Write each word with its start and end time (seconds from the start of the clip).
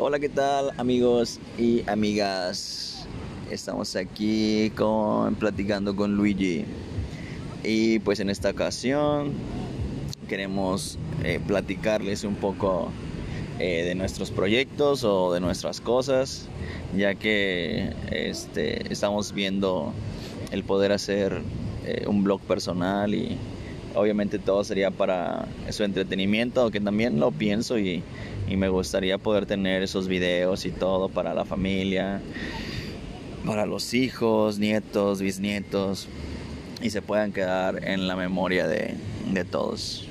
Hola, 0.00 0.20
¿qué 0.20 0.28
tal 0.28 0.70
amigos 0.76 1.40
y 1.58 1.82
amigas? 1.90 3.04
Estamos 3.50 3.96
aquí 3.96 4.70
con 4.76 5.34
platicando 5.34 5.96
con 5.96 6.14
Luigi. 6.14 6.64
Y 7.64 7.98
pues 7.98 8.20
en 8.20 8.30
esta 8.30 8.50
ocasión 8.50 9.32
queremos 10.28 11.00
eh, 11.24 11.40
platicarles 11.44 12.22
un 12.22 12.36
poco 12.36 12.90
eh, 13.58 13.82
de 13.86 13.96
nuestros 13.96 14.30
proyectos 14.30 15.02
o 15.02 15.32
de 15.32 15.40
nuestras 15.40 15.80
cosas, 15.80 16.46
ya 16.96 17.16
que 17.16 17.92
este, 18.12 18.92
estamos 18.92 19.32
viendo 19.32 19.92
el 20.52 20.62
poder 20.62 20.92
hacer 20.92 21.42
eh, 21.84 22.04
un 22.06 22.22
blog 22.22 22.40
personal 22.42 23.16
y 23.16 23.36
obviamente 23.96 24.38
todo 24.38 24.62
sería 24.62 24.92
para 24.92 25.48
su 25.70 25.82
entretenimiento, 25.82 26.60
aunque 26.60 26.80
también 26.80 27.18
lo 27.18 27.32
pienso 27.32 27.80
y, 27.80 28.04
y 28.48 28.56
me 28.56 28.68
gustaría 28.68 29.18
poder 29.18 29.46
tener 29.46 29.82
esos 29.82 30.08
videos 30.08 30.64
y 30.66 30.70
todo 30.70 31.08
para 31.08 31.34
la 31.34 31.44
familia, 31.44 32.20
para 33.44 33.66
los 33.66 33.94
hijos, 33.94 34.58
nietos, 34.58 35.20
bisnietos 35.20 36.08
y 36.82 36.90
se 36.90 37.02
puedan 37.02 37.32
quedar 37.32 37.84
en 37.86 38.06
la 38.06 38.16
memoria 38.16 38.66
de, 38.66 38.94
de 39.32 39.44
todos. 39.44 40.08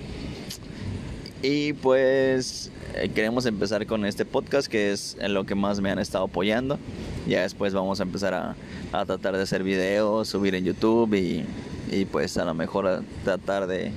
Y 1.42 1.74
pues 1.74 2.72
eh, 2.96 3.10
queremos 3.10 3.46
empezar 3.46 3.86
con 3.86 4.06
este 4.06 4.26
podcast 4.26 4.68
que 4.68 4.92
es 4.92 5.18
en 5.20 5.34
lo 5.34 5.46
que 5.46 5.56
más 5.56 5.80
me 5.82 5.92
han 5.92 6.00
estado 6.00 6.26
apoyando. 6.26 6.80
Ya 7.28 7.42
después 7.42 7.74
vamos 7.74 8.00
a 8.00 8.04
empezar 8.04 8.34
a, 8.34 8.56
a 8.92 9.06
tratar 9.06 9.36
de 9.36 9.44
hacer 9.44 9.64
videos, 9.64 10.28
subir 10.28 10.56
en 10.56 10.66
YouTube 10.66 11.14
y, 11.14 11.46
y 11.92 12.06
pues 12.06 12.38
a 12.38 12.46
lo 12.46 12.54
mejor 12.54 13.04
tratar 13.24 13.68
de, 13.68 13.92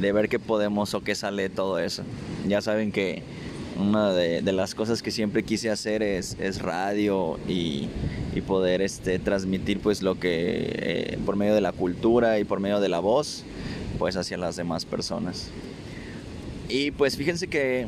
de, 0.00 0.12
ver 0.12 0.28
qué 0.28 0.38
podemos 0.38 0.92
o 0.94 1.02
qué 1.02 1.14
sale 1.14 1.48
todo 1.48 1.78
eso. 1.78 2.02
Ya 2.46 2.60
saben 2.60 2.92
que 2.92 3.22
una 3.82 4.12
de, 4.12 4.40
las 4.52 4.74
cosas 4.74 5.02
que 5.02 5.10
siempre 5.10 5.42
quise 5.42 5.70
hacer 5.70 6.02
es, 6.02 6.62
radio 6.62 7.38
y, 7.48 7.88
poder 8.46 8.82
este, 8.82 9.18
transmitir 9.18 9.78
pues 9.78 10.02
lo 10.02 10.18
que 10.18 10.32
eh, 10.32 11.18
por 11.24 11.36
medio 11.36 11.54
de 11.54 11.60
la 11.60 11.70
cultura 11.70 12.40
y 12.40 12.44
por 12.44 12.58
medio 12.58 12.80
de 12.80 12.88
la 12.88 12.98
voz 12.98 13.44
pues 13.98 14.16
hacia 14.16 14.36
las 14.36 14.56
demás 14.56 14.84
personas. 14.84 15.48
Y 16.68 16.90
pues 16.90 17.16
fíjense 17.16 17.46
que, 17.46 17.86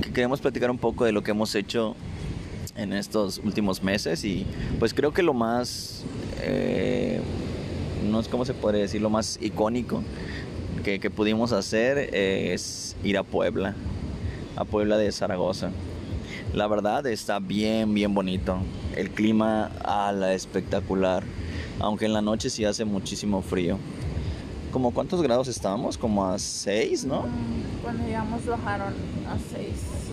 que, 0.00 0.12
queremos 0.12 0.40
platicar 0.40 0.70
un 0.70 0.78
poco 0.78 1.04
de 1.04 1.12
lo 1.12 1.22
que 1.22 1.32
hemos 1.32 1.54
hecho 1.54 1.94
en 2.76 2.92
estos 2.92 3.38
últimos 3.44 3.82
meses 3.82 4.24
y 4.24 4.46
pues 4.78 4.94
creo 4.94 5.12
que 5.12 5.22
lo 5.22 5.34
más, 5.34 6.04
eh, 6.40 7.20
no 8.08 8.20
es 8.20 8.28
cómo 8.28 8.44
se 8.44 8.54
podría 8.54 8.82
decir, 8.82 9.02
lo 9.02 9.10
más 9.10 9.38
icónico 9.42 10.02
que 10.82 11.10
pudimos 11.10 11.52
hacer 11.52 11.98
es 12.14 12.96
ir 13.04 13.18
a 13.18 13.22
Puebla, 13.22 13.74
a 14.58 14.64
Puebla 14.64 14.98
de 14.98 15.12
Zaragoza. 15.12 15.70
La 16.52 16.66
verdad 16.66 17.06
está 17.06 17.38
bien, 17.38 17.94
bien 17.94 18.14
bonito. 18.14 18.58
El 18.96 19.10
clima 19.10 19.70
a 19.84 20.12
la 20.12 20.34
espectacular, 20.34 21.22
aunque 21.78 22.06
en 22.06 22.12
la 22.12 22.22
noche 22.22 22.50
sí 22.50 22.64
hace 22.64 22.84
muchísimo 22.84 23.42
frío 23.42 23.78
como 24.70 24.92
cuántos 24.92 25.22
grados 25.22 25.48
estábamos, 25.48 25.96
como 25.96 26.26
a 26.26 26.38
6, 26.38 27.04
¿no? 27.04 27.26
Cuando 27.82 28.04
llegamos 28.04 28.44
bajaron 28.44 28.94
a 29.28 29.36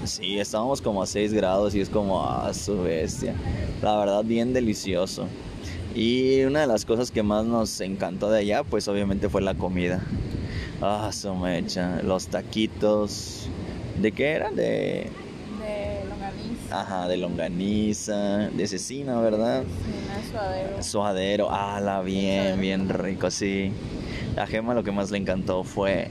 6. 0.03 0.09
Sí, 0.09 0.39
estábamos 0.39 0.81
como 0.81 1.03
a 1.03 1.05
6 1.05 1.33
grados 1.33 1.75
y 1.75 1.81
es 1.81 1.89
como 1.89 2.23
a 2.23 2.47
ah, 2.47 2.53
su 2.53 2.81
bestia. 2.81 3.35
La 3.81 3.97
verdad, 3.97 4.23
bien 4.23 4.53
delicioso. 4.53 5.27
Y 5.93 6.43
una 6.43 6.61
de 6.61 6.67
las 6.67 6.85
cosas 6.85 7.11
que 7.11 7.23
más 7.23 7.45
nos 7.45 7.79
encantó 7.81 8.29
de 8.29 8.39
allá, 8.39 8.63
pues 8.63 8.87
obviamente 8.87 9.29
fue 9.29 9.41
la 9.41 9.55
comida. 9.55 10.01
Ah, 10.81 11.09
su 11.13 11.33
mecha. 11.35 12.01
Los 12.03 12.27
taquitos. 12.27 13.47
¿De 13.99 14.11
qué 14.11 14.31
eran? 14.31 14.55
De. 14.55 15.09
De 15.59 16.05
longaniza. 16.09 16.81
Ajá, 16.81 17.07
de 17.07 17.17
longaniza. 17.17 18.49
De 18.49 18.67
cecina, 18.67 19.19
¿verdad? 19.19 19.63
Sí, 19.63 20.31
suadero. 20.31 20.83
Suadero. 20.83 21.47
Ah, 21.51 21.79
la 21.81 22.01
bien, 22.01 22.59
bien 22.59 22.89
rico, 22.89 23.31
sí. 23.31 23.71
A 24.37 24.45
Gema 24.45 24.73
lo 24.73 24.83
que 24.83 24.91
más 24.91 25.11
le 25.11 25.17
encantó 25.17 25.63
fue 25.63 26.09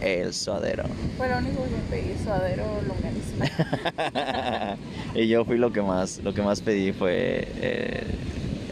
el 0.00 0.34
suadero. 0.34 0.84
Fue 1.16 1.28
lo 1.28 1.38
único 1.38 1.62
que 1.62 1.96
pedí, 1.96 2.14
suadero 2.24 2.64
longaniza. 2.86 4.76
y 5.14 5.28
yo 5.28 5.44
fui 5.44 5.56
lo 5.58 5.72
que 5.72 5.82
más, 5.82 6.18
lo 6.18 6.34
que 6.34 6.42
más 6.42 6.60
pedí 6.60 6.92
fue 6.92 7.46
eh, 7.56 8.04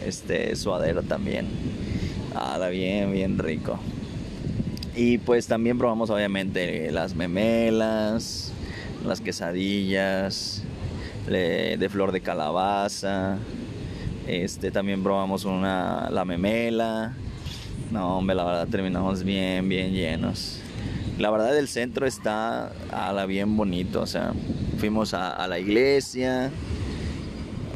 este 0.05 0.55
suadero 0.55 1.03
también. 1.03 1.47
Ah, 2.35 2.67
bien, 2.69 3.11
bien 3.11 3.37
rico. 3.37 3.79
Y 4.95 5.17
pues 5.19 5.47
también 5.47 5.77
probamos 5.77 6.09
obviamente 6.09 6.91
las 6.91 7.15
memelas, 7.15 8.48
las 9.05 9.21
quesadillas, 9.21 10.63
de, 11.27 11.87
flor 11.91 12.11
de 12.11 12.21
calabaza. 12.21 13.37
Este 14.27 14.71
también 14.71 15.03
probamos 15.03 15.45
una 15.45 16.09
la 16.11 16.23
memela 16.23 17.15
no, 17.91 18.19
hombre, 18.19 18.35
la 18.35 18.43
verdad 18.43 18.67
terminamos 18.67 19.23
bien, 19.23 19.67
bien 19.67 19.91
llenos. 19.93 20.59
La 21.17 21.31
verdad 21.31 21.57
el 21.57 21.67
centro 21.67 22.05
está 22.05 22.71
a 22.91 23.11
la 23.13 23.25
bien 23.25 23.57
bonito, 23.57 24.01
o 24.01 24.05
sea, 24.05 24.33
fuimos 24.77 25.15
a, 25.15 25.31
a 25.31 25.47
la 25.47 25.57
iglesia 25.57 26.51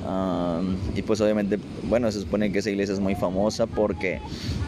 um, 0.07 0.77
y 0.95 1.01
pues 1.01 1.19
obviamente, 1.19 1.59
bueno, 1.83 2.11
se 2.11 2.21
supone 2.21 2.51
que 2.51 2.59
esa 2.59 2.69
iglesia 2.69 2.93
es 2.93 2.99
muy 2.99 3.15
famosa 3.15 3.65
porque 3.65 4.21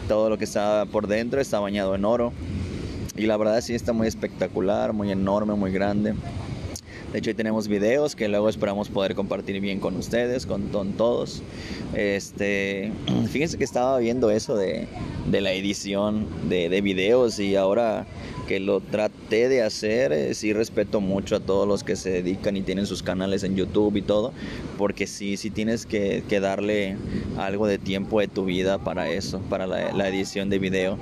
todo 0.08 0.28
lo 0.28 0.36
que 0.36 0.44
está 0.44 0.84
por 0.90 1.06
dentro 1.06 1.40
está 1.40 1.60
bañado 1.60 1.94
en 1.94 2.04
oro 2.04 2.32
y 3.16 3.26
la 3.26 3.36
verdad 3.36 3.60
sí 3.60 3.74
está 3.74 3.92
muy 3.92 4.08
espectacular, 4.08 4.92
muy 4.92 5.12
enorme, 5.12 5.54
muy 5.54 5.70
grande. 5.70 6.14
De 7.16 7.20
hecho, 7.20 7.30
ahí 7.30 7.34
tenemos 7.34 7.66
videos 7.66 8.14
que 8.14 8.28
luego 8.28 8.46
esperamos 8.50 8.90
poder 8.90 9.14
compartir 9.14 9.58
bien 9.62 9.80
con 9.80 9.96
ustedes, 9.96 10.44
con, 10.44 10.68
con 10.68 10.92
todos. 10.92 11.42
Este, 11.94 12.92
fíjense 13.30 13.56
que 13.56 13.64
estaba 13.64 13.96
viendo 13.96 14.28
eso 14.28 14.54
de, 14.54 14.86
de 15.30 15.40
la 15.40 15.52
edición 15.52 16.26
de, 16.50 16.68
de, 16.68 16.82
videos 16.82 17.38
y 17.38 17.56
ahora 17.56 18.04
que 18.46 18.60
lo 18.60 18.80
traté 18.80 19.48
de 19.48 19.62
hacer, 19.62 20.12
eh, 20.12 20.34
sí 20.34 20.52
respeto 20.52 21.00
mucho 21.00 21.36
a 21.36 21.40
todos 21.40 21.66
los 21.66 21.84
que 21.84 21.96
se 21.96 22.10
dedican 22.10 22.56
y 22.56 22.62
tienen 22.62 22.86
sus 22.86 23.02
canales 23.02 23.42
en 23.42 23.56
YouTube 23.56 23.96
y 23.96 24.02
todo, 24.02 24.32
porque 24.78 25.06
sí, 25.06 25.36
sí 25.36 25.50
tienes 25.50 25.86
que, 25.86 26.22
que 26.28 26.40
darle 26.40 26.96
algo 27.38 27.66
de 27.66 27.78
tiempo 27.78 28.20
de 28.20 28.28
tu 28.28 28.44
vida 28.44 28.78
para 28.78 29.10
eso, 29.10 29.40
para 29.50 29.66
la, 29.66 29.92
la 29.92 30.08
edición 30.08 30.48
de 30.48 30.58
video, 30.58 30.98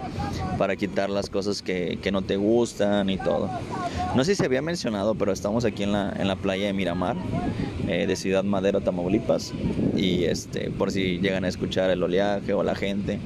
para 0.59 0.77
quitar 0.77 1.11
las 1.11 1.31
cosas 1.31 1.63
que, 1.63 1.99
que, 2.03 2.11
no 2.11 2.23
te 2.23 2.37
gustan 2.37 3.11
y 3.11 3.19
todo. 3.19 3.51
No 4.15 4.25
sé 4.25 4.35
si 4.35 4.41
se 4.41 4.47
había 4.47 4.63
mencionado, 4.63 5.15
pero 5.15 5.33
estamos 5.33 5.65
aquí 5.65 5.83
en 5.83 5.93
la, 5.93 6.15
en 6.19 6.29
la 6.29 6.37
playa 6.37 6.67
de 6.67 6.73
Miramar, 6.73 7.17
eh, 7.89 8.07
de 8.07 8.17
Ciudad 8.17 8.45
Madero, 8.45 8.81
Tamaulipas, 8.81 9.53
y 9.97 10.25
este, 10.25 10.71
por 10.71 10.91
si 10.91 11.19
llegan 11.19 11.45
a 11.45 11.49
escuchar 11.49 11.91
el 11.91 12.03
oleaje 12.03 12.53
o 12.55 12.63
la 12.63 12.75
gente, 12.75 13.19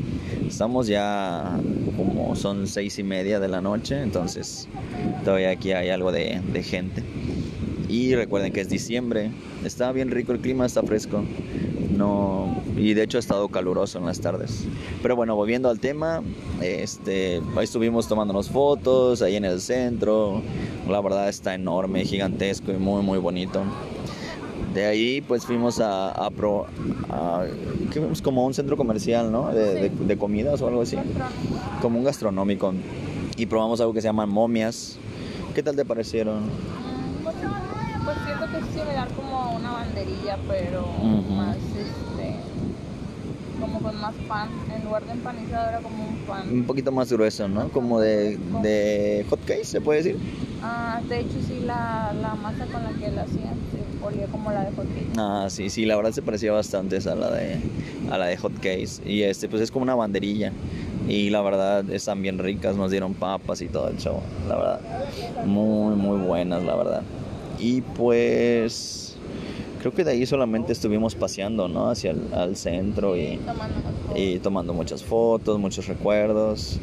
estamos 0.46 0.86
ya 0.86 1.58
como 1.96 2.34
son 2.36 2.66
seis 2.66 2.98
y 2.98 3.02
media 3.02 3.40
de 3.40 3.48
la 3.48 3.60
noche, 3.60 4.02
entonces 4.08 4.66
todavía 5.22 5.50
aquí 5.50 5.72
hay 5.72 5.90
algo 5.90 6.12
de, 6.12 6.40
gente. 6.62 7.02
Y 7.90 8.14
recuerden 8.14 8.52
que 8.52 8.62
es 8.62 8.68
diciembre, 8.70 9.30
está 9.64 9.92
bien 9.92 10.10
rico 10.10 10.32
el 10.32 10.40
clima, 10.40 10.64
está 10.64 10.82
fresco. 10.82 11.22
No, 11.94 12.62
y 12.76 12.94
de 12.94 13.02
hecho 13.02 13.18
ha 13.18 13.20
estado 13.20 13.48
caluroso 13.48 13.98
en 13.98 14.06
las 14.06 14.20
tardes. 14.20 14.64
Pero 15.02 15.14
bueno, 15.14 15.36
volviendo 15.36 15.68
al 15.68 15.78
tema, 15.78 16.22
este, 16.62 17.42
ahí 17.56 17.64
estuvimos 17.64 18.08
tomándonos 18.08 18.48
fotos 18.48 19.20
ahí 19.20 19.36
en 19.36 19.44
el 19.44 19.60
centro. 19.60 20.42
La 20.88 21.00
verdad 21.02 21.28
está 21.28 21.54
enorme, 21.54 22.04
gigantesco 22.04 22.72
y 22.72 22.76
muy 22.76 23.02
muy 23.02 23.18
bonito. 23.18 23.62
De 24.72 24.86
ahí 24.86 25.20
pues 25.20 25.44
fuimos 25.44 25.80
a, 25.80 26.12
a, 26.12 26.30
pro, 26.30 26.66
a 27.10 27.46
¿qué 27.92 28.00
como 28.22 28.46
un 28.46 28.54
centro 28.54 28.76
comercial, 28.76 29.32
¿no? 29.32 29.52
De, 29.52 29.74
de, 29.74 29.88
de, 29.90 30.16
comidas 30.16 30.62
o 30.62 30.68
algo 30.68 30.82
así. 30.82 30.96
Como 31.82 31.98
un 31.98 32.04
gastronómico. 32.04 32.72
Y 33.38 33.46
probamos 33.46 33.80
algo 33.80 33.94
que 33.94 34.02
se 34.02 34.08
llaman 34.08 34.28
momias. 34.28 34.96
¿Qué 35.54 35.62
tal 35.62 35.76
te 35.76 35.84
parecieron? 35.84 36.50
Pues 37.22 38.16
siento 38.24 38.46
que 38.50 38.58
es 38.58 38.66
similar 38.74 39.08
como 39.14 39.38
a 39.38 39.48
una 39.50 39.72
banderilla, 39.72 40.38
pero 40.48 40.80
uh 40.82 41.04
-huh. 41.04 41.36
más 41.36 41.56
este 41.56 42.34
como 43.60 43.80
con 43.80 44.00
más 44.00 44.14
pan. 44.26 44.48
En 44.74 44.84
lugar 44.84 45.04
de 45.04 45.12
empanizado 45.12 45.68
era 45.68 45.78
como 45.80 46.04
un 46.04 46.16
pan. 46.26 46.48
Un 46.52 46.64
poquito 46.64 46.90
más 46.90 47.12
grueso, 47.12 47.46
¿no? 47.48 47.68
Como 47.68 48.00
de, 48.00 48.38
de 48.62 49.24
hot 49.30 49.44
cake, 49.44 49.64
se 49.64 49.80
puede 49.80 50.02
decir. 50.02 50.18
Ah, 50.62 51.00
de 51.08 51.20
hecho 51.20 51.34
sí, 51.46 51.60
la, 51.64 52.12
la 52.20 52.34
masa 52.34 52.66
con 52.66 52.82
la 52.82 52.90
que 52.90 53.10
la 53.10 53.22
hacían 53.22 53.54
se 53.70 54.04
olía 54.04 54.26
como 54.26 54.50
la 54.50 54.64
de 54.64 54.72
hot 54.72 54.86
cake. 54.86 55.16
Ah, 55.16 55.46
sí, 55.48 55.70
sí, 55.70 55.84
la 55.86 55.96
verdad 55.96 56.10
se 56.12 56.22
parecía 56.22 56.50
bastante 56.52 56.96
a 56.96 57.14
la 57.14 57.30
de, 57.30 57.60
a 58.10 58.18
la 58.18 58.26
de 58.26 58.36
hot 58.36 58.54
cakes. 58.54 59.00
Y 59.04 59.22
este, 59.22 59.48
pues 59.48 59.62
es 59.62 59.70
como 59.70 59.84
una 59.84 59.94
banderilla. 59.94 60.52
Y 61.08 61.30
la 61.30 61.40
verdad 61.40 61.90
están 61.90 62.20
bien 62.20 62.38
ricas, 62.38 62.76
nos 62.76 62.90
dieron 62.90 63.14
papas 63.14 63.62
y 63.62 63.68
todo 63.68 63.88
el 63.88 63.96
show. 63.96 64.20
La 64.46 64.56
verdad, 64.56 64.80
muy, 65.46 65.96
muy 65.96 66.18
buenas, 66.18 66.62
la 66.62 66.76
verdad. 66.76 67.02
Y 67.58 67.80
pues 67.80 69.16
creo 69.78 69.94
que 69.94 70.04
de 70.04 70.10
ahí 70.10 70.26
solamente 70.26 70.72
estuvimos 70.72 71.14
paseando, 71.14 71.66
¿no? 71.66 71.88
Hacia 71.88 72.10
el 72.10 72.56
centro 72.56 73.16
y, 73.16 73.40
y 74.14 74.38
tomando 74.40 74.74
muchas 74.74 75.02
fotos, 75.02 75.58
muchos 75.58 75.86
recuerdos. 75.86 76.78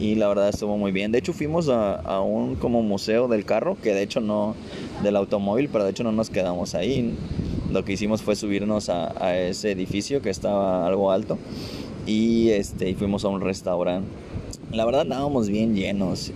Y 0.00 0.14
la 0.14 0.28
verdad 0.28 0.48
estuvo 0.48 0.78
muy 0.78 0.92
bien. 0.92 1.12
De 1.12 1.18
hecho 1.18 1.34
fuimos 1.34 1.68
a, 1.68 2.20
un 2.22 2.56
como 2.56 2.82
museo 2.82 3.28
del 3.28 3.44
carro, 3.44 3.76
que 3.82 3.92
de 3.92 4.02
hecho 4.02 4.20
no, 4.20 4.54
del 5.02 5.14
automóvil, 5.14 5.68
pero 5.70 5.84
de 5.84 5.90
hecho 5.90 6.04
no 6.04 6.12
nos 6.12 6.30
quedamos 6.30 6.74
ahí. 6.74 7.14
Lo 7.70 7.84
que 7.84 7.92
hicimos 7.92 8.22
fue 8.22 8.34
subirnos 8.34 8.88
a 8.88 9.36
ese 9.36 9.72
edificio 9.72 10.22
que 10.22 10.30
estaba 10.30 10.86
algo 10.86 11.10
alto 11.12 11.36
y, 12.06 12.50
este, 12.50 12.88
y 12.88 12.94
fuimos 12.94 13.24
a 13.24 13.28
un 13.28 13.40
restaurante. 13.40 14.08
La 14.72 14.84
verdad 14.84 15.02
estábamos 15.02 15.48
bien 15.48 15.74
llenos 15.74 16.32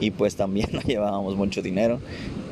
y 0.00 0.10
pues 0.10 0.36
también 0.36 0.68
no 0.72 0.80
llevábamos 0.80 1.36
mucho 1.36 1.60
dinero 1.62 1.98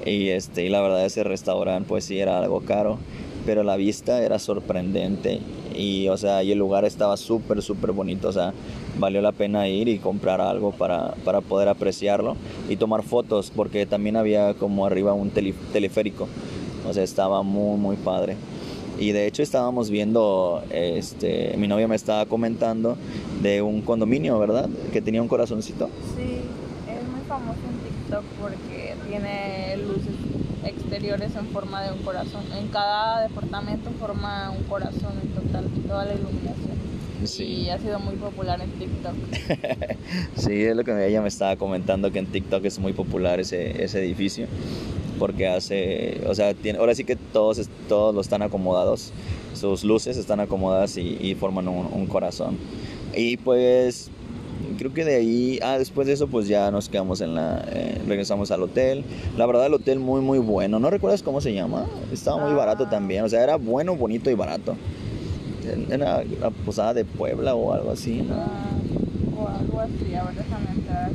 y, 0.05 0.29
este, 0.29 0.65
y 0.65 0.69
la 0.69 0.81
verdad 0.81 1.05
ese 1.05 1.25
restaurante 1.25 1.89
pues 1.89 2.05
sí 2.05 2.19
era 2.19 2.39
algo 2.39 2.61
caro, 2.61 2.99
pero 3.45 3.63
la 3.63 3.77
vista 3.77 4.23
era 4.23 4.39
sorprendente 4.39 5.41
y 5.77 6.09
o 6.09 6.17
sea, 6.17 6.43
y 6.43 6.53
el 6.53 6.59
lugar 6.59 6.85
estaba 6.85 7.17
súper, 7.17 7.63
súper 7.63 7.93
bonito, 7.93 8.29
o 8.29 8.33
sea, 8.33 8.53
valió 8.99 9.21
la 9.21 9.33
pena 9.33 9.69
ir 9.69 9.89
y 9.89 9.99
comprar 9.99 10.41
algo 10.41 10.73
para, 10.73 11.15
para 11.25 11.41
poder 11.41 11.69
apreciarlo 11.69 12.37
y 12.69 12.77
tomar 12.77 13.03
fotos 13.03 13.53
porque 13.55 13.85
también 13.85 14.17
había 14.17 14.55
como 14.55 14.87
arriba 14.87 15.13
un 15.13 15.31
teleférico, 15.31 16.29
o 16.89 16.93
sea, 16.93 17.03
estaba 17.03 17.43
muy, 17.43 17.79
muy 17.79 17.97
padre. 17.97 18.37
Y 18.99 19.13
de 19.13 19.27
hecho 19.27 19.43
estábamos 19.43 19.91
viendo, 19.91 20.63
este, 20.71 21.55
mi 21.59 21.69
novia 21.69 21.87
me 21.87 21.97
estaba 21.97 22.25
comentando 22.27 22.97
de 23.43 23.61
un 23.61 23.83
condominio, 23.83 24.39
¿verdad? 24.39 24.69
Que 24.93 25.03
tenía 25.03 25.21
un 25.21 25.29
corazoncito. 25.29 25.91
Sí, 26.17 26.41
es 26.89 27.09
muy 27.09 27.21
famoso 27.29 27.59
en 27.69 27.91
TikTok 27.91 28.25
porque 28.41 28.95
tiene 29.09 29.77
luces 29.87 30.15
exteriores 30.65 31.37
en 31.37 31.47
forma 31.49 31.83
de 31.83 31.93
un 31.93 31.99
corazón. 31.99 32.43
En 32.59 32.69
cada 32.69 33.23
departamento 33.23 33.91
forma 34.01 34.51
un 34.51 34.65
corazón 34.65 35.13
en 35.23 35.29
total, 35.29 35.69
toda 35.87 36.07
la 36.07 36.15
iluminación. 36.15 36.77
Sí. 37.25 37.45
Y 37.45 37.71
ha 37.71 37.79
sido 37.79 37.99
muy 37.99 38.15
popular 38.17 38.61
en 38.63 38.71
TikTok. 38.71 39.15
sí, 40.37 40.63
es 40.63 40.75
lo 40.77 40.85
que 40.85 41.07
ella 41.07 41.21
me 41.21 41.29
estaba 41.29 41.57
comentando, 41.57 42.11
que 42.13 42.19
en 42.19 42.27
TikTok 42.27 42.65
es 42.65 42.79
muy 42.79 42.95
popular 42.95 43.41
ese, 43.41 43.83
ese 43.83 43.99
edificio 43.99 44.47
porque 45.19 45.47
hace, 45.47 46.21
o 46.27 46.35
sea, 46.35 46.55
tiene, 46.55 46.79
ahora 46.79 46.95
sí 46.95 47.05
que 47.05 47.17
todos, 47.17 47.69
todos 47.89 48.15
lo 48.15 48.21
están 48.21 48.43
acomodados, 48.43 49.13
sus 49.55 49.85
luces 49.85 50.17
están 50.17 50.41
acomodadas 50.41 50.97
y, 50.97 51.35
forman 51.35 51.69
un, 51.69 52.07
corazón. 52.07 52.59
Y 53.15 53.37
pues 53.39 54.11
creo 54.79 54.93
que 54.93 55.05
de 55.05 55.17
ahí, 55.17 55.59
ah, 55.63 55.79
después 55.79 56.07
de 56.07 56.13
eso 56.13 56.29
pues 56.29 56.49
ya 56.49 56.71
nos 56.71 56.89
quedamos 56.89 57.21
en 57.21 57.35
la, 57.35 57.65
eh, 57.71 58.01
regresamos 58.07 58.51
al 58.51 58.63
hotel. 58.63 59.05
La 59.37 59.47
verdad 59.47 59.67
el 59.67 59.75
hotel 59.75 59.99
muy 59.99 60.21
muy 60.21 60.39
bueno, 60.39 60.79
¿no 60.79 60.91
recuerdas 60.91 61.23
cómo 61.23 61.41
se 61.41 61.55
llama? 61.55 61.87
Estaba 62.13 62.45
muy 62.45 62.55
barato 62.55 62.85
ah. 62.87 62.91
también, 62.91 63.25
o 63.25 63.29
sea, 63.29 63.43
era 63.43 63.57
bueno, 63.57 63.97
bonito 63.97 64.31
y 64.31 64.35
barato. 64.35 64.77
Era 65.91 66.23
la 66.41 66.51
posada 66.51 66.95
de 66.95 67.05
Puebla 67.05 67.57
o 67.57 67.73
algo 67.73 67.91
así, 67.91 68.23
¿no? 68.23 68.35
Ah, 68.35 68.71
o 69.37 69.49
algo 69.49 69.81
así, 69.81 70.15
a 70.15 70.23
ver, 70.25 70.35
déjame 70.37 70.71
entrar 70.71 71.11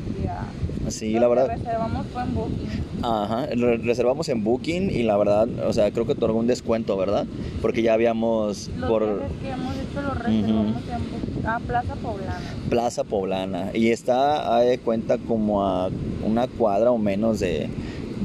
Sí, 0.91 1.13
la 1.13 1.27
verdad. 1.27 1.47
Reservamos 1.47 2.05
fue 2.07 2.21
en 2.23 2.35
Booking. 2.35 3.03
Ajá, 3.03 3.47
reservamos 3.83 4.29
en 4.29 4.43
Booking 4.43 4.89
y 4.91 5.03
la 5.03 5.17
verdad, 5.17 5.47
o 5.65 5.73
sea, 5.73 5.91
creo 5.91 6.05
que 6.05 6.13
otorgó 6.13 6.39
un 6.39 6.47
descuento, 6.47 6.97
¿verdad? 6.97 7.25
Porque 7.61 7.81
ya 7.81 7.93
habíamos 7.93 8.69
los 8.77 8.89
por 8.89 9.01
que 9.41 9.49
hemos 9.49 9.75
hecho 9.75 10.01
los 10.01 10.17
reservamos 10.19 10.75
en 10.77 11.45
ah, 11.47 11.59
Plaza 11.65 11.95
Poblana. 11.95 12.39
Plaza 12.69 13.03
Poblana 13.03 13.71
y 13.73 13.89
está 13.89 14.55
a 14.55 14.61
de 14.61 14.77
cuenta 14.77 15.17
como 15.17 15.65
a 15.65 15.89
una 16.23 16.47
cuadra 16.47 16.91
o 16.91 16.97
menos 16.97 17.39
de, 17.39 17.69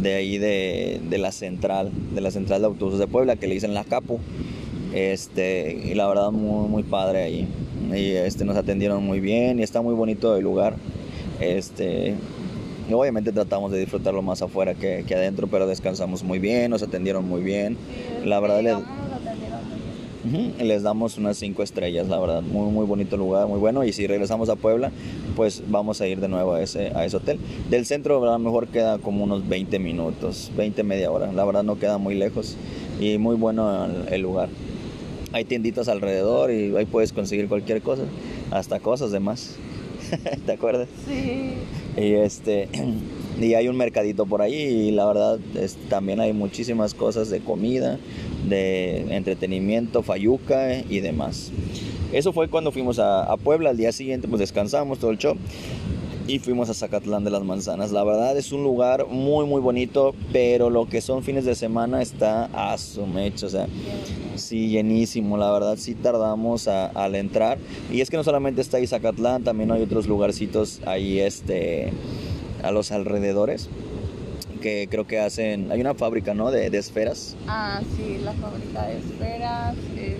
de 0.02 0.14
ahí 0.14 0.38
de, 0.38 1.00
de, 1.08 1.18
la 1.18 1.32
central, 1.32 1.90
de 2.14 2.20
la 2.20 2.30
central 2.30 2.60
de 2.60 2.66
autobuses 2.66 2.98
de 2.98 3.06
Puebla 3.06 3.36
que 3.36 3.46
le 3.46 3.54
dicen 3.54 3.74
la 3.74 3.84
Capu. 3.84 4.20
Este, 4.94 5.72
y 5.84 5.94
la 5.94 6.06
verdad 6.06 6.30
muy 6.30 6.68
muy 6.68 6.82
padre 6.82 7.22
ahí. 7.22 7.48
Y 7.94 8.12
este 8.12 8.44
nos 8.44 8.56
atendieron 8.56 9.04
muy 9.04 9.20
bien 9.20 9.58
y 9.58 9.62
está 9.62 9.82
muy 9.82 9.94
bonito 9.94 10.36
el 10.36 10.42
lugar. 10.42 10.76
Este, 11.40 12.14
Obviamente 12.92 13.32
tratamos 13.32 13.72
de 13.72 13.80
disfrutarlo 13.80 14.22
más 14.22 14.42
afuera 14.42 14.74
que, 14.74 15.04
que, 15.06 15.14
adentro, 15.14 15.48
pero 15.48 15.66
descansamos 15.66 16.22
muy 16.22 16.38
bien, 16.38 16.70
nos 16.70 16.82
atendieron 16.82 17.26
muy 17.26 17.42
bien. 17.42 17.76
la 18.24 18.38
verdad 18.38 18.62
les, 18.62 18.76
les 20.58 20.82
damos 20.82 21.18
unas 21.18 21.36
5 21.36 21.62
estrellas, 21.62 22.08
la 22.08 22.18
verdad. 22.18 22.42
Muy, 22.42 22.70
muy 22.70 22.86
bonito 22.86 23.16
lugar, 23.16 23.46
muy 23.46 23.58
bueno. 23.58 23.84
Y 23.84 23.92
si 23.92 24.06
regresamos 24.06 24.48
a 24.48 24.56
Puebla, 24.56 24.90
pues 25.34 25.62
vamos 25.68 26.00
a 26.00 26.06
ir 26.06 26.20
de 26.20 26.28
nuevo 26.28 26.54
a 26.54 26.62
ese, 26.62 26.92
a 26.94 27.04
ese 27.04 27.16
hotel. 27.16 27.38
Del 27.70 27.86
centro, 27.86 28.22
a 28.22 28.32
lo 28.32 28.38
mejor 28.38 28.68
queda 28.68 28.98
como 28.98 29.24
unos 29.24 29.48
20 29.48 29.78
minutos, 29.78 30.50
20, 30.56 30.82
media 30.82 31.10
hora. 31.10 31.32
La 31.32 31.44
verdad 31.44 31.62
no 31.62 31.78
queda 31.78 31.98
muy 31.98 32.14
lejos 32.14 32.56
y 33.00 33.18
muy 33.18 33.36
bueno 33.36 33.84
el, 33.84 34.12
el 34.12 34.20
lugar. 34.20 34.48
Hay 35.32 35.44
tienditas 35.44 35.88
alrededor 35.88 36.50
y 36.50 36.74
ahí 36.76 36.86
puedes 36.86 37.12
conseguir 37.12 37.48
cualquier 37.48 37.82
cosa, 37.82 38.02
hasta 38.50 38.80
cosas 38.80 39.10
de 39.10 39.20
más. 39.20 39.56
¿Te 40.46 40.52
acuerdas? 40.52 40.88
Sí. 41.06 41.54
Y 41.96 42.12
este 42.14 42.68
y 43.40 43.54
hay 43.54 43.68
un 43.68 43.76
mercadito 43.76 44.26
por 44.26 44.42
ahí 44.42 44.54
y 44.54 44.90
la 44.90 45.06
verdad 45.06 45.38
es, 45.54 45.76
también 45.88 46.20
hay 46.20 46.32
muchísimas 46.32 46.94
cosas 46.94 47.30
de 47.30 47.40
comida, 47.40 47.98
de 48.48 49.14
entretenimiento, 49.14 50.02
fayuca 50.02 50.80
y 50.88 51.00
demás. 51.00 51.52
Eso 52.12 52.32
fue 52.32 52.48
cuando 52.48 52.72
fuimos 52.72 52.98
a, 52.98 53.24
a 53.24 53.36
Puebla, 53.36 53.70
al 53.70 53.76
día 53.76 53.92
siguiente 53.92 54.28
pues 54.28 54.40
descansamos 54.40 54.98
todo 54.98 55.10
el 55.10 55.18
show 55.18 55.36
y 56.28 56.40
fuimos 56.40 56.68
a 56.68 56.74
Zacatlán 56.74 57.24
de 57.24 57.30
las 57.30 57.44
Manzanas. 57.44 57.92
La 57.92 58.02
verdad 58.02 58.36
es 58.36 58.52
un 58.52 58.62
lugar 58.62 59.06
muy 59.06 59.46
muy 59.46 59.60
bonito, 59.60 60.14
pero 60.32 60.70
lo 60.70 60.86
que 60.86 61.00
son 61.00 61.22
fines 61.22 61.44
de 61.44 61.54
semana 61.54 62.02
está 62.02 62.46
a 62.52 62.74
o 62.74 63.48
sea, 63.48 63.66
sí 64.34 64.68
llenísimo, 64.68 65.36
la 65.36 65.52
verdad 65.52 65.76
sí 65.78 65.94
tardamos 65.94 66.68
al 66.68 67.14
entrar. 67.14 67.58
Y 67.92 68.00
es 68.00 68.10
que 68.10 68.16
no 68.16 68.24
solamente 68.24 68.60
está 68.60 68.78
ahí 68.78 68.86
Zacatlán, 68.86 69.44
también 69.44 69.70
hay 69.70 69.82
otros 69.82 70.06
lugarcitos 70.06 70.80
ahí 70.84 71.20
este 71.20 71.92
a 72.62 72.70
los 72.70 72.90
alrededores 72.90 73.68
que 74.60 74.88
creo 74.90 75.06
que 75.06 75.20
hacen, 75.20 75.70
hay 75.70 75.80
una 75.80 75.94
fábrica, 75.94 76.34
¿no? 76.34 76.50
De, 76.50 76.70
de 76.70 76.78
esferas. 76.78 77.36
Ah, 77.46 77.80
sí, 77.96 78.18
la 78.24 78.32
fábrica 78.32 78.86
de 78.86 78.98
esferas, 78.98 79.76
este, 79.94 80.16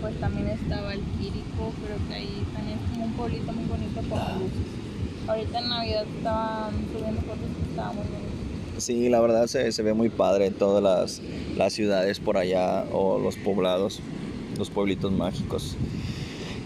pues 0.00 0.18
también 0.18 0.48
estaba 0.48 0.92
el 0.92 1.00
Quirico, 1.18 1.72
creo 1.84 2.08
que 2.08 2.14
ahí 2.14 2.46
también 2.52 2.78
es 2.78 2.90
como 2.90 3.04
un 3.04 3.12
pueblito 3.12 3.52
muy 3.52 3.64
bonito 3.64 4.00
con 4.08 4.40
luces. 4.40 4.83
Ahorita 5.26 5.58
en 5.58 5.68
Navidad 5.68 6.04
estaban 6.16 6.72
subiendo 6.92 7.20
fotos 7.22 7.48
que 7.56 7.70
estaba 7.70 7.92
muy 7.92 8.04
Sí, 8.78 9.08
la 9.08 9.20
verdad 9.20 9.46
se, 9.46 9.70
se 9.72 9.82
ve 9.82 9.94
muy 9.94 10.08
padre 10.08 10.50
todas 10.50 10.82
las, 10.82 11.22
las, 11.56 11.72
ciudades 11.72 12.18
por 12.18 12.36
allá 12.36 12.84
o 12.92 13.18
los 13.18 13.36
poblados, 13.36 14.00
los 14.58 14.68
pueblitos 14.68 15.12
mágicos. 15.12 15.76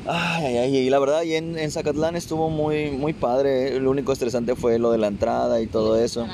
Ay, 0.07 0.57
ay, 0.57 0.77
y 0.77 0.91
la 0.91 0.99
verdad, 0.99 1.23
y 1.23 1.35
en, 1.35 1.59
en, 1.59 1.71
Zacatlán 1.71 2.17
estuvo 2.17 2.49
muy, 2.49 2.91
muy 2.91 3.13
padre. 3.13 3.79
Lo 3.79 3.91
único 3.91 4.13
estresante 4.13 4.57
fue 4.57 4.79
lo 4.79 4.91
de 4.91 4.97
la 4.97 5.09
entrada 5.09 5.61
y 5.61 5.67
todo 5.67 6.03
eso. 6.03 6.27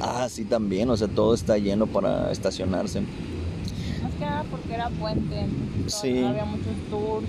Ah, 0.00 0.26
sí, 0.28 0.44
también, 0.44 0.90
o 0.90 0.96
sea, 0.96 1.06
todo 1.06 1.34
está 1.34 1.56
lleno 1.56 1.86
para 1.86 2.32
estacionarse. 2.32 3.02
Más 4.02 4.12
que 4.18 4.24
nada 4.24 4.44
porque 4.50 4.74
era 4.74 4.90
puente, 4.90 5.46
sí. 5.86 6.24
había 6.24 6.44
muchos 6.44 6.74
tours 6.90 7.28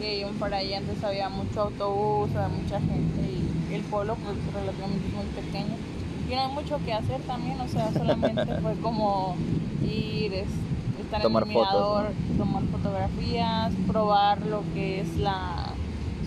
que 0.00 0.20
iban 0.20 0.34
para 0.36 0.58
allá, 0.58 0.78
antes 0.78 1.04
había 1.04 1.28
mucho 1.28 1.60
autobús, 1.60 2.30
había 2.30 2.48
mucha 2.48 2.80
gente 2.80 3.17
el 3.74 3.82
pueblo 3.82 4.16
pues 4.16 4.36
relativamente 4.54 5.08
muy 5.14 5.26
pequeño. 5.26 5.76
Y 6.28 6.34
no 6.34 6.42
hay 6.42 6.52
mucho 6.52 6.78
que 6.84 6.92
hacer 6.92 7.20
también, 7.22 7.60
o 7.60 7.68
sea, 7.68 7.90
solamente 7.92 8.44
fue 8.60 8.74
como 8.82 9.36
ir, 9.82 10.32
estar 10.34 11.22
tomar 11.22 11.44
en 11.44 11.48
el 11.50 11.56
mirador, 11.56 12.06
tomar 12.36 12.62
fotografías, 12.64 13.72
probar 13.86 14.44
lo 14.46 14.62
que 14.74 15.00
es 15.00 15.16
la 15.16 15.74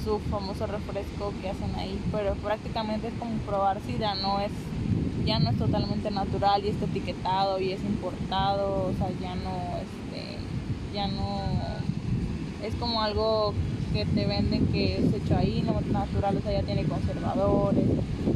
su 0.03 0.17
famoso 0.31 0.65
refresco 0.65 1.31
que 1.41 1.49
hacen 1.49 1.75
ahí, 1.75 1.99
pero 2.11 2.33
prácticamente 2.35 3.09
es 3.09 3.13
como 3.19 3.37
probar 3.45 3.79
si 3.85 3.97
ya 3.99 4.15
no 4.15 4.39
es 4.39 4.51
ya 5.25 5.37
no 5.37 5.51
es 5.51 5.57
totalmente 5.59 6.09
natural 6.09 6.65
y 6.65 6.69
está 6.69 6.85
etiquetado 6.85 7.59
y 7.59 7.73
es 7.73 7.83
importado, 7.83 8.87
o 8.87 8.93
sea, 8.97 9.09
ya 9.21 9.35
no 9.35 9.51
este 9.77 10.37
ya 10.93 11.07
no 11.07 11.41
es 12.63 12.73
como 12.75 13.01
algo 13.01 13.53
que 13.91 14.05
te 14.05 14.25
venden 14.25 14.67
que 14.67 14.97
es 14.97 15.13
hecho 15.13 15.37
ahí, 15.37 15.63
no 15.65 15.79
es 15.79 15.87
natural, 15.87 16.37
o 16.37 16.41
sea, 16.41 16.51
ya 16.51 16.63
tiene 16.63 16.83
conservadores. 16.85 17.85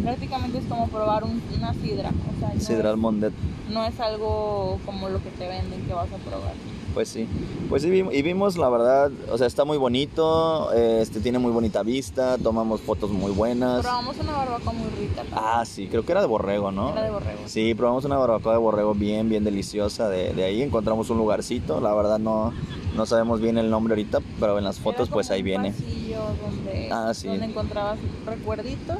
Prácticamente 0.03 0.57
es 0.59 0.65
como 0.65 0.87
probar 0.87 1.23
una 1.23 1.73
sidra. 1.73 2.11
O 2.35 2.39
sea, 2.39 2.59
sidra 2.59 2.89
al 2.89 2.97
Mondet. 2.97 3.33
No 3.71 3.83
es 3.85 3.99
algo 3.99 4.79
como 4.85 5.09
lo 5.09 5.21
que 5.23 5.29
te 5.31 5.47
venden 5.47 5.81
que 5.81 5.93
vas 5.93 6.07
a 6.11 6.17
probar. 6.29 6.53
Pues 6.93 7.09
sí, 7.09 7.27
pues 7.67 7.81
sí, 7.81 7.89
y 7.89 8.21
vimos 8.21 8.55
la 8.55 8.69
verdad, 8.69 9.11
o 9.29 9.37
sea, 9.37 9.47
está 9.47 9.65
muy 9.65 9.77
bonito, 9.77 10.71
este 10.71 11.19
tiene 11.19 11.39
muy 11.39 11.51
bonita 11.51 11.83
vista, 11.83 12.37
tomamos 12.37 12.79
fotos 12.79 13.11
muy 13.11 13.33
buenas. 13.33 13.81
Probamos 13.81 14.15
una 14.17 14.31
barbacoa 14.31 14.71
muy 14.71 14.87
rica. 14.97 15.23
Ah, 15.33 15.65
sí, 15.65 15.87
creo 15.87 16.05
que 16.05 16.13
era 16.13 16.21
de 16.21 16.27
borrego, 16.27 16.71
¿no? 16.71 16.93
Era 16.93 17.03
de 17.03 17.11
borrego. 17.11 17.39
Sí, 17.47 17.73
probamos 17.75 18.05
una 18.05 18.15
barbacoa 18.17 18.53
de 18.53 18.59
borrego 18.59 18.93
bien, 18.93 19.27
bien 19.27 19.43
deliciosa, 19.43 20.07
de, 20.07 20.33
de 20.33 20.45
ahí 20.45 20.61
encontramos 20.61 21.09
un 21.09 21.17
lugarcito, 21.17 21.81
la 21.81 21.93
verdad 21.93 22.17
no, 22.17 22.53
no 22.95 23.05
sabemos 23.05 23.41
bien 23.41 23.57
el 23.57 23.69
nombre 23.69 23.93
ahorita, 23.93 24.19
pero 24.39 24.57
en 24.57 24.63
las 24.63 24.79
fotos 24.79 25.09
pues 25.09 25.29
ahí 25.31 25.41
viene. 25.41 25.73
Donde, 25.73 26.89
ah, 26.91 27.13
sí. 27.13 27.27
donde 27.27 27.45
encontrabas 27.45 27.99
recuerditos. 28.25 28.97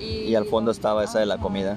Y, 0.00 0.04
y 0.04 0.34
al 0.34 0.44
fondo 0.44 0.70
estaba 0.70 1.04
esa 1.04 1.18
de 1.18 1.26
la 1.26 1.38
comida. 1.38 1.76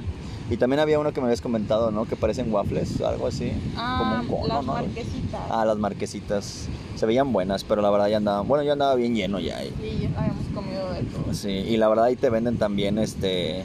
Y 0.50 0.58
también 0.58 0.82
había 0.82 1.00
uno 1.00 1.14
que 1.14 1.22
me 1.22 1.28
habías 1.28 1.40
comentado, 1.40 1.92
¿no? 1.92 2.06
Que 2.06 2.18
parecen 2.18 2.54
waffles, 2.54 3.00
algo 3.02 3.28
así. 3.28 3.54
Ah, 3.78 4.22
como 4.28 4.42
un 4.42 4.48
cono, 4.48 4.54
las 4.56 4.66
marquesitas. 4.66 5.42
Ah, 5.50 5.66
las 5.66 5.78
marquesitas. 5.78 6.68
Se 6.96 7.06
veían 7.06 7.32
buenas, 7.32 7.64
pero 7.64 7.82
la 7.82 7.90
verdad 7.90 8.10
ya 8.10 8.18
andaban... 8.18 8.48
Bueno, 8.48 8.64
yo 8.64 8.74
andaba 8.74 8.96
bien 8.96 9.16
lleno 9.16 9.40
ya 9.40 9.58
ahí. 9.58 9.74
Sí, 9.82 10.00
ya 10.02 10.20
habíamos 10.20 10.46
comido 10.54 10.92
de 10.92 11.04
todo. 11.04 11.34
Sí, 11.34 11.50
y 11.50 11.78
la 11.78 11.88
verdad 11.88 12.06
ahí 12.06 12.18
te 12.18 12.30
venden 12.30 12.58
también, 12.58 12.98
este 12.98 13.64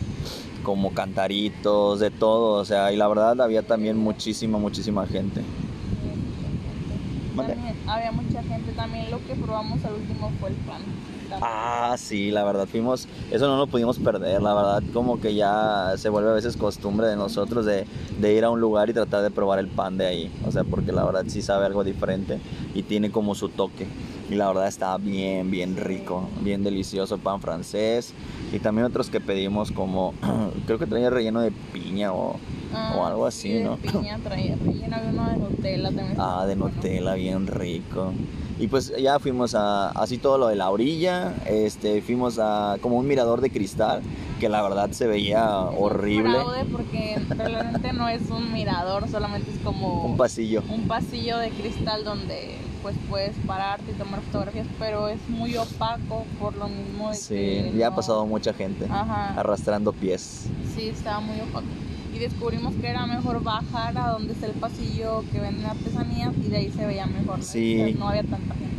como 0.63 0.93
cantaritos, 0.93 2.01
de 2.01 2.11
todo, 2.11 2.61
o 2.61 2.65
sea, 2.65 2.93
y 2.93 2.97
la 2.97 3.07
verdad 3.07 3.41
había 3.41 3.63
también 3.63 3.97
muchísima, 3.97 4.59
muchísima 4.59 5.07
gente. 5.07 5.43
También 7.37 7.76
había 7.87 8.13
mucha 8.13 8.43
gente. 8.43 8.73
También 8.73 9.11
lo 9.11 9.19
que 9.27 9.35
probamos 9.35 9.85
al 9.85 9.95
último 9.95 10.31
fue 10.41 10.51
el 10.51 10.57
pan. 10.57 10.83
Ah, 11.43 11.97
sí, 11.99 12.31
la 12.31 12.45
verdad, 12.45 12.67
fuimos, 12.69 13.09
eso 13.33 13.49
no 13.49 13.57
lo 13.57 13.67
pudimos 13.67 13.99
perder, 13.99 14.41
la 14.41 14.55
verdad, 14.55 14.83
como 14.93 15.21
que 15.21 15.35
ya 15.35 15.95
se 15.97 16.09
vuelve 16.09 16.31
a 16.31 16.33
veces 16.35 16.57
costumbre 16.57 17.09
de 17.09 17.17
nosotros 17.17 17.67
de, 17.67 17.85
de 18.21 18.33
ir 18.35 18.45
a 18.45 18.51
un 18.51 18.61
lugar 18.61 18.89
y 18.91 18.93
tratar 18.93 19.23
de 19.25 19.33
probar 19.33 19.59
el 19.59 19.67
pan 19.67 19.99
de 19.99 20.07
ahí, 20.07 20.31
o 20.47 20.53
sea, 20.53 20.63
porque 20.63 20.93
la 20.93 21.05
verdad 21.05 21.25
sí 21.27 21.43
sabe 21.43 21.67
algo 21.67 21.83
diferente 21.83 22.39
y 22.77 22.85
tiene 22.85 23.11
como 23.11 23.35
su 23.35 23.49
toque. 23.49 23.89
Y 24.31 24.35
la 24.37 24.47
verdad 24.49 24.69
está 24.69 24.97
bien, 24.99 25.51
bien 25.51 25.77
rico, 25.77 26.29
bien 26.43 26.63
delicioso 26.65 27.19
pan 27.19 27.41
francés. 27.41 28.13
Y 28.53 28.59
también 28.59 28.85
otros 28.87 29.09
que 29.09 29.21
pedimos 29.21 29.71
como, 29.71 30.15
creo 30.67 30.79
que 30.79 30.87
traía 30.87 31.11
relleno 31.11 31.41
de 31.41 31.51
piña 31.73 32.13
o, 32.13 32.37
o 32.97 33.05
algo 33.07 33.27
así, 33.27 33.49
Ah, 33.49 33.53
sí, 33.53 33.59
de 33.59 33.65
¿no? 33.65 33.77
piña 33.77 34.19
traía 34.23 34.57
relleno, 34.57 34.97
Nutella 35.67 35.89
también. 35.97 36.15
Ah, 36.21 36.45
de 36.47 36.57
Nutella, 36.57 37.15
bien 37.15 37.47
rico. 37.47 38.13
Y 38.59 38.69
pues 38.69 38.91
ya 38.99 39.19
fuimos 39.19 39.55
a 39.55 39.91
así 39.91 40.17
todo 40.17 40.39
lo 40.39 40.47
de 40.49 40.57
la 40.57 40.71
orilla, 40.71 41.35
este, 41.47 42.01
fuimos 42.01 42.39
a 42.39 42.77
como 42.81 42.97
un 42.97 43.07
mirador 43.07 43.43
de 43.43 43.51
cristal, 43.51 44.01
que 44.41 44.49
la 44.49 44.63
verdad 44.63 44.91
se 44.93 45.07
veía 45.07 45.45
es 45.71 45.77
un 45.79 45.85
horrible. 45.85 46.31
fraude 46.41 46.65
porque 46.73 47.19
realmente 47.37 47.93
no 47.93 48.09
es 48.09 48.23
un 48.31 48.53
mirador, 48.55 49.09
solamente 49.11 49.51
es 49.51 49.59
como 49.59 50.07
Un 50.07 50.17
pasillo. 50.17 50.63
un 50.71 50.89
pasillo 50.89 51.37
de 51.39 51.51
cristal 51.51 52.03
donde 52.05 52.57
pues 52.83 52.97
puedes 53.11 53.37
pararte 53.47 53.91
y 53.91 53.95
tomar 53.95 54.21
fotografías, 54.23 54.67
pero 54.79 55.09
es 55.09 55.19
muy 55.29 55.55
opaco 55.57 56.25
por 56.41 56.57
lo 56.57 56.69
mismo 56.69 57.11
de 57.11 57.17
Sí, 57.17 57.35
que 57.35 57.73
ya 57.77 57.89
ha 57.89 57.91
no- 57.91 57.97
pasado 57.97 58.25
mucha 58.25 58.55
gente 58.55 58.87
Ajá. 58.89 59.35
arrastrando 59.39 59.93
pies. 59.93 60.47
Sí, 60.75 60.89
estaba 60.89 61.21
muy 61.21 61.41
opaco. 61.41 61.67
Y 62.17 62.19
descubrimos 62.19 62.73
que 62.81 62.89
era 62.89 63.05
mejor 63.07 63.43
bajar 63.43 63.99
a 63.99 64.13
donde 64.13 64.33
está 64.33 64.47
el 64.47 64.53
pasillo 64.53 65.23
que 65.31 65.39
venden 65.39 65.67
artesanías 65.67 66.33
y 66.43 66.49
de 66.49 66.57
ahí 66.57 66.73
se 66.75 66.87
veía 66.87 67.05
mejor. 67.05 67.43
Sí. 67.43 67.77
Sea, 67.77 67.95
no 67.95 68.09
había 68.09 68.23
tanta 68.23 68.55
gente. 68.55 68.75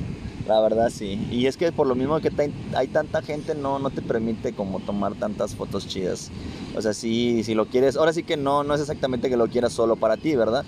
La 0.48 0.60
verdad 0.60 0.89
sí. 0.89 1.27
Y 1.29 1.46
es 1.46 1.56
que 1.56 1.72
por 1.72 1.86
lo 1.86 1.94
mismo 1.94 2.20
que 2.20 2.32
hay 2.74 2.88
tanta 2.88 3.22
gente, 3.22 3.53
no, 3.53 3.77
no 3.77 3.91
te 3.91 4.01
permite 4.01 4.53
como 4.53 4.79
tomar 4.79 5.13
tantas 5.15 5.53
fotos 5.53 5.88
chidas. 5.88 6.32
O 6.75 6.82
sea, 6.82 6.94
sí, 6.94 7.44
si 7.44 7.53
lo 7.53 7.67
quieres, 7.67 7.96
ahora 7.96 8.12
sí 8.12 8.24
que 8.24 8.38
no, 8.38 8.63
no 8.63 8.74
es 8.74 8.82
exactamente 8.82 9.29
que 9.29 9.38
lo 9.38 9.48
quieras 9.48 9.74
solo 9.74 9.98
para 9.98 10.17
ti, 10.17 10.36
¿verdad? 10.36 10.65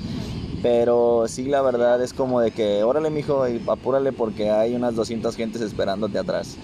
Pero 0.62 1.26
sí, 1.28 1.46
la 1.46 1.62
verdad 1.64 2.04
es 2.04 2.14
como 2.14 2.40
de 2.40 2.52
que, 2.52 2.84
órale, 2.84 3.10
mijo, 3.10 3.48
y 3.48 3.62
apúrale 3.68 4.12
porque 4.12 4.52
hay 4.52 4.76
unas 4.76 4.96
200 4.96 5.36
gentes 5.36 5.62
esperándote 5.62 6.20
atrás. 6.20 6.58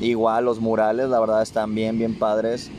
Igual 0.00 0.44
los 0.44 0.60
murales, 0.60 1.08
la 1.08 1.20
verdad, 1.20 1.40
están 1.40 1.74
bien, 1.74 1.96
bien 1.96 2.18
padres, 2.18 2.70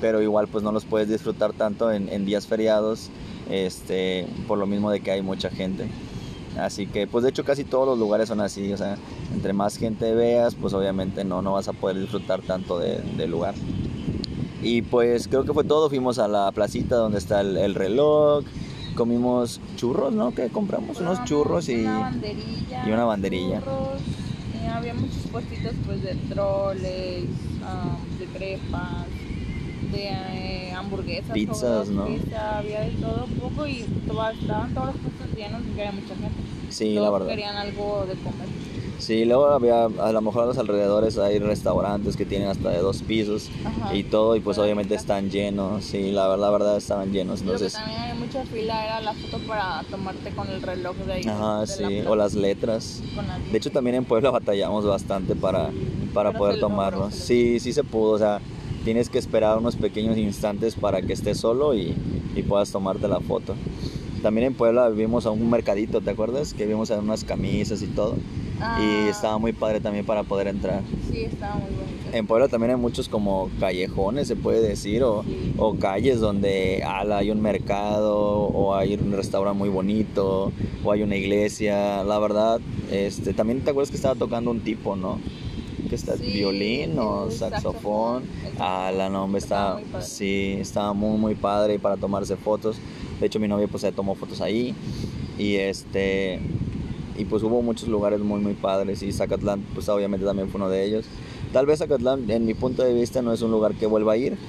pero 0.00 0.22
igual 0.22 0.48
pues 0.48 0.62
no 0.64 0.72
los 0.72 0.84
puedes 0.84 1.08
disfrutar 1.08 1.52
tanto 1.52 1.90
en, 1.92 2.08
en 2.08 2.24
días 2.24 2.46
feriados, 2.46 3.10
este, 3.50 4.26
por 4.48 4.58
lo 4.58 4.66
mismo 4.66 4.90
de 4.90 5.00
que 5.00 5.10
hay 5.10 5.22
mucha 5.22 5.50
gente. 5.50 5.86
Así 6.58 6.86
que, 6.86 7.06
pues 7.06 7.22
de 7.22 7.30
hecho 7.30 7.44
casi 7.44 7.64
todos 7.64 7.86
los 7.86 7.98
lugares 7.98 8.28
son 8.28 8.40
así, 8.40 8.72
o 8.72 8.76
sea, 8.78 8.96
entre 9.34 9.52
más 9.52 9.76
gente 9.76 10.14
veas, 10.14 10.54
pues 10.54 10.72
obviamente 10.72 11.22
no, 11.24 11.42
no 11.42 11.52
vas 11.52 11.68
a 11.68 11.72
poder 11.74 11.98
disfrutar 11.98 12.40
tanto 12.40 12.78
de- 12.78 13.00
del 13.16 13.30
lugar. 13.30 13.54
Y 14.62 14.80
pues 14.82 15.28
creo 15.28 15.44
que 15.44 15.52
fue 15.52 15.64
todo, 15.64 15.88
fuimos 15.90 16.18
a 16.18 16.28
la 16.28 16.50
placita 16.52 16.96
donde 16.96 17.18
está 17.18 17.42
el, 17.42 17.56
el 17.58 17.74
reloj, 17.74 18.42
comimos 18.96 19.60
churros, 19.76 20.14
¿no? 20.14 20.34
Que 20.34 20.48
compramos 20.48 20.98
unos 21.00 21.22
churros 21.24 21.68
y... 21.68 21.82
Una 21.82 21.98
banderilla. 22.00 22.86
y 22.86 22.90
una 22.90 23.04
banderilla. 23.04 23.58
churros, 23.60 24.00
y 24.64 24.66
había 24.66 24.94
muchos 24.94 25.18
puestitos 25.30 25.72
pues 25.84 26.02
de 26.02 26.14
troles, 26.30 27.24
ah, 27.64 27.96
de 28.18 28.24
crepas, 28.26 29.04
de 29.92 30.08
eh, 30.08 30.72
hamburguesas. 30.72 31.32
Pizzas, 31.32 31.88
¿no? 31.88 32.06
Pizza, 32.06 32.58
había 32.58 32.80
de 32.80 32.90
todo 32.92 33.24
un 33.24 33.34
poco 33.34 33.66
y 33.66 33.84
toda- 34.06 34.32
estaban 34.32 34.74
todos 34.74 34.86
los 34.88 34.96
puestos 34.96 35.36
llenos 35.36 35.62
porque 35.66 35.86
había 35.86 35.92
mucha 36.00 36.14
gente. 36.14 36.42
Sí, 36.70 36.94
Todos 36.94 37.04
la 37.06 37.10
verdad. 37.12 37.28
querían 37.28 37.56
algo 37.56 38.06
de 38.06 38.14
comer. 38.14 38.46
Sí, 38.98 39.26
luego 39.26 39.46
había, 39.48 39.84
a 39.84 40.10
lo 40.12 40.20
mejor 40.22 40.44
a 40.44 40.46
los 40.46 40.56
alrededores 40.58 41.18
hay 41.18 41.38
restaurantes 41.38 42.16
que 42.16 42.24
tienen 42.24 42.48
hasta 42.48 42.70
de 42.70 42.78
dos 42.78 43.02
pisos 43.02 43.50
Ajá. 43.62 43.94
y 43.94 44.04
todo, 44.04 44.36
y 44.36 44.40
pues 44.40 44.56
obviamente 44.56 44.94
está- 44.94 45.18
están 45.18 45.30
llenos, 45.30 45.84
sí, 45.84 46.12
la, 46.12 46.34
la 46.38 46.50
verdad 46.50 46.78
estaban 46.78 47.12
llenos, 47.12 47.40
Lo 47.40 47.44
que 47.48 47.52
entonces... 47.52 47.74
también 47.74 48.00
había 48.00 48.14
mucha 48.14 48.42
fila 48.46 48.84
era 48.86 49.00
la 49.02 49.12
foto 49.12 49.38
para 49.46 49.82
tomarte 49.90 50.30
con 50.30 50.48
el 50.48 50.62
reloj 50.62 50.96
de 50.96 51.12
ahí. 51.12 51.24
Ajá, 51.28 51.60
de 51.60 51.66
sí, 51.66 52.00
la 52.02 52.10
o 52.10 52.16
las 52.16 52.34
letras. 52.34 53.02
las 53.14 53.52
De 53.52 53.58
hecho, 53.58 53.70
también 53.70 53.96
en 53.96 54.04
Puebla 54.06 54.30
batallamos 54.30 54.86
bastante 54.86 55.36
para, 55.36 55.70
para 56.14 56.32
poder 56.32 56.54
se 56.54 56.60
Sí, 57.10 57.60
sí 57.60 57.74
se 57.74 57.84
pudo, 57.84 58.12
o 58.12 58.18
sea, 58.18 58.40
tienes 58.86 59.10
que 59.10 59.18
esperar 59.18 59.58
unos 59.58 59.74
pequeños 59.74 60.16
instantes 60.16 60.76
para 60.76 61.02
que 61.02 61.12
estés 61.12 61.38
solo 61.38 61.74
y, 61.74 61.92
y 62.36 62.42
puedas 62.42 62.70
tomarte 62.70 63.08
la 63.08 63.18
foto. 63.18 63.56
También 64.22 64.46
en 64.46 64.54
Puebla 64.54 64.88
vimos 64.90 65.26
a 65.26 65.32
un 65.32 65.50
mercadito, 65.50 66.00
¿te 66.00 66.10
acuerdas? 66.10 66.54
Que 66.54 66.66
vimos 66.66 66.92
a 66.92 66.98
unas 67.00 67.24
camisas 67.24 67.82
y 67.82 67.88
todo. 67.88 68.14
Ah, 68.60 68.78
Y 68.80 69.08
estaba 69.08 69.38
muy 69.38 69.52
padre 69.52 69.80
también 69.80 70.06
para 70.06 70.22
poder 70.22 70.46
entrar. 70.46 70.82
Sí, 71.10 71.22
estaba 71.22 71.56
muy 71.56 71.64
bonito. 71.64 72.16
En 72.16 72.28
Puebla 72.28 72.46
también 72.46 72.70
hay 72.70 72.76
muchos 72.76 73.08
como 73.08 73.50
callejones, 73.58 74.28
se 74.28 74.36
puede 74.36 74.60
decir, 74.66 75.02
o, 75.02 75.24
Sí. 75.24 75.52
o 75.58 75.74
calles 75.74 76.20
donde 76.20 76.84
ala, 76.86 77.18
hay 77.18 77.32
un 77.32 77.42
mercado, 77.42 78.16
o 78.16 78.72
hay 78.76 78.94
un 78.94 79.10
restaurante 79.12 79.58
muy 79.58 79.68
bonito, 79.68 80.52
o 80.84 80.92
hay 80.92 81.02
una 81.02 81.16
iglesia. 81.16 82.04
La 82.04 82.20
verdad, 82.20 82.60
este, 82.92 83.34
también 83.34 83.62
te 83.62 83.70
acuerdas 83.70 83.90
que 83.90 83.96
estaba 83.96 84.14
tocando 84.14 84.52
un 84.52 84.60
tipo, 84.60 84.94
¿no? 84.94 85.18
Que 85.88 85.94
está 85.94 86.16
Sí, 86.16 86.24
violín 86.32 86.98
o 86.98 87.26
el 87.26 87.32
saxofón. 87.32 88.22
saxofón, 88.24 88.60
Ah, 88.60 88.92
la 88.96 89.08
nombre 89.08 89.38
Estaba 89.38 89.80
sí, 90.00 90.56
estaba 90.60 90.92
muy 90.92 91.18
muy 91.18 91.34
padre 91.34 91.78
para 91.78 91.96
tomarse 91.96 92.36
fotos. 92.36 92.76
De 93.20 93.26
hecho, 93.26 93.38
mi 93.40 93.48
novia 93.48 93.68
pues 93.68 93.80
se 93.82 93.92
tomó 93.92 94.14
fotos 94.14 94.40
ahí 94.40 94.74
y 95.38 95.56
este 95.56 96.40
y 97.18 97.24
pues 97.24 97.42
hubo 97.42 97.62
muchos 97.62 97.88
lugares 97.88 98.20
muy 98.20 98.40
muy 98.40 98.54
padres 98.54 99.02
y 99.02 99.12
Zacatlán 99.12 99.64
pues 99.74 99.88
obviamente 99.88 100.26
también 100.26 100.48
fue 100.48 100.60
uno 100.60 100.68
de 100.70 100.84
ellos. 100.84 101.06
Tal 101.52 101.64
vez 101.66 101.78
Zacatlán 101.78 102.28
en 102.30 102.44
mi 102.44 102.54
punto 102.54 102.82
de 102.82 102.92
vista 102.92 103.22
no 103.22 103.32
es 103.32 103.40
un 103.42 103.50
lugar 103.50 103.74
que 103.74 103.86
vuelva 103.86 104.12
a 104.14 104.16
ir. 104.16 104.36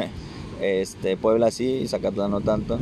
Este, 0.59 1.17
Puebla 1.17 1.51
sí, 1.51 1.87
Zacatlán 1.87 2.31
no 2.31 2.41
tanto. 2.41 2.79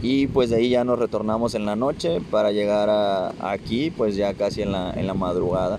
Y 0.00 0.28
pues 0.28 0.50
de 0.50 0.56
ahí 0.58 0.68
ya 0.68 0.84
nos 0.84 0.96
retornamos 0.96 1.56
en 1.56 1.66
la 1.66 1.74
noche 1.74 2.20
para 2.30 2.52
llegar 2.52 2.88
a, 2.88 3.34
aquí 3.50 3.90
pues 3.90 4.14
ya 4.14 4.32
casi 4.34 4.62
en 4.62 4.70
la, 4.70 4.92
en 4.92 5.08
la 5.08 5.14
madrugada. 5.14 5.78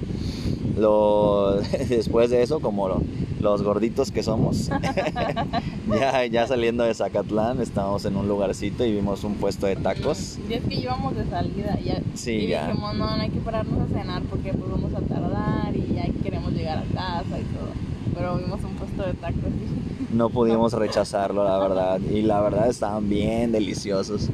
Después 1.90 2.30
de 2.30 2.44
eso, 2.44 2.60
como 2.60 2.88
lo- 2.88 3.02
los 3.42 3.62
gorditos 3.62 4.12
que 4.12 4.24
somos, 4.24 4.70
ya, 6.00 6.26
ya 6.26 6.48
saliendo 6.48 6.84
de 6.84 6.94
Zacatlán, 6.94 7.62
estábamos 7.62 8.04
en 8.06 8.16
un 8.16 8.28
lugarcito 8.28 8.84
y 8.86 8.92
vimos 8.92 9.24
un 9.24 9.36
puesto 9.36 9.68
de 9.68 9.76
tacos. 9.76 10.38
Y 10.50 10.54
es 10.54 10.64
que 10.64 10.76
íbamos 10.76 11.16
de 11.16 11.26
salida 11.26 11.78
ya. 11.84 12.02
Sí, 12.16 12.32
y 12.32 12.48
ya. 12.48 12.68
dijimos, 12.68 12.96
no, 12.96 13.16
no 13.16 13.22
hay 13.22 13.30
que 13.30 13.40
pararnos 13.40 13.90
a 13.90 13.94
cenar 14.00 14.22
porque 14.24 14.54
pues 14.54 14.72
vamos 14.72 14.92
a 14.94 15.02
tardar 15.02 15.76
y 15.76 15.94
ya 15.96 16.06
queremos 16.24 16.52
llegar 16.54 16.80
a 16.80 16.84
casa 16.94 17.40
y 17.40 17.44
todo. 17.44 17.68
Pero 18.16 18.38
vimos 18.38 18.60
un 18.64 18.72
puesto 18.76 19.04
de 19.04 19.14
tacos 19.14 19.38
y 19.44 20.14
No 20.16 20.30
pudimos 20.30 20.74
rechazarlo, 20.74 21.44
la 21.44 21.60
verdad. 21.60 22.00
Y 22.00 22.22
la 22.24 22.42
verdad 22.42 22.70
estaban 22.70 23.08
bien 23.10 23.52
deliciosos, 23.52 24.30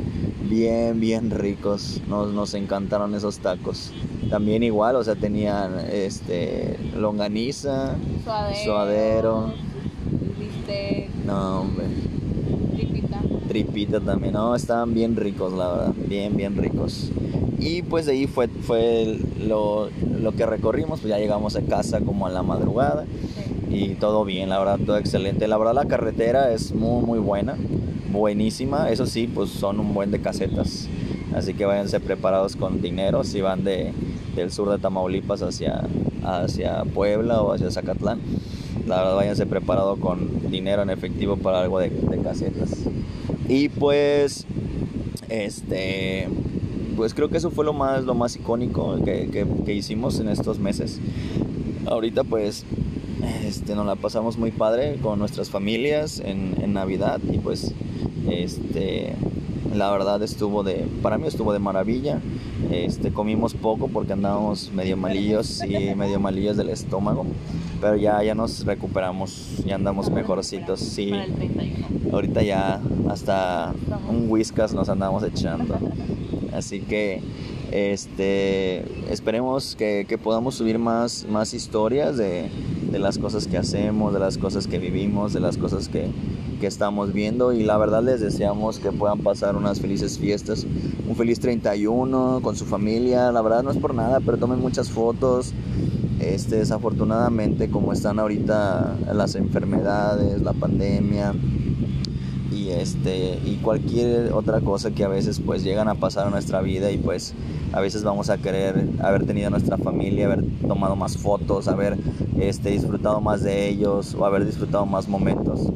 bien, 0.49 0.99
bien 0.99 1.29
ricos. 1.31 1.99
Nos, 2.07 2.31
nos 2.33 2.53
encantaron 2.53 3.13
esos 3.15 3.39
tacos. 3.39 3.91
También 4.29 4.63
igual, 4.63 4.95
o 4.95 5.03
sea, 5.03 5.15
tenían 5.15 5.79
este 5.91 6.77
longaniza, 6.97 7.95
suadero, 8.23 8.63
Suadero. 8.63 9.53
bistec, 10.39 11.09
no 11.25 11.61
hombre, 11.61 11.85
tripita. 12.75 13.21
tripita 13.47 13.99
también, 13.99 14.33
no, 14.33 14.55
estaban 14.55 14.93
bien 14.93 15.15
ricos, 15.15 15.53
la 15.53 15.67
verdad, 15.71 15.93
bien, 16.07 16.35
bien 16.35 16.55
ricos. 16.57 17.11
Y 17.59 17.81
pues 17.83 18.05
de 18.07 18.13
ahí 18.13 18.27
fue, 18.27 18.47
fue 18.47 19.19
lo, 19.39 19.89
lo 20.19 20.31
que 20.33 20.45
recorrimos, 20.45 20.99
pues 20.99 21.09
ya 21.09 21.17
llegamos 21.19 21.55
a 21.55 21.61
casa 21.61 22.01
como 22.01 22.25
a 22.25 22.29
la 22.29 22.43
madrugada. 22.43 23.05
Sí. 23.69 23.75
y 23.75 23.95
todo 23.95 24.25
bien, 24.25 24.49
la 24.49 24.59
verdad, 24.59 24.79
todo 24.85 24.97
excelente. 24.97 25.47
La 25.47 25.57
verdad, 25.57 25.73
la 25.73 25.85
carretera 25.85 26.51
es 26.53 26.73
muy, 26.73 27.03
muy 27.05 27.19
buena, 27.19 27.55
buenísima. 28.11 28.89
Eso 28.89 29.05
sí, 29.05 29.27
pues 29.27 29.49
son 29.49 29.79
un 29.79 29.93
buen 29.93 30.11
de 30.11 30.19
casetas. 30.19 30.87
Así 31.35 31.53
que 31.53 31.65
váyanse 31.65 31.99
preparados 31.99 32.55
con 32.55 32.81
dinero 32.81 33.23
si 33.23 33.41
van 33.41 33.63
de, 33.63 33.91
del 34.35 34.51
sur 34.51 34.69
de 34.69 34.77
Tamaulipas 34.77 35.41
hacia, 35.41 35.83
hacia 36.23 36.83
Puebla 36.85 37.41
o 37.41 37.53
hacia 37.53 37.71
Zacatlán. 37.71 38.19
La 38.87 38.97
verdad, 38.97 39.15
váyanse 39.15 39.45
preparados 39.45 39.99
con 39.99 40.51
dinero 40.51 40.81
en 40.81 40.89
efectivo 40.89 41.37
para 41.37 41.61
algo 41.61 41.79
de, 41.79 41.89
de 41.89 42.17
casetas. 42.19 42.71
Y 43.47 43.69
pues, 43.69 44.45
este, 45.29 46.27
pues 46.95 47.13
creo 47.13 47.29
que 47.29 47.37
eso 47.37 47.49
fue 47.51 47.65
lo 47.65 47.73
más, 47.73 48.03
lo 48.03 48.13
más 48.13 48.35
icónico 48.35 48.97
que, 49.03 49.29
que, 49.29 49.45
que 49.65 49.73
hicimos 49.73 50.19
en 50.19 50.27
estos 50.29 50.59
meses. 50.59 50.99
Ahorita 51.85 52.23
pues 52.23 52.65
este, 53.45 53.75
nos 53.75 53.85
la 53.85 53.95
pasamos 53.95 54.37
muy 54.37 54.51
padre 54.51 54.97
con 55.01 55.19
nuestras 55.19 55.49
familias 55.49 56.19
en, 56.19 56.55
en 56.61 56.73
Navidad 56.73 57.19
y 57.31 57.37
pues 57.37 57.73
este, 58.29 59.13
La 59.73 59.91
verdad 59.91 60.21
estuvo 60.21 60.63
de, 60.63 60.85
para 61.01 61.17
mí 61.17 61.27
estuvo 61.27 61.51
de 61.51 61.59
maravilla. 61.59 62.21
Este, 62.71 63.11
comimos 63.11 63.53
poco 63.53 63.87
porque 63.87 64.13
andábamos 64.13 64.71
medio 64.71 64.97
malillos 64.97 65.63
y 65.63 65.95
medio 65.95 66.19
malillos 66.19 66.57
del 66.57 66.69
estómago, 66.69 67.25
pero 67.81 67.95
ya, 67.95 68.23
ya 68.23 68.35
nos 68.35 68.65
recuperamos, 68.65 69.63
ya 69.65 69.75
andamos 69.75 70.09
mejorcitos. 70.09 70.79
Sí, 70.79 71.11
Para 71.11 71.25
el 71.25 71.33
31. 71.33 71.87
ahorita 72.13 72.43
ya 72.43 72.81
hasta 73.09 73.73
un 74.09 74.29
whiskas 74.29 74.73
nos 74.73 74.89
andamos 74.89 75.23
echando. 75.23 75.77
Así 76.53 76.81
que 76.81 77.21
este, 77.71 78.85
esperemos 79.11 79.75
que, 79.75 80.05
que 80.07 80.17
podamos 80.17 80.55
subir 80.55 80.77
más, 80.77 81.25
más 81.29 81.53
historias 81.53 82.17
de, 82.17 82.49
de 82.91 82.99
las 82.99 83.17
cosas 83.17 83.47
que 83.47 83.57
hacemos, 83.57 84.13
de 84.13 84.19
las 84.19 84.37
cosas 84.37 84.67
que 84.67 84.77
vivimos, 84.77 85.33
de 85.33 85.39
las 85.39 85.57
cosas 85.57 85.89
que, 85.89 86.07
estamos 86.67 87.13
viendo 87.13 87.53
y 87.53 87.63
la 87.63 87.77
verdad 87.77 88.03
les 88.03 88.21
deseamos 88.21 88.79
que 88.79 88.91
puedan 88.91 89.19
pasar 89.19 89.55
unas 89.55 89.79
felices 89.79 90.17
fiestas, 90.17 90.65
un 91.07 91.15
feliz 91.15 91.39
31 91.39 92.39
con 92.41 92.55
su 92.55 92.65
familia, 92.65 93.31
la 93.31 93.41
verdad 93.41 93.63
no 93.63 93.71
es 93.71 93.77
por 93.77 93.93
nada, 93.93 94.19
pero 94.19 94.37
tomen 94.37 94.59
muchas 94.59 94.89
fotos. 94.89 95.53
Este, 96.19 96.57
desafortunadamente 96.57 97.69
como 97.69 97.91
están 97.91 98.19
ahorita 98.19 98.95
las 99.13 99.35
enfermedades, 99.35 100.41
la 100.41 100.53
pandemia 100.53 101.33
y 102.53 102.69
este 102.69 103.39
y 103.43 103.59
cualquier 103.61 104.31
otra 104.31 104.61
cosa 104.61 104.91
que 104.91 105.03
a 105.03 105.07
veces 105.07 105.41
pues 105.45 105.63
llegan 105.63 105.89
a 105.89 105.95
pasar 105.95 106.27
en 106.27 106.31
nuestra 106.31 106.61
vida 106.61 106.91
y 106.91 106.97
pues 106.97 107.33
a 107.73 107.81
veces 107.81 108.03
vamos 108.03 108.29
a 108.29 108.37
querer 108.37 108.87
haber 109.01 109.25
tenido 109.25 109.49
nuestra 109.49 109.77
familia, 109.77 110.27
haber 110.27 110.43
tomado 110.67 110.95
más 110.95 111.17
fotos, 111.17 111.67
haber 111.67 111.97
este, 112.39 112.69
disfrutado 112.69 113.19
más 113.19 113.41
de 113.41 113.67
ellos 113.67 114.13
o 114.13 114.25
haber 114.25 114.45
disfrutado 114.45 114.85
más 114.85 115.07
momentos. 115.07 115.71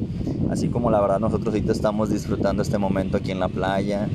Así 0.50 0.70
como 0.70 0.90
la 0.90 1.02
verdad 1.02 1.20
nosotros 1.20 1.54
ahorita 1.54 1.72
estamos 1.72 2.10
disfrutando 2.10 2.62
este 2.62 2.78
momento 2.78 3.18
aquí 3.18 3.32
en 3.32 3.40
la 3.40 3.50
playa, 3.50 4.08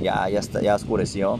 ya, 0.00 0.28
ya, 0.28 0.38
está, 0.38 0.60
ya 0.60 0.74
oscureció. 0.74 1.38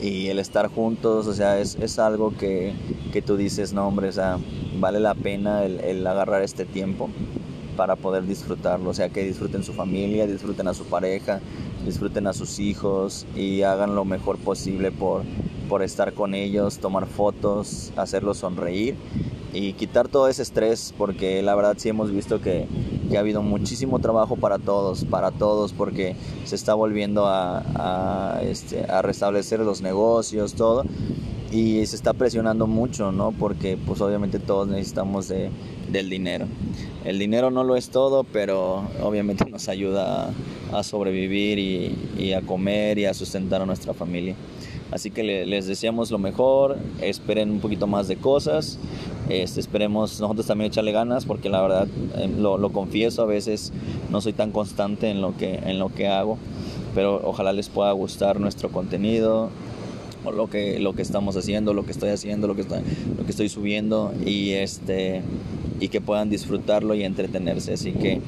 Y 0.00 0.28
el 0.28 0.38
estar 0.38 0.68
juntos, 0.68 1.26
o 1.26 1.32
sea, 1.32 1.58
es, 1.58 1.76
es 1.76 1.98
algo 1.98 2.36
que, 2.36 2.74
que, 3.12 3.22
tú 3.22 3.36
dices, 3.36 3.72
no 3.72 3.86
hombre, 3.86 4.08
o 4.08 4.12
sea, 4.12 4.38
vale 4.78 5.00
la 5.00 5.14
pena 5.14 5.64
el, 5.64 5.80
el 5.80 6.06
agarrar 6.06 6.42
este 6.42 6.66
tiempo 6.66 7.08
para 7.76 7.96
poder 7.96 8.26
disfrutarlo, 8.26 8.90
o 8.90 8.94
sea, 8.94 9.08
que 9.08 9.24
disfruten 9.24 9.62
su 9.62 9.72
familia, 9.72 10.26
disfruten 10.26 10.68
a 10.68 10.74
su 10.74 10.84
pareja, 10.84 11.40
disfruten 11.84 12.26
a 12.26 12.32
sus 12.32 12.58
hijos 12.58 13.26
y 13.36 13.62
hagan 13.62 13.94
lo 13.94 14.04
mejor 14.04 14.38
posible 14.38 14.90
por, 14.90 15.22
por 15.68 15.82
estar 15.82 16.12
con 16.12 16.34
ellos, 16.34 16.78
tomar 16.78 17.06
fotos, 17.06 17.92
hacerlos 17.96 18.38
sonreír 18.38 18.96
y 19.56 19.72
quitar 19.72 20.08
todo 20.08 20.28
ese 20.28 20.42
estrés 20.42 20.92
porque 20.98 21.42
la 21.42 21.54
verdad 21.54 21.76
sí 21.78 21.88
hemos 21.88 22.10
visto 22.10 22.40
que, 22.40 22.66
ha 23.14 23.18
habido 23.18 23.40
muchísimo 23.40 23.98
trabajo 24.00 24.36
para 24.36 24.58
todos, 24.58 25.04
para 25.06 25.30
todos 25.30 25.72
porque 25.72 26.16
se 26.44 26.54
está 26.54 26.74
volviendo 26.74 27.26
este, 28.42 28.84
a 28.84 29.00
restablecer 29.00 29.60
los 29.60 29.80
negocios, 29.80 30.52
todo 30.54 30.84
y 31.50 31.86
se 31.86 31.96
está 31.96 32.12
presionando 32.12 32.66
mucho, 32.66 33.12
¿no? 33.12 33.32
Porque 33.32 33.78
pues 33.78 34.00
obviamente 34.00 34.38
todos 34.38 34.68
necesitamos 34.68 35.28
de, 35.28 35.50
del 35.90 36.10
dinero. 36.10 36.46
El 37.04 37.18
dinero 37.18 37.50
no 37.50 37.64
lo 37.64 37.76
es 37.76 37.88
todo, 37.88 38.24
pero 38.24 38.84
obviamente 39.02 39.48
nos 39.48 39.68
ayuda 39.68 40.30
a, 40.72 40.82
sobrevivir 40.82 41.58
y, 41.58 42.32
a 42.32 42.42
comer 42.42 42.98
y 42.98 43.06
a 43.06 43.14
sustentar 43.14 43.62
a 43.62 43.66
nuestra 43.66 43.94
familia. 43.94 44.34
Así 44.90 45.10
que 45.10 45.24
le, 45.24 45.46
les 45.46 45.66
deseamos 45.66 46.10
lo 46.10 46.18
mejor, 46.18 46.76
esperen 47.00 47.50
un 47.50 47.60
poquito 47.60 47.86
más 47.86 48.06
de 48.06 48.16
cosas, 48.16 48.78
este, 49.28 49.58
esperemos 49.58 50.20
nosotros 50.20 50.46
también 50.46 50.70
echarle 50.70 50.92
ganas, 50.92 51.24
porque 51.24 51.48
la 51.48 51.60
verdad, 51.60 51.88
eh, 52.16 52.28
lo, 52.38 52.56
lo, 52.56 52.70
confieso, 52.70 53.22
a 53.22 53.26
veces 53.26 53.72
no 54.10 54.20
soy 54.20 54.32
tan 54.32 54.52
constante 54.52 55.10
en 55.10 55.20
lo 55.20 55.36
que, 55.36 55.56
en 55.56 55.80
lo 55.80 55.88
que 55.88 56.06
hago, 56.06 56.38
pero 56.94 57.20
ojalá 57.24 57.52
les 57.52 57.68
pueda 57.68 57.90
gustar 57.92 58.38
nuestro 58.38 58.68
contenido, 58.70 59.50
lo 60.32 60.48
que, 60.48 60.78
lo 60.80 60.94
que 60.94 61.02
estamos 61.02 61.36
haciendo, 61.36 61.74
lo 61.74 61.84
que 61.84 61.92
estoy 61.92 62.10
haciendo, 62.10 62.46
lo 62.46 62.56
que 62.56 62.62
lo 62.62 63.24
que 63.24 63.30
estoy 63.30 63.48
subiendo 63.48 64.12
y, 64.24 64.52
este, 64.52 65.22
y 65.80 65.88
que 65.88 66.00
puedan 66.00 66.30
disfrutarlo 66.30 66.94
y 66.94 67.04
entretenerse. 67.04 67.74
Así 67.74 67.92
que 67.92 68.20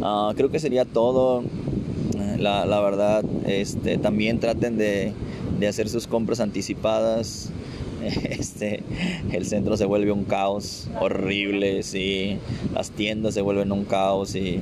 uh, 0.00 0.34
creo 0.34 0.50
que 0.50 0.60
sería 0.60 0.84
todo. 0.84 1.42
La, 2.38 2.66
la 2.66 2.80
verdad, 2.80 3.24
este, 3.46 3.98
también 3.98 4.40
traten 4.40 4.76
de, 4.76 5.12
de, 5.62 5.68
hacer 5.68 5.88
sus 5.88 6.06
compras 6.06 6.40
anticipadas. 6.40 7.50
Este, 8.02 8.82
el 9.30 9.46
centro 9.46 9.76
se 9.76 9.84
vuelve 9.84 10.10
un 10.10 10.24
caos 10.24 10.88
horrible, 11.00 11.84
sí. 11.84 12.36
las 12.74 12.90
tiendas 12.90 13.34
se 13.34 13.42
vuelven 13.42 13.70
un 13.70 13.84
caos 13.84 14.34
y, 14.34 14.58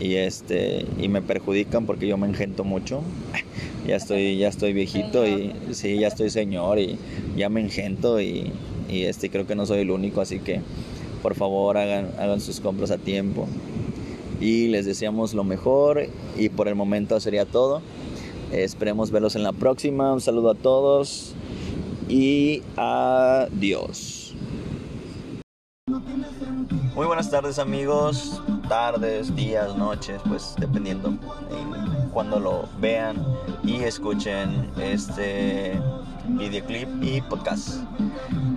y, 0.00 0.14
este, 0.14 0.86
y 0.98 1.08
me 1.08 1.20
perjudican 1.20 1.84
porque 1.84 2.06
yo 2.06 2.16
me 2.16 2.26
engento 2.26 2.64
mucho 2.64 3.02
ya 3.86 3.96
estoy 3.96 4.38
ya 4.38 4.48
estoy 4.48 4.72
viejito 4.72 5.26
y 5.26 5.52
sí 5.72 5.98
ya 5.98 6.08
estoy 6.08 6.30
señor 6.30 6.78
y 6.78 6.96
ya 7.36 7.50
me 7.50 7.60
engento 7.60 8.22
y, 8.22 8.50
y, 8.88 9.02
este 9.02 9.28
creo 9.28 9.46
que 9.46 9.54
no 9.54 9.66
soy 9.66 9.80
el 9.80 9.90
único 9.90 10.22
así 10.22 10.38
que 10.38 10.62
por 11.22 11.34
favor 11.34 11.76
hagan 11.76 12.10
hagan 12.18 12.40
sus 12.40 12.60
compras 12.60 12.90
a 12.90 12.96
tiempo 12.96 13.48
y 14.40 14.68
les 14.68 14.86
deseamos 14.86 15.34
lo 15.34 15.44
mejor 15.44 16.06
y 16.38 16.48
por 16.48 16.68
el 16.68 16.74
momento 16.74 17.20
sería 17.20 17.44
todo 17.44 17.82
esperemos 18.52 19.10
verlos 19.10 19.36
en 19.36 19.42
la 19.42 19.52
próxima. 19.52 20.12
Un 20.12 20.20
saludo 20.20 20.50
a 20.50 20.54
todos 20.54 21.34
y 22.08 22.62
adiós. 22.76 24.34
Muy 26.94 27.06
buenas 27.06 27.30
tardes 27.30 27.58
amigos. 27.58 28.42
Tardes 28.68 29.34
días 29.34 29.76
noches 29.76 30.20
pues 30.28 30.54
dependiendo 30.58 31.08
en 31.08 32.10
cuando 32.10 32.38
lo 32.38 32.68
vean 32.78 33.16
y 33.64 33.76
escuchen 33.82 34.70
este 34.78 35.80
videoclip 36.28 36.88
y 37.02 37.20
podcast. 37.22 37.82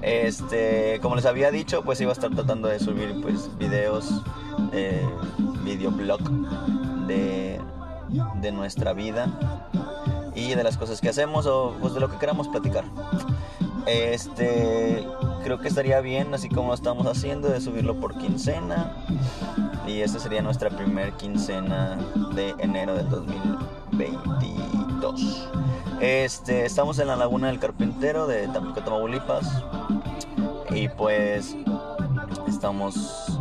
Este, 0.02 1.00
como 1.02 1.16
les 1.16 1.26
había 1.26 1.50
dicho, 1.50 1.82
pues 1.84 2.00
iba 2.02 2.12
a 2.12 2.14
estar 2.14 2.30
tratando 2.30 2.68
de 2.68 2.80
subir 2.80 3.16
pues 3.22 3.50
videos, 3.58 4.22
eh, 4.72 5.04
videoblog 5.64 6.22
de, 7.08 7.60
de 8.42 8.52
nuestra 8.52 8.94
vida 8.94 9.28
y 10.36 10.54
de 10.54 10.64
las 10.64 10.78
cosas 10.78 11.02
que 11.02 11.10
hacemos 11.10 11.46
o 11.46 11.76
pues 11.80 11.94
de 11.94 12.00
lo 12.00 12.10
que 12.10 12.18
queramos 12.18 12.48
platicar. 12.48 12.86
Este, 13.86 15.06
creo 15.44 15.60
que 15.60 15.68
estaría 15.68 16.00
bien, 16.02 16.34
así 16.34 16.50
como 16.50 16.70
lo 16.70 16.74
estamos 16.74 17.06
haciendo, 17.08 17.50
de 17.50 17.62
subirlo 17.62 18.00
por 18.00 18.18
quincena. 18.18 19.06
Y 19.88 20.02
esta 20.02 20.20
sería 20.20 20.42
nuestra 20.42 20.72
primer 20.72 21.14
quincena 21.14 21.98
de 22.34 22.56
enero 22.58 22.96
del 22.96 23.08
2022. 23.10 25.50
Este, 26.02 26.66
estamos 26.66 26.98
en 27.00 27.08
la 27.08 27.16
Laguna 27.16 27.48
del 27.48 27.60
Carpintero 27.60 28.28
de 28.28 28.48
Tampico, 28.48 28.82
Tamaulipas. 28.82 29.64
Y 30.72 30.90
pues 30.90 31.56
estamos 32.48 33.40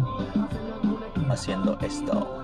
haciendo 1.31 1.79
esto. 1.81 2.43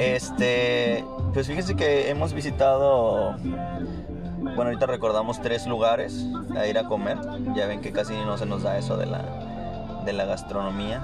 Este, 0.00 1.04
pues 1.34 1.46
fíjense 1.46 1.76
que 1.76 2.08
hemos 2.08 2.32
visitado 2.32 3.36
bueno, 4.40 4.62
ahorita 4.62 4.86
recordamos 4.86 5.40
tres 5.40 5.66
lugares 5.66 6.26
a 6.56 6.66
ir 6.66 6.78
a 6.78 6.84
comer. 6.84 7.18
Ya 7.54 7.66
ven 7.66 7.80
que 7.80 7.92
casi 7.92 8.14
no 8.14 8.38
se 8.38 8.46
nos 8.46 8.62
da 8.62 8.78
eso 8.78 8.96
de 8.96 9.06
la, 9.06 10.02
de 10.04 10.12
la 10.12 10.24
gastronomía 10.24 11.02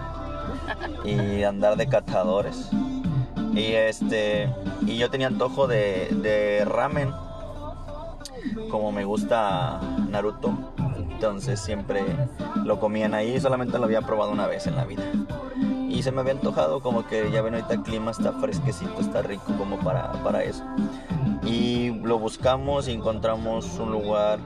y 1.05 1.43
andar 1.43 1.77
de 1.77 1.87
catadores. 1.87 2.71
Y 3.53 3.73
este 3.73 4.53
y 4.87 4.97
yo 4.97 5.11
tenía 5.11 5.27
antojo 5.27 5.67
de, 5.67 6.65
ramen. 6.67 7.13
Como 8.71 8.93
me 8.93 9.05
gusta 9.05 9.81
Naruto, 10.09 10.53
entonces 10.97 11.61
siempre 11.61 12.05
lo 12.65 12.79
comían 12.79 13.13
ahí, 13.15 13.41
solamente 13.41 13.79
lo 13.79 13.85
había 13.85 14.03
probado 14.03 14.31
una 14.31 14.47
vez 14.47 14.67
en 14.67 14.77
la 14.77 14.85
vida. 14.85 15.03
Y 15.97 16.03
se 16.03 16.13
me 16.13 16.21
había 16.21 16.35
antojado, 16.35 16.81
como 16.81 17.07
que 17.07 17.31
ya 17.31 17.41
ven 17.41 17.55
ahorita 17.55 17.73
el 17.73 17.83
clima 17.83 18.11
está 18.11 18.31
fresquecito, 18.35 19.01
está 19.01 19.23
rico 19.23 19.55
como 19.57 19.79
para, 19.79 20.13
para 20.23 20.45
eso. 20.45 20.63
Y 21.43 21.89
lo 22.03 22.19
buscamos 22.19 22.87
y 22.87 22.93
encontramos 22.93 23.79
un 23.79 23.93
lugar 23.93 24.39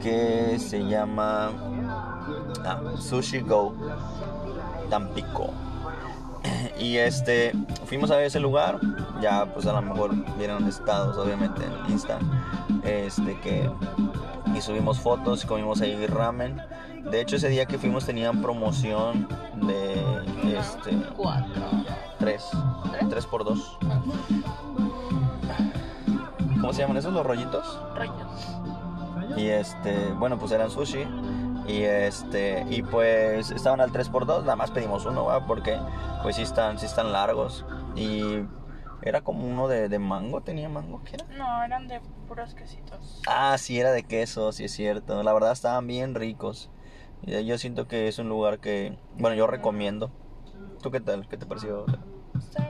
que 0.00 0.56
se 0.60 0.86
llama 0.86 1.50
ah, 2.64 2.80
Sushi 2.96 3.40
Go 3.40 3.74
Tampico. 4.88 5.50
Y 6.78 6.96
este, 6.96 7.52
fuimos 7.86 8.12
a 8.12 8.22
ese 8.22 8.38
lugar, 8.38 8.78
ya 9.20 9.52
pues 9.52 9.66
a 9.66 9.72
lo 9.72 9.82
mejor 9.82 10.14
vieron 10.38 10.66
estados 10.66 11.18
obviamente 11.18 11.62
en 11.64 11.92
Insta, 11.92 12.18
este 12.84 13.38
que 13.40 13.68
y 14.54 14.60
subimos 14.60 14.98
fotos, 15.00 15.44
comimos 15.44 15.80
ahí 15.80 16.06
ramen. 16.06 16.60
De 17.04 17.20
hecho 17.20 17.36
ese 17.36 17.48
día 17.48 17.66
que 17.66 17.78
fuimos 17.78 18.06
tenían 18.06 18.40
promoción 18.42 19.28
de 19.54 19.94
este 20.58 20.92
cuatro, 21.16 21.62
tres, 22.18 22.48
tres, 22.92 23.08
tres 23.08 23.26
por 23.26 23.44
dos. 23.44 23.78
¿Cómo 26.60 26.72
se 26.72 26.82
llaman 26.82 26.96
esos 26.98 27.12
los 27.12 27.24
rollitos? 27.24 27.80
Rollos. 27.94 29.36
Y 29.36 29.46
este, 29.48 30.12
bueno, 30.12 30.38
pues 30.38 30.52
eran 30.52 30.70
sushi. 30.70 31.06
Y 31.66 31.82
este, 31.82 32.66
y 32.68 32.82
pues 32.82 33.50
estaban 33.50 33.80
al 33.80 33.92
3x2, 33.92 34.40
nada 34.40 34.56
más 34.56 34.70
pedimos 34.72 35.06
uno, 35.06 35.24
¿va? 35.26 35.46
Porque 35.46 35.78
pues 36.22 36.36
sí 36.36 36.42
están, 36.42 36.78
sí 36.78 36.86
están 36.86 37.12
largos. 37.12 37.64
Y 37.94 38.40
Era 39.02 39.22
como 39.22 39.46
uno 39.46 39.66
de, 39.68 39.88
de 39.88 39.98
mango, 39.98 40.42
tenía 40.42 40.68
mango, 40.68 41.02
¿qué 41.04 41.14
era? 41.16 41.24
No, 41.36 41.64
eran 41.64 41.88
de 41.88 42.00
puros 42.28 42.54
quesitos. 42.54 43.22
Ah, 43.26 43.56
sí, 43.56 43.80
era 43.80 43.92
de 43.92 44.02
queso, 44.02 44.52
sí 44.52 44.64
es 44.64 44.72
cierto. 44.72 45.22
La 45.22 45.32
verdad 45.32 45.52
estaban 45.52 45.86
bien 45.86 46.14
ricos. 46.14 46.70
Y 47.22 47.44
Yo 47.44 47.58
siento 47.58 47.86
que 47.86 48.08
es 48.08 48.18
un 48.18 48.28
lugar 48.28 48.58
que, 48.58 48.96
bueno, 49.18 49.36
yo 49.36 49.46
recomiendo. 49.46 50.10
¿Tú 50.82 50.90
qué 50.90 51.00
tal? 51.00 51.28
¿Qué 51.28 51.36
te 51.36 51.46
pareció? 51.46 51.84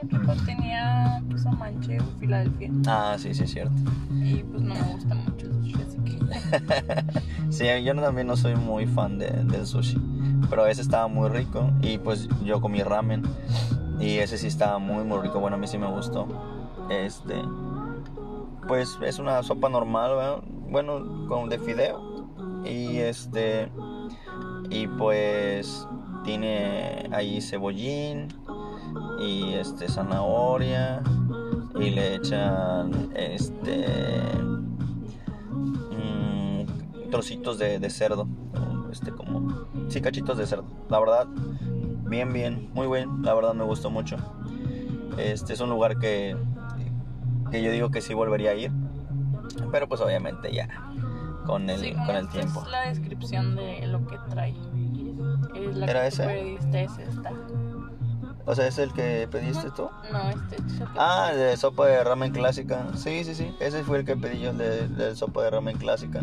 Rico, 0.09 0.33
tenía 0.45 1.23
queso 1.29 1.49
manchego, 1.51 2.03
Filadelfia. 2.19 2.69
Ah, 2.87 3.15
sí, 3.17 3.33
sí 3.33 3.43
es 3.43 3.51
cierto. 3.51 3.73
Y 4.11 4.43
pues 4.43 4.61
no 4.63 4.73
me 4.73 4.81
gusta 4.93 5.15
mucho 5.15 5.45
el 5.47 5.53
sushi, 5.53 5.75
así 5.81 5.97
que. 5.99 6.19
Sí, 7.51 7.65
yo 7.83 7.95
también 7.95 8.27
no 8.27 8.35
soy 8.37 8.55
muy 8.55 8.85
fan 8.87 9.17
de- 9.19 9.29
del 9.29 9.65
sushi. 9.65 9.97
Pero 10.49 10.65
ese 10.67 10.81
estaba 10.81 11.07
muy 11.07 11.29
rico. 11.29 11.69
Y 11.81 11.97
pues 11.97 12.27
yo 12.43 12.59
comí 12.61 12.81
ramen. 12.83 13.23
Y 13.99 14.17
ese 14.17 14.37
sí 14.37 14.47
estaba 14.47 14.79
muy, 14.79 15.03
muy 15.03 15.19
rico. 15.21 15.39
Bueno, 15.39 15.55
a 15.55 15.59
mí 15.59 15.67
sí 15.67 15.77
me 15.77 15.87
gustó. 15.87 16.27
Este. 16.89 17.41
Pues 18.67 18.97
es 19.05 19.19
una 19.19 19.41
sopa 19.43 19.69
normal, 19.69 20.41
bueno, 20.69 21.27
con 21.27 21.49
de 21.49 21.59
fideo. 21.59 22.01
Y 22.65 22.97
este. 22.97 23.69
Y 24.71 24.87
pues 24.87 25.85
tiene 26.23 27.09
ahí 27.11 27.41
cebollín. 27.41 28.29
Y 29.19 29.53
este, 29.53 29.87
zanahoria. 29.89 31.03
Y 31.75 31.89
le 31.89 32.15
echan 32.15 33.11
este 33.15 33.85
mm, 35.91 37.09
trocitos 37.11 37.59
de, 37.59 37.79
de 37.79 37.89
cerdo. 37.89 38.27
Este 38.91 39.11
como. 39.11 39.67
Sí, 39.89 40.01
cachitos 40.01 40.37
de 40.37 40.47
cerdo. 40.47 40.65
La 40.89 40.99
verdad, 40.99 41.27
bien, 42.07 42.31
bien, 42.31 42.69
muy 42.73 42.87
bien. 42.87 43.21
La 43.23 43.33
verdad 43.33 43.53
me 43.53 43.65
gustó 43.65 43.89
mucho. 43.89 44.17
Este 45.17 45.53
es 45.53 45.59
un 45.59 45.69
lugar 45.69 45.99
que, 45.99 46.37
que 47.51 47.61
yo 47.61 47.71
digo 47.71 47.89
que 47.91 48.01
sí 48.01 48.13
volvería 48.13 48.51
a 48.51 48.55
ir. 48.55 48.71
Pero 49.71 49.87
pues 49.87 49.99
obviamente 50.01 50.51
ya. 50.53 50.69
Con 51.45 51.69
el, 51.69 51.79
Sí, 51.79 51.93
con 51.93 52.09
el 52.11 52.17
esta 52.25 52.31
tiempo. 52.31 52.61
Es 52.63 52.71
la 52.71 52.81
descripción 52.89 53.55
de 53.55 53.87
lo 53.87 54.05
que 54.07 54.17
trae. 54.29 54.55
Es 55.55 55.75
la 55.75 55.85
¿Era 55.87 56.01
que 56.01 56.07
ese? 56.07 56.23
pediste, 56.25 56.83
es 56.83 56.97
esta. 56.97 57.31
O 58.45 58.55
sea, 58.55 58.67
¿es 58.67 58.77
el 58.79 58.91
que 58.93 59.27
pediste 59.29 59.69
tú? 59.71 59.89
No, 60.11 60.29
este 60.29 60.55
es 60.55 60.61
el 60.73 60.79
que 60.79 60.85
Ah, 60.97 61.31
de 61.33 61.55
sopa 61.57 61.85
de 61.87 62.03
ramen 62.03 62.31
clásica. 62.31 62.85
Sí, 62.95 63.23
sí, 63.23 63.35
sí. 63.35 63.55
Ese 63.59 63.83
fue 63.83 63.99
el 63.99 64.05
que 64.05 64.15
pedí 64.17 64.39
yo, 64.41 64.49
el 64.51 64.57
de, 64.57 64.87
de 64.87 65.15
sopa 65.15 65.43
de 65.43 65.51
ramen 65.51 65.77
clásica. 65.77 66.21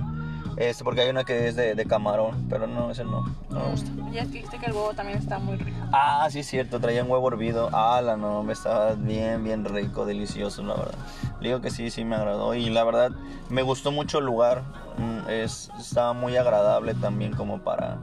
Este, 0.58 0.82
porque 0.82 1.02
hay 1.02 1.10
una 1.10 1.22
que 1.22 1.46
es 1.46 1.54
de, 1.54 1.76
de 1.76 1.86
camarón, 1.86 2.46
pero 2.50 2.66
no, 2.66 2.90
ese 2.90 3.04
no, 3.04 3.22
no 3.48 3.60
me 3.60 3.70
gusta. 3.70 3.90
Ya 4.12 4.22
es 4.22 4.26
que 4.28 4.34
dijiste 4.38 4.58
que 4.58 4.66
el 4.66 4.72
huevo 4.72 4.92
también 4.92 5.18
está 5.18 5.38
muy 5.38 5.56
rico. 5.56 5.78
Ah, 5.92 6.26
sí, 6.30 6.40
es 6.40 6.48
cierto, 6.48 6.80
traía 6.80 7.04
un 7.04 7.10
huevo 7.10 7.28
hervido. 7.28 7.68
Ah, 7.72 8.00
la 8.02 8.16
no, 8.16 8.42
me 8.42 8.54
estaba 8.54 8.94
bien, 8.94 9.44
bien 9.44 9.64
rico, 9.64 10.04
delicioso, 10.04 10.64
la 10.64 10.74
verdad. 10.74 10.98
Le 11.40 11.50
digo 11.50 11.60
que 11.60 11.70
sí, 11.70 11.90
sí 11.90 12.04
me 12.04 12.16
agradó. 12.16 12.54
Y 12.54 12.70
la 12.70 12.82
verdad, 12.82 13.12
me 13.50 13.62
gustó 13.62 13.92
mucho 13.92 14.18
el 14.18 14.24
lugar. 14.24 14.62
Mm, 14.96 15.28
Es, 15.30 15.70
estaba 15.78 16.12
muy 16.12 16.36
agradable 16.36 16.94
también 16.94 17.34
como 17.36 17.60
para, 17.60 17.98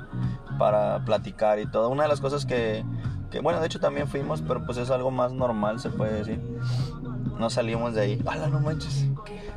para 0.57 1.03
platicar 1.03 1.59
y 1.59 1.65
todo. 1.67 1.89
Una 1.89 2.03
de 2.03 2.09
las 2.09 2.21
cosas 2.21 2.45
que, 2.45 2.85
que, 3.31 3.41
bueno, 3.41 3.59
de 3.59 3.65
hecho 3.65 3.81
también 3.81 4.07
fuimos, 4.07 4.41
pero 4.41 4.65
pues 4.65 4.77
es 4.77 4.89
algo 4.91 5.11
más 5.11 5.33
normal, 5.33 5.81
se 5.81 5.89
puede 5.89 6.13
decir. 6.13 6.39
No 7.39 7.49
salimos 7.49 7.93
de 7.95 8.01
ahí. 8.01 8.21
¡Hala, 8.25 8.47
no 8.47 8.59
manches! 8.59 9.05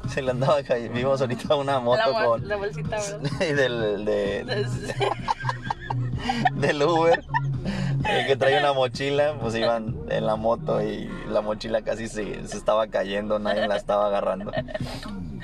Se 0.09 0.23
le 0.23 0.31
andaba 0.33 0.63
cayendo. 0.63 0.95
Vimos 0.95 1.21
ahorita 1.21 1.55
una 1.55 1.79
moto 1.81 1.99
la, 1.99 2.09
bol- 2.27 2.41
con... 2.41 2.49
la 2.49 2.57
bolsita, 2.57 2.97
¿verdad? 2.99 3.39
del, 3.57 4.05
de, 4.05 4.67
del 6.57 6.83
Uber, 6.83 7.25
el 8.09 8.27
que 8.27 8.37
trae 8.37 8.59
una 8.59 8.73
mochila, 8.73 9.35
pues 9.41 9.55
iban 9.55 9.97
en 10.09 10.27
la 10.27 10.37
moto 10.37 10.83
y 10.83 11.09
la 11.29 11.41
mochila 11.41 11.83
casi 11.83 12.09
se, 12.09 12.47
se 12.47 12.57
estaba 12.57 12.87
cayendo, 12.89 13.39
nadie 13.39 13.67
la 13.69 13.77
estaba 13.77 14.07
agarrando. 14.07 14.51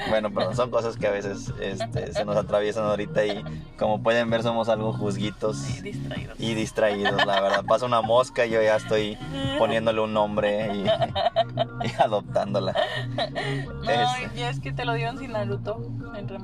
Bueno, 0.09 0.31
pero 0.35 0.55
son 0.55 0.71
cosas 0.71 0.97
que 0.97 1.07
a 1.07 1.11
veces 1.11 1.53
este, 1.61 2.13
se 2.13 2.25
nos 2.25 2.37
atraviesan 2.37 2.85
ahorita 2.85 3.25
y 3.27 3.45
como 3.79 4.03
pueden 4.03 4.31
ver 4.31 4.43
somos 4.43 4.69
algo 4.69 4.93
juzguitos 4.93 5.57
Sí, 5.59 5.81
distraídos. 5.83 6.39
y 6.41 6.55
distraídos, 6.55 7.25
la 7.27 7.41
verdad. 7.41 7.65
Pasa 7.67 7.87
una 7.87 8.01
mosca 8.03 8.47
y 8.47 8.51
yo 8.51 8.63
ya 8.63 8.77
estoy 8.77 9.17
poniéndole 9.59 10.01
un 10.01 10.13
nombre 10.13 10.71
y, 10.75 10.85
y 10.85 11.93
adoptándola. 12.03 12.75
No, 13.15 13.91
Este. 13.91 14.39
ya 14.39 14.51
es 14.51 14.61
que 14.61 14.73
te 14.73 14.85
lo 14.85 14.95
dieron 14.95 15.19
sin 15.19 15.33
Naruto. 15.33 15.81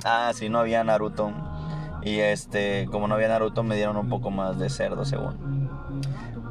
Ah, 0.04 0.32
sí, 0.34 0.48
no 0.48 0.58
había 0.58 0.82
Naruto. 0.84 1.32
Y 2.02 2.18
este, 2.20 2.86
como 2.90 3.08
no 3.08 3.14
había 3.14 3.28
Naruto, 3.28 3.62
me 3.62 3.76
dieron 3.76 3.96
un 3.96 4.08
poco 4.08 4.30
más 4.30 4.58
de 4.58 4.70
cerdo, 4.70 5.04
según. 5.04 5.69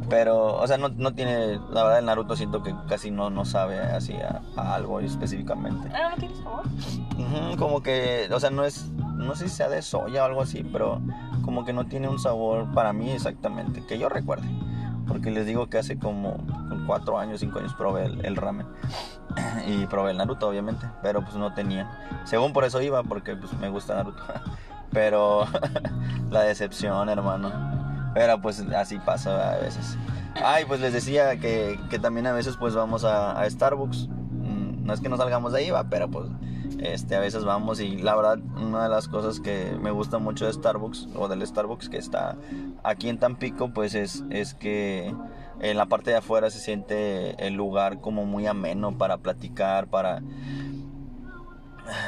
Pero, 0.10 0.56
o 0.56 0.68
sea, 0.68 0.78
no, 0.78 0.90
no 0.90 1.14
tiene. 1.14 1.60
La 1.72 1.84
verdad, 1.84 2.00
el 2.00 2.06
Naruto 2.06 2.36
siento 2.36 2.64
que 2.64 2.74
casi 2.88 3.12
no, 3.12 3.30
no 3.30 3.46
sabe 3.46 3.80
así 3.80 4.14
a, 4.14 4.42
a 4.56 4.76
algo 4.76 5.00
específicamente. 5.00 5.90
Ah, 5.94 6.10
¿no 6.12 6.16
tiene 6.18 6.36
sabor? 6.36 7.58
Como 7.58 7.84
que, 7.84 8.28
o 8.32 8.40
sea, 8.40 8.50
no 8.50 8.66
es. 8.66 8.90
No 8.90 9.36
sé 9.36 9.50
si 9.50 9.56
sea 9.56 9.70
de 9.70 9.82
soya 9.82 10.24
o 10.24 10.26
algo 10.26 10.42
así, 10.42 10.64
pero 10.64 11.02
como 11.44 11.66
que 11.66 11.74
no 11.74 11.86
tiene 11.86 12.08
un 12.08 12.20
sabor 12.20 12.72
para 12.74 12.94
mí 12.94 13.12
exactamente, 13.12 13.86
que 13.86 14.00
yo 14.00 14.10
recuerde. 14.10 14.48
Porque 15.08 15.32
les 15.32 15.46
digo 15.46 15.68
que 15.68 15.80
hace 15.80 15.98
como 15.98 16.38
cuatro 16.86 17.20
años, 17.20 17.40
cinco 17.40 17.60
años 17.60 17.74
probé 17.74 18.06
el, 18.06 18.26
el 18.26 18.36
ramen. 18.36 18.68
Y 19.68 19.86
probé 19.88 20.12
el 20.12 20.18
Naruto, 20.18 20.48
obviamente. 20.48 20.88
Pero 21.02 21.22
pues 21.22 21.36
no 21.36 21.54
tenía. 21.54 21.90
Según 22.24 22.54
por 22.54 22.64
eso 22.64 22.82
iba, 22.82 23.04
porque 23.04 23.36
pues 23.36 23.54
me 23.54 23.70
gusta 23.70 23.96
Naruto. 23.96 24.24
Pero 24.92 25.46
la 26.32 26.42
decepción, 26.42 27.10
hermano. 27.10 27.52
Pero 28.14 28.42
pues 28.42 28.60
así 28.76 29.00
pasa 29.00 29.54
a 29.54 29.58
veces. 29.60 29.98
Ay, 30.44 30.66
pues 30.66 30.80
les 30.80 30.94
decía 30.94 31.38
que, 31.38 31.80
que 31.90 32.00
también 32.00 32.28
a 32.28 32.34
veces 32.34 32.56
pues 32.58 32.74
vamos 32.76 33.04
a, 33.04 33.40
a 33.40 33.50
Starbucks. 33.50 34.08
Mm, 34.08 34.86
No 34.86 34.94
es 34.94 35.02
que 35.02 35.10
no 35.10 35.18
salgamos 35.18 35.54
de 35.54 35.60
ahí, 35.60 35.70
va, 35.72 35.84
pero 35.90 36.10
pues 36.10 36.28
este, 36.80 37.16
a 37.16 37.20
veces 37.20 37.44
vamos 37.44 37.82
y 37.82 37.98
la 37.98 38.16
verdad 38.16 38.38
una 38.56 38.84
de 38.84 38.90
las 38.90 39.08
cosas 39.10 39.40
que 39.42 39.76
me 39.82 39.92
gusta 39.92 40.18
mucho 40.18 40.46
de 40.46 40.54
Starbucks 40.54 41.10
o 41.16 41.28
del 41.28 41.46
Starbucks 41.46 41.90
que 41.90 41.98
está 41.98 42.38
aquí 42.84 43.10
en 43.10 43.20
Tampico 43.20 43.74
pues 43.74 43.96
es, 43.96 44.24
es 44.30 44.54
que 44.54 45.14
en 45.60 45.78
la 45.78 45.88
parte 45.88 46.12
de 46.12 46.18
afuera 46.18 46.50
se 46.50 46.60
siente 46.60 47.46
el 47.46 47.56
lugar 47.56 48.00
como 48.00 48.26
muy 48.26 48.48
ameno 48.48 48.98
para 48.98 49.18
platicar, 49.18 49.88
para 49.88 50.22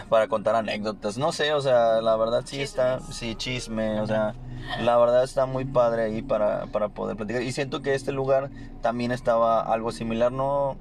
para 0.10 0.28
contar 0.28 0.56
anécdotas, 0.56 1.18
no 1.18 1.32
sé, 1.32 1.54
o 1.54 1.62
sea, 1.62 2.02
la 2.02 2.16
verdad 2.16 2.44
sí 2.46 2.62
está, 2.62 3.00
sí, 3.00 3.34
chisme, 3.36 4.00
o 4.00 4.06
sea, 4.06 4.36
la 4.82 4.97
verdad 4.97 5.24
está 5.24 5.45
muy 5.45 5.65
padre 5.65 6.04
ahí 6.04 6.21
para, 6.21 6.65
para 6.67 6.89
poder 6.89 7.17
platicar. 7.17 7.41
Y 7.41 7.52
siento 7.52 7.82
que 7.82 7.93
este 7.93 8.12
lugar 8.12 8.50
también 8.82 9.12
estaba 9.12 9.62
algo 9.62 9.91
similar, 9.91 10.32
no, 10.32 10.78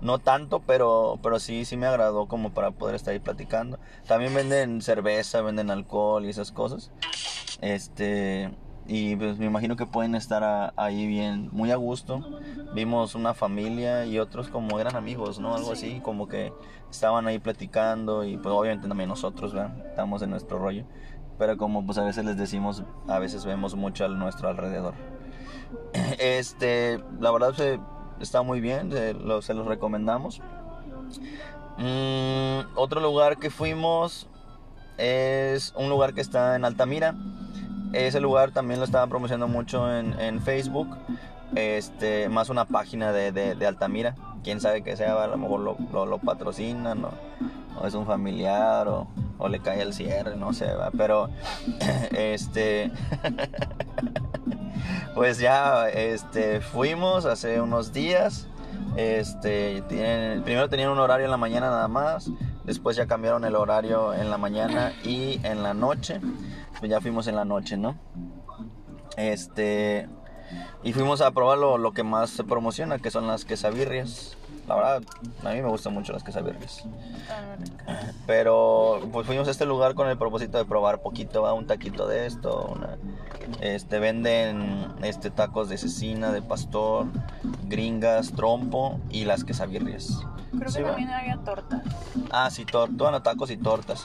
no 0.00 0.18
tanto, 0.18 0.60
pero, 0.60 1.18
pero 1.22 1.38
sí, 1.38 1.64
sí 1.64 1.76
me 1.76 1.86
agradó 1.86 2.26
como 2.26 2.50
para 2.50 2.70
poder 2.70 2.94
estar 2.94 3.12
ahí 3.12 3.20
platicando. 3.20 3.78
También 4.06 4.34
venden 4.34 4.82
cerveza, 4.82 5.40
venden 5.42 5.70
alcohol 5.70 6.24
y 6.24 6.28
esas 6.30 6.52
cosas. 6.52 6.90
Este, 7.60 8.50
y 8.86 9.16
pues 9.16 9.38
me 9.38 9.46
imagino 9.46 9.76
que 9.76 9.86
pueden 9.86 10.14
estar 10.14 10.44
a- 10.44 10.72
ahí 10.76 11.06
bien, 11.06 11.48
muy 11.52 11.70
a 11.70 11.76
gusto. 11.76 12.22
Vimos 12.72 13.14
una 13.14 13.34
familia 13.34 14.04
y 14.04 14.18
otros 14.18 14.48
como 14.48 14.80
eran 14.80 14.96
amigos, 14.96 15.38
¿no? 15.38 15.54
Algo 15.54 15.74
Sí. 15.76 15.86
así, 15.92 16.00
como 16.00 16.26
que 16.26 16.52
estaban 16.90 17.26
ahí 17.28 17.38
platicando 17.38 18.24
y 18.24 18.36
pues 18.36 18.52
obviamente 18.52 18.88
también 18.88 19.08
nosotros, 19.08 19.54
¿verdad? 19.54 19.70
Estamos 19.90 20.22
en 20.22 20.30
nuestro 20.30 20.58
rollo. 20.58 20.84
Pero 21.38 21.56
como 21.56 21.84
pues 21.84 21.98
a 21.98 22.04
veces 22.04 22.24
les 22.24 22.36
decimos, 22.36 22.84
a 23.08 23.18
veces 23.18 23.44
vemos 23.44 23.74
mucho 23.74 24.04
a 24.04 24.08
nuestro 24.08 24.48
alrededor. 24.48 24.94
Este, 26.18 27.02
la 27.20 27.30
verdad 27.30 27.54
está 28.20 28.42
muy 28.42 28.60
bien, 28.60 28.90
se 28.92 29.54
los 29.54 29.66
recomendamos. 29.66 30.40
Mm, 31.78 32.76
otro 32.76 33.00
lugar 33.00 33.38
que 33.38 33.50
fuimos 33.50 34.28
es 34.96 35.72
un 35.76 35.88
lugar 35.88 36.14
que 36.14 36.20
está 36.20 36.56
en 36.56 36.64
Altamira. 36.64 37.14
Ese 37.92 38.20
lugar 38.20 38.50
también 38.50 38.80
lo 38.80 38.86
estaban 38.86 39.08
promocionando 39.08 39.48
mucho 39.48 39.92
en, 39.92 40.18
en 40.20 40.40
Facebook. 40.40 40.88
Este, 41.54 42.28
más 42.28 42.48
una 42.48 42.64
página 42.64 43.12
de, 43.12 43.32
de- 43.32 43.66
Altamira. 43.66 44.14
Quién 44.42 44.60
sabe 44.60 44.82
que 44.82 44.96
sea, 44.96 45.22
a 45.22 45.26
lo 45.26 45.36
mejor 45.36 45.60
lo, 45.60 46.18
patrocinan 46.18 47.04
o, 47.04 47.86
es 47.86 47.94
un 47.94 48.06
familiar 48.06 48.88
o, 48.88 49.08
le 49.48 49.60
cae 49.60 49.82
el 49.82 49.92
cierre, 49.92 50.36
no 50.36 50.52
sé, 50.52 50.72
¿va? 50.72 50.90
pero 50.96 51.28
este 52.12 52.90
pues 55.14 55.38
ya 55.38 55.88
este 55.88 56.60
fuimos 56.60 57.24
hace 57.24 57.60
unos 57.60 57.92
días. 57.92 58.48
Este, 58.96 59.82
primero 59.88 60.68
tenían 60.68 60.90
un 60.90 60.98
horario 60.98 61.24
en 61.24 61.30
la 61.30 61.36
mañana 61.36 61.68
nada 61.68 61.88
más, 61.88 62.30
después 62.64 62.96
ya 62.96 63.06
cambiaron 63.06 63.44
el 63.44 63.56
horario 63.56 64.14
en 64.14 64.30
la 64.30 64.38
mañana 64.38 64.92
y 65.04 65.40
en 65.42 65.62
la 65.62 65.74
noche. 65.74 66.20
Pues 66.78 66.90
ya 66.90 67.00
fuimos 67.00 67.26
en 67.26 67.36
la 67.36 67.44
noche, 67.44 67.76
¿no? 67.76 67.96
Este, 69.16 70.08
y 70.82 70.92
fuimos 70.92 71.20
a 71.20 71.30
probar 71.30 71.58
lo, 71.58 71.78
lo 71.78 71.92
que 71.92 72.02
más 72.02 72.30
se 72.30 72.44
promociona, 72.44 72.98
que 72.98 73.10
son 73.10 73.26
las 73.26 73.44
quesabirrias. 73.44 74.36
La 74.66 74.74
verdad, 74.76 75.02
a 75.44 75.50
mí 75.50 75.60
me 75.62 75.68
gustan 75.68 75.92
mucho 75.92 76.12
las 76.12 76.22
quesabirrias. 76.24 76.84
Pero 78.26 79.00
pues 79.12 79.26
fuimos 79.26 79.46
a 79.48 79.50
este 79.50 79.66
lugar 79.66 79.94
con 79.94 80.08
el 80.08 80.16
propósito 80.16 80.58
de 80.58 80.64
probar 80.64 81.00
poquito, 81.02 81.42
¿va? 81.42 81.52
un 81.52 81.66
taquito 81.66 82.06
de 82.06 82.26
esto, 82.26 82.72
una- 82.74 82.96
este 83.60 83.98
venden 83.98 84.86
este 85.02 85.30
tacos 85.30 85.68
de 85.68 85.76
cecina, 85.76 86.32
de 86.32 86.40
pastor, 86.40 87.06
gringas, 87.64 88.32
trompo 88.32 88.98
y 89.10 89.24
las 89.26 89.44
quesabirrias. 89.44 90.22
Creo 90.56 90.70
Sí, 90.70 90.78
que 90.78 90.82
¿va? 90.84 90.90
también 90.90 91.10
había 91.10 91.36
tortas. 91.38 91.82
Ah, 92.30 92.48
sí, 92.50 92.64
tor 92.64 92.88
bueno, 92.90 93.22
tacos 93.22 93.50
y 93.50 93.56
tortas. 93.56 94.04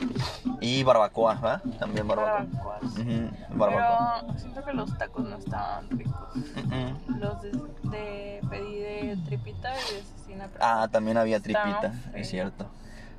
Y 0.60 0.84
barbacoa, 0.84 1.36
¿verdad? 1.36 1.62
También 1.80 2.08
barbacoa. 2.08 2.46
Barbacoas. 2.52 3.50
Barbacoa. 3.56 4.24
Pero 4.28 4.40
siento 4.40 4.64
que 4.66 4.74
los 4.74 4.98
tacos 4.98 5.24
no 5.26 5.38
estaban 5.38 5.90
ricos. 5.92 6.16
Los 7.08 7.42
de, 7.44 7.52
de 7.92 8.42
pedí 8.50 8.76
de 8.80 9.18
tripita 9.26 9.70
y 9.74 9.94
de 9.96 10.02
Ah, 10.60 10.88
también 10.92 11.18
había 11.18 11.40
tripita, 11.40 11.94
es 12.14 12.30
cierto. 12.30 12.66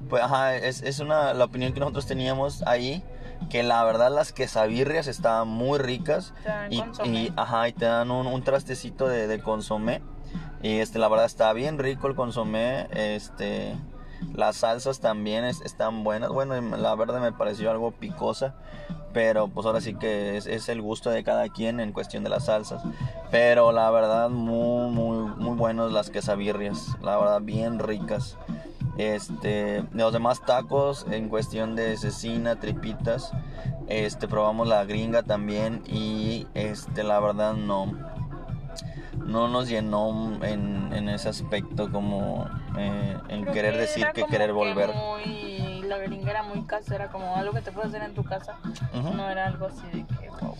Pues 0.09 0.22
ajá, 0.22 0.56
es, 0.56 0.83
es 0.83 1.00
una 1.00 1.35
la 1.35 1.44
opinión 1.44 1.72
que 1.74 1.80
nosotros 1.80 2.06
teníamos 2.06 2.62
ahí, 2.66 3.02
que 3.50 3.62
la 3.62 3.85
verdad 3.85 4.11
las 4.11 4.33
quesabirrias 4.33 5.06
estaban 5.06 5.48
muy 5.48 5.78
ricas 5.78 6.33
Te 6.42 6.48
dan 6.48 6.72
y, 6.72 6.78
y, 7.04 7.33
ajá, 7.37 7.68
y 7.68 7.72
te 7.72 7.85
dan 7.85 8.11
un, 8.11 8.26
un 8.26 8.42
trastecito 8.42 9.09
de, 9.09 9.26
de 9.26 9.40
consomé. 9.40 10.00
Y 10.62 10.78
este 10.78 10.98
la 10.98 11.09
verdad 11.09 11.26
está 11.26 11.52
bien 11.52 11.78
rico 11.78 12.06
el 12.06 12.14
consomé, 12.14 12.87
este 12.92 13.74
las 14.35 14.56
salsas 14.56 15.00
también 15.00 15.44
es- 15.44 15.61
están 15.62 16.04
buenas, 16.04 16.30
bueno, 16.30 16.61
la 16.76 16.94
verdad 16.94 17.20
me 17.20 17.33
pareció 17.33 17.70
algo 17.70 17.90
picosa, 17.92 18.54
pero 19.12 19.48
pues 19.48 19.66
ahora 19.66 19.80
sí 19.80 19.94
que 19.94 20.37
es, 20.37 20.46
es 20.46 20.68
el 20.68 20.80
gusto 20.80 21.11
de 21.11 21.24
cada 21.24 21.48
quien 21.48 21.80
en 21.80 21.92
cuestión 21.92 22.22
de 22.22 22.30
las 22.30 22.46
salsas. 22.46 22.83
Pero 23.30 23.72
la 23.72 23.90
verdad, 23.90 24.30
muy, 24.30 24.90
muy, 24.90 25.16
muy 25.37 25.56
buenos 25.56 25.92
las 25.92 26.11
quesabirrias. 26.11 26.96
La 27.02 27.16
verdad, 27.16 27.40
bien 27.42 27.78
ricas. 27.80 28.37
Este, 28.98 29.85
los 29.92 30.12
demás 30.12 30.40
tacos 30.44 31.06
en 31.11 31.28
cuestión 31.28 31.74
de 31.74 31.96
cecina, 31.96 32.56
tripitas. 32.61 33.33
Este, 33.88 34.28
probamos 34.28 34.68
la 34.68 34.85
gringa 34.85 35.22
también. 35.22 35.83
Y 35.87 36.46
este, 36.54 37.02
la 37.02 37.18
verdad, 37.20 37.54
no. 37.54 37.92
No 39.26 39.48
nos 39.48 39.68
llenó 39.68 40.33
en, 40.44 40.92
en 40.92 41.09
ese 41.09 41.28
aspecto 41.28 41.90
como 41.90 42.46
eh, 42.76 43.16
Creo 43.28 43.52
querer 43.52 43.74
que 43.74 43.80
decir 43.80 44.06
que 44.14 44.24
querer 44.24 44.52
volver. 44.52 44.90
muy- 44.94 45.83
la 45.83 45.98
gringa 45.98 46.30
era 46.30 46.42
muy 46.44 46.62
casera, 46.62 47.09
como 47.11 47.35
algo 47.37 47.52
que 47.52 47.62
te 47.62 47.72
puedes 47.72 47.90
hacer 47.92 48.02
en 48.09 48.14
tu 48.14 48.22
casa. 48.22 48.59
Ujú. 48.96 49.12
No 49.14 49.28
era 49.28 49.46
algo 49.46 49.66
así 49.66 49.85
de 49.92 50.04
que. 50.06 50.28
wow. 50.40 50.54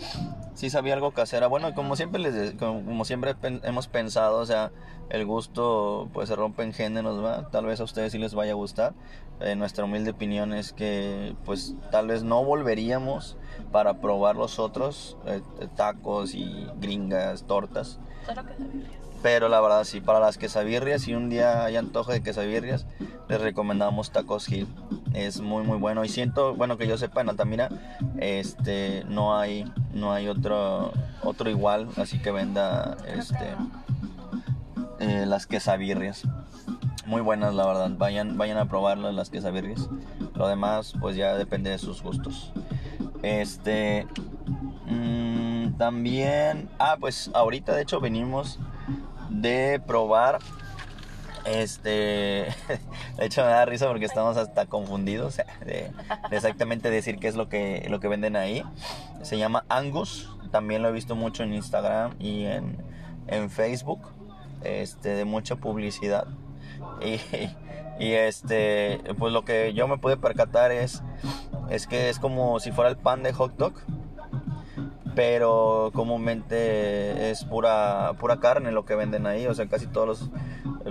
Sí 0.55 0.71
sabía 0.71 0.95
algo 0.95 1.13
casera. 1.13 1.47
Bueno, 1.47 1.73
como 1.75 1.95
siempre 1.97 2.21
les 2.21 2.53
como, 2.55 3.05
siempre 3.05 3.35
hemos 3.63 3.87
pensado, 3.89 4.39
o 4.39 4.47
sea, 4.47 4.73
el 5.09 5.25
gusto 5.25 6.09
pues 6.13 6.29
se 6.29 6.37
rompe 6.37 6.65
en 6.65 6.73
géneros, 6.73 7.25
¿va? 7.25 7.49
Tal 7.51 7.65
vez 7.65 7.81
a 7.81 7.85
ustedes 7.85 8.13
sí 8.13 8.19
les 8.19 8.35
vaya 8.35 8.53
a 8.53 8.57
gustar. 8.57 8.93
Eh, 9.41 9.55
nuestra 9.57 9.85
humilde 9.85 10.11
opinión 10.11 10.53
es 10.53 10.73
que 10.75 11.35
pues 11.47 11.75
tal 11.91 12.09
vez 12.09 12.25
no 12.25 12.45
volveríamos 12.45 13.39
para 13.73 13.95
probar 14.01 14.37
los 14.37 14.59
otros 14.59 15.17
eh, 15.27 15.41
tacos 15.77 16.35
y 16.35 16.67
gringas, 16.79 17.45
tortas. 17.45 18.01
Pero 19.23 19.49
la 19.49 19.61
verdad 19.61 19.85
sí, 19.85 20.01
para 20.01 20.19
las 20.19 20.39
quesabirrias, 20.39 21.03
si 21.03 21.15
un 21.15 21.29
día 21.29 21.65
hay 21.65 21.77
antojo 21.77 22.11
de 22.11 22.23
quesabirrias, 22.23 22.87
les 23.29 23.41
recomendamos 23.41 24.13
Tacos 24.13 24.49
Hill. 24.49 24.67
Es 25.13 25.41
muy 25.41 25.63
muy 25.63 25.77
bueno 25.77 26.05
y 26.05 26.09
siento, 26.09 26.55
bueno 26.55 26.79
que 26.79 26.87
yo 26.87 26.97
sepa 26.97 27.21
en 27.21 27.29
Altamira, 27.29 27.69
este 28.19 29.05
no 29.09 29.37
hay 29.37 29.71
no 29.93 30.13
hay 30.13 30.29
otro 30.29 30.93
otro 31.23 31.51
igual, 31.51 31.89
así 31.97 32.19
que 32.21 32.31
venda 32.31 32.97
este 33.07 33.55
eh, 35.01 35.27
las 35.27 35.47
quesabirrias. 35.47 36.23
Muy 37.07 37.21
buenas 37.21 37.55
la 37.55 37.67
verdad, 37.67 37.91
vayan 37.99 38.39
vayan 38.39 38.57
a 38.57 38.69
probarlas 38.69 39.15
las 39.15 39.29
quesabirrias. 39.29 39.89
Lo 40.35 40.49
demás 40.49 40.95
pues 40.99 41.17
ya 41.17 41.35
depende 41.35 41.69
de 41.71 41.79
sus 41.79 42.03
gustos. 42.03 42.53
Este 43.23 44.07
mm, 44.87 45.20
también, 45.81 46.69
ah 46.79 46.99
pues 47.01 47.31
ahorita 47.33 47.75
de 47.75 47.81
hecho 47.81 48.01
venimos 48.01 48.59
de 49.31 49.81
probar 49.87 50.39
este 51.47 52.49
de 53.17 53.25
hecho 53.25 53.41
me 53.41 53.49
da 53.49 53.65
risa 53.65 53.89
porque 53.89 54.05
estamos 54.05 54.37
hasta 54.37 54.67
confundidos 54.67 55.39
de, 55.65 55.91
de 56.29 56.37
exactamente 56.37 56.91
decir 56.91 57.19
qué 57.19 57.29
es 57.29 57.35
lo 57.35 57.49
que 57.49 57.87
lo 57.89 57.99
que 57.99 58.09
venden 58.09 58.37
ahí. 58.37 58.63
Se 59.23 59.39
llama 59.39 59.65
Angus 59.71 60.29
también 60.51 60.83
lo 60.83 60.91
he 60.91 60.93
visto 60.93 61.17
mucho 61.17 61.45
en 61.45 61.55
Instagram 61.55 62.15
y 62.19 62.45
en, 62.45 62.77
en 63.27 63.49
Facebook 63.49 64.01
este 64.63 65.09
de 65.15 65.25
mucha 65.25 65.57
publicidad. 65.57 66.27
Y, 67.03 67.19
y 68.05 68.13
este 68.13 69.01
pues 69.19 69.33
lo 69.33 69.47
que 69.47 69.73
yo 69.73 69.89
me 69.89 69.97
pude 69.97 70.19
percatar 70.19 70.73
es 70.73 71.03
es 71.71 71.87
que 71.87 72.11
es 72.11 72.19
como 72.19 72.61
si 72.61 72.71
fuera 72.71 72.91
el 72.91 72.99
pan 72.99 73.23
de 73.23 73.33
hot 73.33 73.57
dog 73.57 73.73
pero 75.15 75.91
comúnmente 75.95 77.31
es 77.31 77.45
pura 77.45 78.13
pura 78.19 78.39
carne 78.39 78.73
lo 78.73 78.85
que 78.85 78.95
venden 78.95 79.27
ahí 79.27 79.47
o 79.47 79.55
sea 79.55 79.67
casi 79.67 79.87
todos 79.87 80.07
los, 80.07 80.31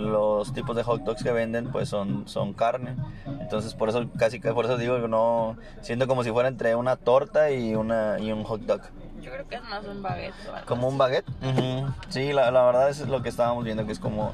los 0.01 0.53
tipos 0.53 0.75
de 0.75 0.83
hot 0.83 1.03
dogs 1.03 1.23
que 1.23 1.31
venden 1.31 1.71
pues 1.71 1.89
son 1.89 2.27
son 2.27 2.53
carne 2.53 2.95
entonces 3.41 3.73
por 3.73 3.89
eso 3.89 4.05
casi 4.17 4.39
por 4.39 4.65
eso 4.65 4.77
digo 4.77 5.01
que 5.01 5.07
no 5.07 5.57
siento 5.81 6.07
como 6.07 6.23
si 6.23 6.31
fuera 6.31 6.49
entre 6.49 6.75
una 6.75 6.95
torta 6.95 7.51
y 7.51 7.75
una 7.75 8.19
y 8.19 8.31
un 8.31 8.43
hot 8.43 8.61
dog 8.61 8.81
Yo 9.21 9.31
creo 9.31 9.47
que 9.47 9.55
es 9.55 9.63
más 9.63 9.85
un 9.85 10.01
baguette. 10.01 10.33
algo 10.53 10.65
como 10.67 10.87
un 10.87 10.97
baguette 10.97 11.27
Ujú. 11.43 11.87
sí 12.09 12.33
la, 12.33 12.51
la 12.51 12.63
verdad 12.65 12.89
es 12.89 13.07
lo 13.07 13.21
que 13.21 13.29
estábamos 13.29 13.63
viendo 13.63 13.85
que 13.85 13.91
es 13.91 13.99
como 13.99 14.33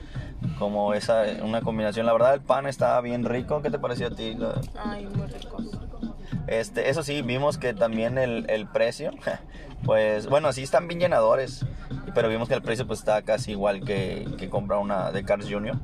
como 0.59 0.93
esa 0.93 1.23
una 1.43 1.61
combinación 1.61 2.05
la 2.05 2.13
verdad 2.13 2.33
el 2.33 2.41
pan 2.41 2.67
estaba 2.67 3.01
bien 3.01 3.25
rico 3.25 3.61
qué 3.61 3.69
te 3.69 3.79
pareció 3.79 4.07
a 4.07 4.11
ti 4.11 4.33
La- 4.35 4.61
Ay, 4.83 5.05
muy 5.07 5.27
rico. 5.27 5.57
este, 6.47 6.89
eso 6.89 7.03
sí, 7.03 7.21
vimos 7.21 7.57
que 7.57 7.73
también 7.73 8.17
el, 8.17 8.45
el 8.49 8.67
precio, 8.67 9.11
pues 9.85 10.27
bueno, 10.27 10.51
sí 10.53 10.63
están 10.63 10.87
bien 10.87 10.99
llenadores, 10.99 11.65
pero 12.13 12.29
vimos 12.29 12.47
que 12.47 12.53
el 12.55 12.61
precio 12.61 12.85
pues 12.87 12.99
está 12.99 13.21
casi 13.23 13.51
igual 13.51 13.83
que, 13.83 14.27
que 14.37 14.49
comprar 14.49 14.79
una 14.79 15.11
de 15.11 15.23
Cars 15.23 15.47
Jr. 15.49 15.75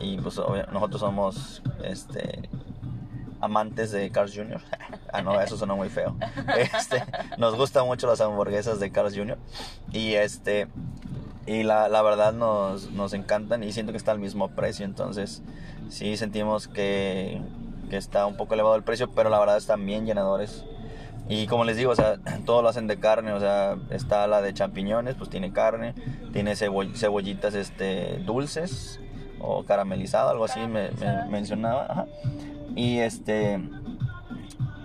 Y 0.00 0.18
pues 0.18 0.38
nosotros 0.72 1.00
somos 1.00 1.62
este 1.82 2.48
amantes 3.40 3.90
de 3.90 4.10
Cars 4.10 4.32
Jr. 4.34 4.60
ah, 5.12 5.22
no, 5.22 5.40
eso 5.40 5.56
suena 5.56 5.74
muy 5.74 5.88
feo. 5.88 6.14
Este, 6.56 7.02
nos 7.38 7.56
gustan 7.56 7.86
mucho 7.86 8.06
las 8.06 8.20
hamburguesas 8.20 8.78
de 8.80 8.90
Cars 8.92 9.14
Jr. 9.16 9.38
Y 9.92 10.14
este 10.14 10.68
y 11.46 11.62
la, 11.64 11.88
la 11.88 12.02
verdad 12.02 12.32
nos, 12.32 12.90
nos 12.92 13.12
encantan 13.14 13.62
y 13.64 13.72
siento 13.72 13.92
que 13.92 13.98
está 13.98 14.12
al 14.12 14.18
mismo 14.18 14.48
precio, 14.48 14.84
entonces 14.84 15.42
sí 15.88 16.16
sentimos 16.16 16.68
que, 16.68 17.40
que 17.90 17.96
está 17.96 18.26
un 18.26 18.36
poco 18.36 18.54
elevado 18.54 18.76
el 18.76 18.82
precio, 18.82 19.10
pero 19.10 19.28
la 19.30 19.38
verdad 19.38 19.56
están 19.56 19.84
bien 19.84 20.06
llenadores. 20.06 20.64
Y 21.28 21.46
como 21.46 21.64
les 21.64 21.76
digo, 21.76 21.92
o 21.92 21.96
sea, 21.96 22.16
todo 22.46 22.62
lo 22.62 22.68
hacen 22.68 22.86
de 22.86 22.98
carne, 22.98 23.32
o 23.32 23.40
sea, 23.40 23.76
está 23.90 24.26
la 24.26 24.42
de 24.42 24.52
champiñones, 24.54 25.14
pues 25.16 25.30
tiene 25.30 25.52
carne, 25.52 25.94
tiene 26.32 26.52
cebo- 26.56 26.94
cebollitas 26.94 27.54
este, 27.54 28.18
dulces 28.24 29.00
o 29.40 29.64
caramelizado, 29.64 30.30
algo 30.30 30.44
así 30.44 30.60
me, 30.60 30.90
me 30.92 31.24
mencionaba. 31.28 31.86
ajá. 31.88 32.06
Y 32.76 32.98
este 32.98 33.60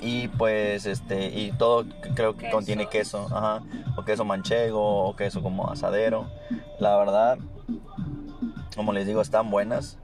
y 0.01 0.27
pues 0.27 0.85
este 0.85 1.27
y 1.27 1.51
todo 1.51 1.85
creo 2.15 2.35
que 2.35 2.49
contiene 2.49 2.87
queso, 2.87 3.27
ajá, 3.31 3.63
o 3.97 4.03
queso 4.03 4.25
manchego 4.25 5.05
o 5.05 5.15
queso 5.15 5.41
como 5.41 5.69
asadero. 5.69 6.27
La 6.79 6.97
verdad 6.97 7.39
como 8.77 8.93
les 8.93 9.07
digo, 9.07 9.21
están 9.21 9.49
buenas. 9.49 9.97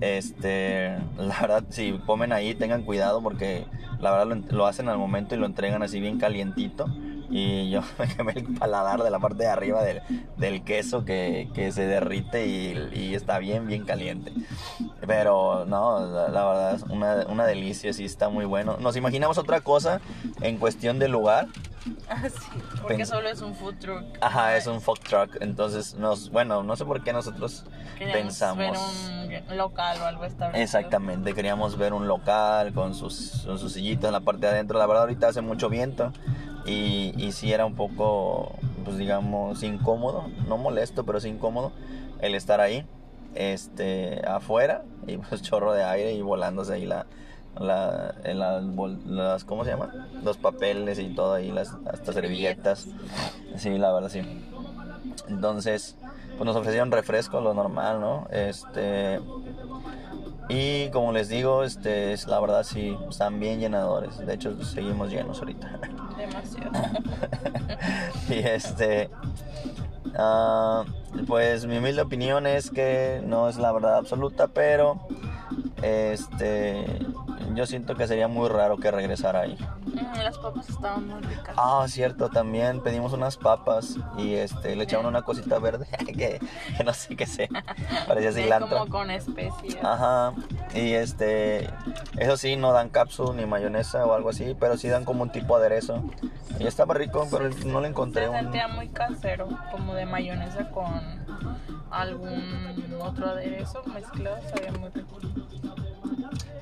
Este, 0.00 0.96
la 1.18 1.40
verdad, 1.40 1.64
si 1.68 1.92
comen 2.06 2.32
ahí, 2.32 2.54
tengan 2.54 2.82
cuidado 2.82 3.22
porque 3.22 3.66
la 4.00 4.10
verdad 4.10 4.36
lo 4.50 4.66
hacen 4.66 4.88
al 4.88 4.98
momento 4.98 5.34
y 5.34 5.38
lo 5.38 5.46
entregan 5.46 5.82
así 5.82 6.00
bien 6.00 6.18
calientito. 6.18 6.86
Y 7.30 7.70
yo 7.70 7.80
me 7.98 8.06
quemé 8.08 8.32
el 8.32 8.44
paladar 8.54 9.02
de 9.02 9.10
la 9.10 9.18
parte 9.18 9.44
de 9.44 9.48
arriba 9.48 9.82
del, 9.82 10.02
del 10.36 10.62
queso 10.64 11.04
que, 11.04 11.48
que 11.54 11.72
se 11.72 11.86
derrite 11.86 12.46
y, 12.46 12.90
y 12.92 13.14
está 13.14 13.38
bien, 13.38 13.66
bien 13.66 13.84
caliente. 13.84 14.32
Pero 15.06 15.64
no, 15.66 16.00
la, 16.06 16.28
la 16.28 16.44
verdad 16.46 16.74
es 16.74 16.82
una, 16.84 17.26
una 17.28 17.46
delicia, 17.46 17.92
sí 17.92 18.04
está 18.04 18.28
muy 18.28 18.44
bueno. 18.44 18.76
Nos 18.78 18.96
imaginamos 18.96 19.38
otra 19.38 19.60
cosa 19.60 20.00
en 20.40 20.58
cuestión 20.58 20.98
de 20.98 21.08
lugar. 21.08 21.48
Ah, 22.08 22.22
sí, 22.30 22.60
porque 22.80 23.02
Pens- 23.04 23.08
solo 23.08 23.28
es 23.28 23.42
un 23.42 23.54
food 23.54 23.74
truck. 23.78 24.04
Ajá, 24.22 24.56
es 24.56 24.66
un 24.66 24.80
fuck 24.80 25.00
truck. 25.00 25.36
Entonces, 25.42 25.94
nos, 25.96 26.30
bueno, 26.30 26.62
no 26.62 26.76
sé 26.76 26.84
por 26.86 27.02
qué 27.04 27.12
nosotros 27.12 27.64
Queríamos 27.98 28.22
pensamos. 28.22 28.58
ver 29.28 29.42
un 29.50 29.56
local 29.58 29.98
o 30.00 30.06
algo 30.06 30.24
establecido. 30.24 30.62
Exactamente, 30.64 31.34
queríamos 31.34 31.76
ver 31.76 31.92
un 31.92 32.08
local 32.08 32.72
con 32.72 32.94
sus, 32.94 33.42
con 33.44 33.58
sus 33.58 33.74
sillitas 33.74 34.06
en 34.06 34.12
la 34.12 34.20
parte 34.20 34.46
de 34.46 34.52
adentro. 34.52 34.78
La 34.78 34.86
verdad 34.86 35.02
ahorita 35.02 35.28
hace 35.28 35.42
mucho 35.42 35.68
viento 35.68 36.10
y, 36.66 37.12
y 37.16 37.32
sí 37.32 37.52
era 37.52 37.66
un 37.66 37.74
poco, 37.74 38.52
pues 38.84 38.96
digamos, 38.98 39.62
incómodo, 39.62 40.24
no 40.48 40.56
molesto, 40.56 41.04
pero 41.04 41.20
sí 41.20 41.28
incómodo 41.28 41.72
el 42.20 42.34
estar 42.34 42.60
ahí, 42.60 42.84
este, 43.34 44.22
afuera 44.26 44.82
y 45.06 45.16
pues 45.18 45.42
chorro 45.42 45.72
de 45.72 45.84
aire 45.84 46.12
y 46.14 46.22
volándose 46.22 46.74
ahí 46.74 46.86
la, 46.86 47.06
la, 47.58 48.14
bol- 48.62 49.00
las, 49.06 49.44
¿cómo 49.44 49.64
se 49.64 49.70
llama? 49.70 49.92
Los 50.22 50.36
papeles 50.38 50.98
y 50.98 51.08
todo 51.14 51.34
ahí, 51.34 51.50
las, 51.52 51.74
hasta 51.86 52.12
servilletas. 52.12 52.86
Sí, 53.56 53.78
la 53.78 53.92
verdad 53.92 54.08
sí. 54.08 54.22
Entonces, 55.28 55.96
pues 56.36 56.46
nos 56.46 56.56
ofrecieron 56.56 56.90
refresco, 56.90 57.40
lo 57.40 57.54
normal, 57.54 58.00
¿no? 58.00 58.26
Este, 58.30 59.20
y 60.48 60.90
como 60.90 61.12
les 61.12 61.28
digo, 61.28 61.64
este, 61.64 62.12
es, 62.12 62.26
la 62.26 62.38
verdad 62.40 62.64
sí, 62.64 62.96
están 63.08 63.40
bien 63.40 63.60
llenadores. 63.60 64.18
De 64.18 64.34
hecho, 64.34 64.62
seguimos 64.62 65.10
llenos 65.10 65.38
ahorita. 65.38 65.80
Demasiado. 66.16 66.70
y 68.28 68.34
este, 68.34 69.10
ah, 70.16 70.84
pues 71.26 71.66
mi 71.66 71.78
humilde 71.78 72.02
opinión 72.02 72.46
es 72.46 72.70
que 72.70 73.22
no 73.24 73.48
es 73.48 73.56
la 73.56 73.72
verdad 73.72 73.96
absoluta, 73.96 74.48
pero 74.48 75.06
este, 75.82 76.84
yo 77.54 77.66
siento 77.66 77.94
que 77.94 78.06
sería 78.06 78.28
muy 78.28 78.48
raro 78.48 78.76
que 78.76 78.90
regresara 78.90 79.40
ahí. 79.40 79.56
Mm, 79.86 80.18
las 80.22 80.38
papas 80.38 80.68
estaban 80.68 81.06
muy 81.06 81.20
ricas. 81.22 81.54
Ah, 81.56 81.84
cierto, 81.88 82.28
también 82.28 82.80
pedimos 82.80 83.12
unas 83.12 83.36
papas 83.36 83.96
y 84.16 84.34
este, 84.34 84.74
le 84.76 84.84
echaban 84.84 85.06
una 85.06 85.22
cosita 85.22 85.58
verde 85.58 85.86
que, 86.06 86.40
que 86.76 86.84
no 86.84 86.92
sé 86.92 87.16
qué 87.16 87.26
sea, 87.26 87.48
parecía 88.08 88.32
cilantro. 88.32 88.78
como 88.78 88.90
con 88.90 89.10
especias. 89.10 89.84
Ajá, 89.84 90.32
y 90.74 90.92
este, 90.92 91.68
eso 92.18 92.36
sí, 92.36 92.56
no 92.56 92.72
dan 92.72 92.88
cápsula 92.88 93.34
ni 93.34 93.46
mayonesa 93.46 94.04
o 94.06 94.14
algo 94.14 94.30
así, 94.30 94.56
pero 94.58 94.76
sí 94.76 94.88
dan 94.88 95.04
como 95.04 95.22
un 95.22 95.30
tipo 95.30 95.58
de 95.58 95.66
aderezo. 95.66 96.02
Y 96.58 96.66
estaba 96.66 96.94
rico, 96.94 97.26
pero 97.30 97.50
no 97.66 97.80
le 97.80 97.88
encontré 97.88 98.24
Se 98.24 98.28
un... 98.28 98.36
sentía 98.36 98.68
muy 98.68 98.88
casero, 98.88 99.48
como 99.72 99.94
de 99.94 100.06
mayonesa 100.06 100.70
con 100.70 101.02
algún 101.90 102.96
otro 103.00 103.28
aderezo 103.28 103.82
mezclado, 103.92 104.38
sabía 104.48 104.72
muy 104.72 104.88
rico. 104.90 105.18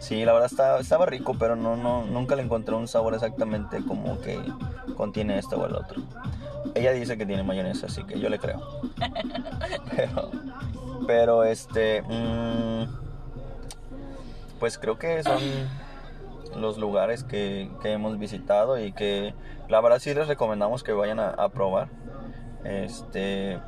Sí, 0.02 0.24
la 0.24 0.32
verdad 0.32 0.50
estaba, 0.50 0.80
estaba 0.80 1.06
rico, 1.06 1.36
pero 1.38 1.54
no, 1.54 1.76
no, 1.76 2.04
nunca 2.04 2.34
le 2.34 2.42
encontré 2.42 2.74
un 2.74 2.88
sabor 2.88 3.14
exactamente 3.14 3.84
como 3.86 4.20
que 4.20 4.36
contiene 4.96 5.38
esto 5.38 5.60
o 5.60 5.64
el 5.64 5.76
otro. 5.76 6.02
Ella 6.74 6.90
dice 6.90 7.16
que 7.16 7.24
tiene 7.24 7.44
mayonesa, 7.44 7.86
así 7.86 8.02
que 8.02 8.18
yo 8.18 8.28
le 8.28 8.40
creo. 8.40 8.60
Pero, 9.94 10.30
pero 11.06 11.44
este, 11.44 12.02
mm, 12.02 12.86
pues 14.58 14.76
creo 14.76 14.98
que 14.98 15.22
son 15.22 15.40
los 16.56 16.78
lugares 16.78 17.22
que, 17.22 17.70
que 17.80 17.92
hemos 17.92 18.18
visitado 18.18 18.80
y 18.80 18.92
que 18.92 19.34
la 19.68 19.80
verdad 19.80 20.00
sí 20.00 20.12
les 20.14 20.26
recomendamos 20.26 20.82
que 20.82 20.92
vayan 20.92 21.20
a, 21.20 21.28
a 21.28 21.48
probar. 21.50 21.88
Este, 22.64 23.60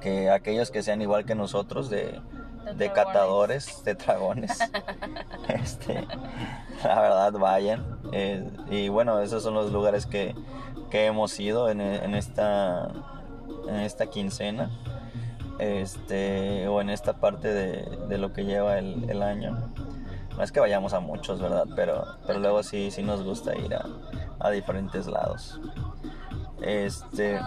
que 0.00 0.30
aquellos 0.30 0.70
que 0.70 0.82
sean 0.82 1.02
igual 1.02 1.26
que 1.26 1.34
nosotros 1.34 1.90
de, 1.90 2.20
de 2.74 2.92
catadores, 2.92 3.84
de 3.84 3.94
dragones, 3.94 4.58
este, 5.48 6.06
la 6.84 7.00
verdad 7.00 7.32
vayan. 7.34 7.84
Eh, 8.12 8.48
y 8.70 8.88
bueno, 8.88 9.20
esos 9.20 9.42
son 9.42 9.54
los 9.54 9.72
lugares 9.72 10.06
que, 10.06 10.34
que 10.90 11.06
hemos 11.06 11.38
ido 11.38 11.68
en, 11.68 11.80
en 11.80 12.14
esta, 12.14 12.90
en 13.68 13.76
esta 13.76 14.06
quincena. 14.06 14.70
Este, 15.58 16.68
o 16.68 16.82
en 16.82 16.90
esta 16.90 17.14
parte 17.14 17.48
de, 17.48 18.06
de 18.08 18.18
lo 18.18 18.34
que 18.34 18.44
lleva 18.44 18.78
el, 18.78 19.08
el 19.08 19.22
año. 19.22 19.56
No 20.36 20.42
es 20.42 20.52
que 20.52 20.60
vayamos 20.60 20.92
a 20.92 21.00
muchos, 21.00 21.40
¿verdad? 21.40 21.64
Pero, 21.74 22.04
pero 22.26 22.38
luego 22.40 22.62
sí, 22.62 22.90
sí 22.90 23.02
nos 23.02 23.22
gusta 23.22 23.56
ir 23.56 23.74
a, 23.74 23.86
a 24.38 24.50
diferentes 24.50 25.06
lados. 25.06 25.58
Este, 26.62 27.38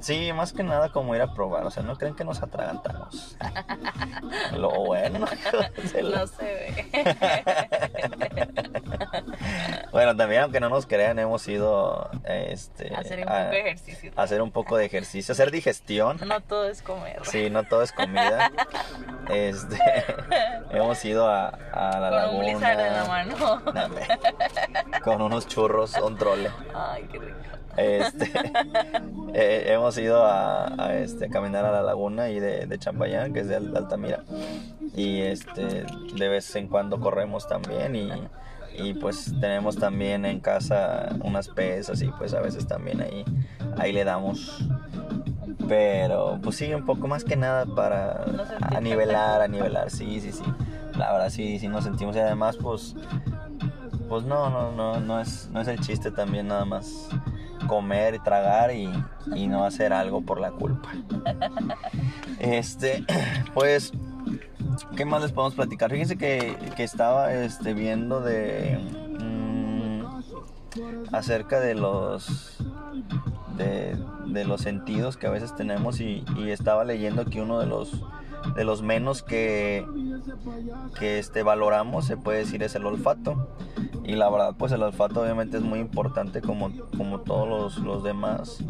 sí, 0.00 0.30
más 0.34 0.52
que 0.52 0.62
nada 0.62 0.90
como 0.90 1.14
ir 1.16 1.22
a 1.22 1.32
probar, 1.32 1.64
o 1.64 1.70
sea, 1.70 1.82
no 1.82 1.96
creen 1.96 2.14
que 2.14 2.24
nos 2.24 2.42
atragantamos. 2.42 3.36
Lo 4.56 4.70
bueno. 4.70 5.26
No 6.02 6.26
se 6.26 6.44
ve. 6.44 6.86
Bueno, 9.92 10.16
también 10.16 10.42
aunque 10.42 10.60
no 10.60 10.68
nos 10.68 10.86
crean, 10.86 11.18
hemos 11.18 11.46
ido 11.48 12.08
este, 12.24 12.94
Hacer 12.94 13.20
un 13.22 13.28
a, 13.28 13.32
poco 13.32 13.50
de 13.50 13.60
ejercicio. 13.60 14.12
a 14.14 14.22
hacer 14.22 14.42
un 14.42 14.50
poco 14.52 14.76
de 14.76 14.84
ejercicio, 14.86 15.32
hacer 15.32 15.50
digestión. 15.50 16.18
No 16.26 16.40
todo 16.40 16.68
es 16.68 16.82
comer. 16.82 17.20
Sí, 17.24 17.50
no 17.50 17.64
todo 17.64 17.82
es 17.82 17.90
comida. 17.92 18.50
Este, 19.28 19.78
hemos 20.70 21.04
ido 21.04 21.28
a, 21.28 21.48
a 21.48 21.98
la 21.98 22.08
Con 22.10 22.16
laguna. 22.18 22.56
un 22.56 22.64
en 22.64 22.92
la 22.92 23.04
mano. 23.06 23.62
Con 25.02 25.22
unos 25.22 25.46
churros, 25.48 25.96
un 25.96 26.16
trole. 26.16 26.50
Ay, 26.74 27.08
qué 27.10 27.18
rico. 27.18 27.36
Este, 27.76 28.30
eh, 29.34 29.64
hemos 29.68 29.96
ido 29.98 30.24
a, 30.24 30.66
a, 30.82 30.96
este, 30.98 31.26
a 31.26 31.28
caminar 31.28 31.64
a 31.64 31.72
la 31.72 31.82
laguna 31.82 32.28
y 32.30 32.40
de, 32.40 32.66
de 32.66 32.78
Champayán, 32.78 33.32
que 33.32 33.40
es 33.40 33.48
de 33.48 33.56
Al- 33.56 33.76
Altamira. 33.76 34.24
Y 34.94 35.20
este, 35.20 35.84
de 36.14 36.28
vez 36.28 36.54
en 36.56 36.68
cuando 36.68 36.98
corremos 37.00 37.46
también 37.48 37.94
y, 37.94 38.10
y 38.76 38.94
pues 38.94 39.32
tenemos 39.40 39.76
también 39.76 40.24
en 40.24 40.40
casa 40.40 41.10
unas 41.22 41.48
pesas 41.48 42.02
y 42.02 42.08
pues 42.08 42.34
a 42.34 42.40
veces 42.40 42.66
también 42.66 43.00
ahí, 43.00 43.24
ahí 43.78 43.92
le 43.92 44.04
damos. 44.04 44.64
Pero 45.68 46.38
pues 46.42 46.56
sí, 46.56 46.72
un 46.74 46.84
poco 46.84 47.06
más 47.06 47.22
que 47.24 47.36
nada 47.36 47.64
para 47.66 48.24
a 48.60 48.80
nivelar, 48.80 49.40
a 49.42 49.48
nivelar, 49.48 49.90
sí, 49.90 50.20
sí, 50.20 50.32
sí. 50.32 50.42
La 50.98 51.12
verdad 51.12 51.30
sí, 51.30 51.58
sí 51.60 51.68
nos 51.68 51.84
sentimos 51.84 52.16
y 52.16 52.18
además 52.18 52.56
pues 52.56 52.94
pues 54.08 54.24
no, 54.24 54.50
no, 54.50 54.72
no, 54.72 54.98
no 54.98 55.20
es, 55.20 55.48
no 55.52 55.60
es 55.60 55.68
el 55.68 55.78
chiste 55.80 56.10
también 56.10 56.48
nada 56.48 56.64
más 56.64 57.08
comer 57.70 58.16
y 58.16 58.18
tragar 58.18 58.74
y, 58.74 58.90
y 59.36 59.46
no 59.46 59.64
hacer 59.64 59.92
algo 59.92 60.22
por 60.22 60.40
la 60.40 60.50
culpa. 60.50 60.90
Este, 62.40 63.04
pues, 63.54 63.92
¿qué 64.96 65.04
más 65.04 65.22
les 65.22 65.30
podemos 65.30 65.54
platicar? 65.54 65.92
Fíjense 65.92 66.18
que, 66.18 66.56
que 66.76 66.82
estaba 66.82 67.32
este, 67.32 67.72
viendo 67.72 68.20
de 68.22 68.76
mm, 69.20 71.14
acerca 71.14 71.60
de 71.60 71.76
los 71.76 72.58
de, 73.56 73.96
de 74.26 74.44
los 74.44 74.62
sentidos 74.62 75.16
que 75.16 75.28
a 75.28 75.30
veces 75.30 75.54
tenemos 75.54 76.00
y, 76.00 76.24
y 76.36 76.50
estaba 76.50 76.84
leyendo 76.84 77.24
que 77.24 77.40
uno 77.40 77.60
de 77.60 77.66
los 77.66 78.02
de 78.54 78.64
los 78.64 78.82
menos 78.82 79.22
que 79.22 79.86
que 80.98 81.18
este 81.18 81.42
valoramos 81.42 82.06
se 82.06 82.16
puede 82.16 82.38
decir 82.38 82.62
es 82.62 82.74
el 82.74 82.86
olfato. 82.86 83.48
Y 84.04 84.16
la 84.16 84.28
verdad 84.28 84.54
pues 84.58 84.72
el 84.72 84.82
olfato 84.82 85.22
obviamente 85.22 85.56
es 85.56 85.62
muy 85.62 85.78
importante 85.78 86.40
como, 86.40 86.70
como 86.96 87.20
todos 87.20 87.48
los, 87.48 87.78
los 87.84 88.02
demás 88.02 88.64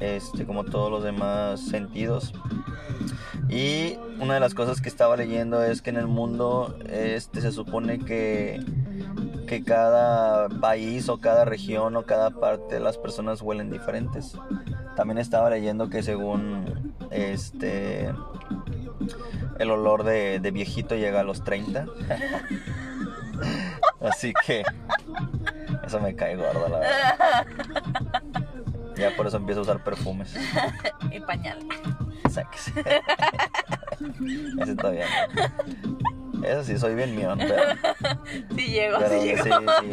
este 0.00 0.44
como 0.44 0.64
todos 0.64 0.90
los 0.90 1.04
demás 1.04 1.60
sentidos. 1.60 2.32
Y 3.48 3.98
una 4.20 4.34
de 4.34 4.40
las 4.40 4.54
cosas 4.54 4.80
que 4.80 4.88
estaba 4.88 5.16
leyendo 5.16 5.62
es 5.62 5.82
que 5.82 5.90
en 5.90 5.96
el 5.96 6.06
mundo 6.06 6.76
este 6.88 7.40
se 7.40 7.52
supone 7.52 7.98
que 7.98 8.60
que 9.46 9.62
cada 9.62 10.48
país 10.48 11.08
o 11.08 11.18
cada 11.18 11.44
región 11.44 11.96
o 11.96 12.04
cada 12.04 12.30
parte 12.30 12.80
las 12.80 12.98
personas 12.98 13.42
huelen 13.42 13.70
diferentes. 13.70 14.36
También 14.96 15.18
estaba 15.18 15.50
leyendo 15.50 15.90
que 15.90 16.02
según 16.02 16.94
este 17.10 18.12
el 19.64 19.70
olor 19.70 20.04
de, 20.04 20.38
de 20.38 20.50
viejito 20.50 20.94
llega 20.94 21.20
a 21.20 21.24
los 21.24 21.42
30 21.44 21.86
Así 24.00 24.32
que 24.46 24.62
eso 25.84 26.00
me 26.00 26.14
cae 26.14 26.36
gordo, 26.36 26.68
la 26.68 26.78
verdad. 26.78 27.46
Ya 28.96 29.10
por 29.16 29.26
eso 29.26 29.38
empiezo 29.38 29.60
a 29.60 29.64
usar 29.64 29.82
perfumes. 29.82 30.36
Y 31.10 31.20
pañal. 31.20 31.58
Sáquese. 32.30 32.72
No. 34.54 34.72
Eso 36.44 36.64
sí, 36.64 36.78
soy 36.78 36.94
bien 36.94 37.16
mión, 37.16 37.38
pero, 37.38 37.62
Sí 38.54 38.66
llego, 38.68 38.98
pero 38.98 39.10
sí 39.10 39.20
sí, 39.20 39.26
llego. 39.26 39.44
sí. 39.80 39.90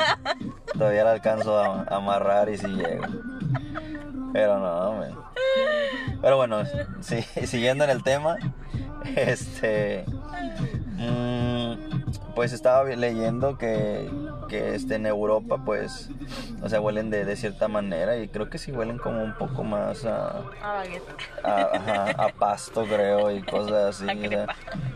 Todavía 0.78 1.04
la 1.06 1.12
alcanzo 1.12 1.58
a, 1.58 1.84
a 1.84 1.96
amarrar 1.96 2.50
y 2.50 2.58
sí 2.58 2.68
llego. 2.68 3.06
Pero 4.34 4.60
no, 4.60 5.00
men. 5.00 5.16
Pero 6.22 6.38
bueno, 6.38 6.64
sí, 7.00 7.22
siguiendo 7.46 7.84
en 7.84 7.90
el 7.90 8.04
tema, 8.04 8.38
este. 9.16 10.06
mm, 10.98 11.52
pues 12.36 12.54
estaba 12.54 12.84
leyendo 12.86 13.58
que, 13.58 14.10
que 14.48 14.76
este, 14.76 14.96
en 14.96 15.06
Europa, 15.06 15.62
pues, 15.66 16.10
o 16.62 16.70
sea, 16.70 16.80
huelen 16.82 17.10
de, 17.10 17.26
de 17.26 17.36
cierta 17.36 17.68
manera 17.68 18.18
y 18.18 18.28
creo 18.28 18.50
que 18.50 18.58
sí 18.58 18.72
huelen 18.72 18.98
como 18.98 19.24
un 19.24 19.34
poco 19.38 19.64
más 19.64 20.06
a, 20.06 20.42
a, 21.44 22.30
pasto, 22.38 22.86
creo, 22.86 23.32
y 23.32 23.42
cosas 23.42 24.02
así. 24.02 24.06
O 24.06 24.30
sea, 24.30 24.48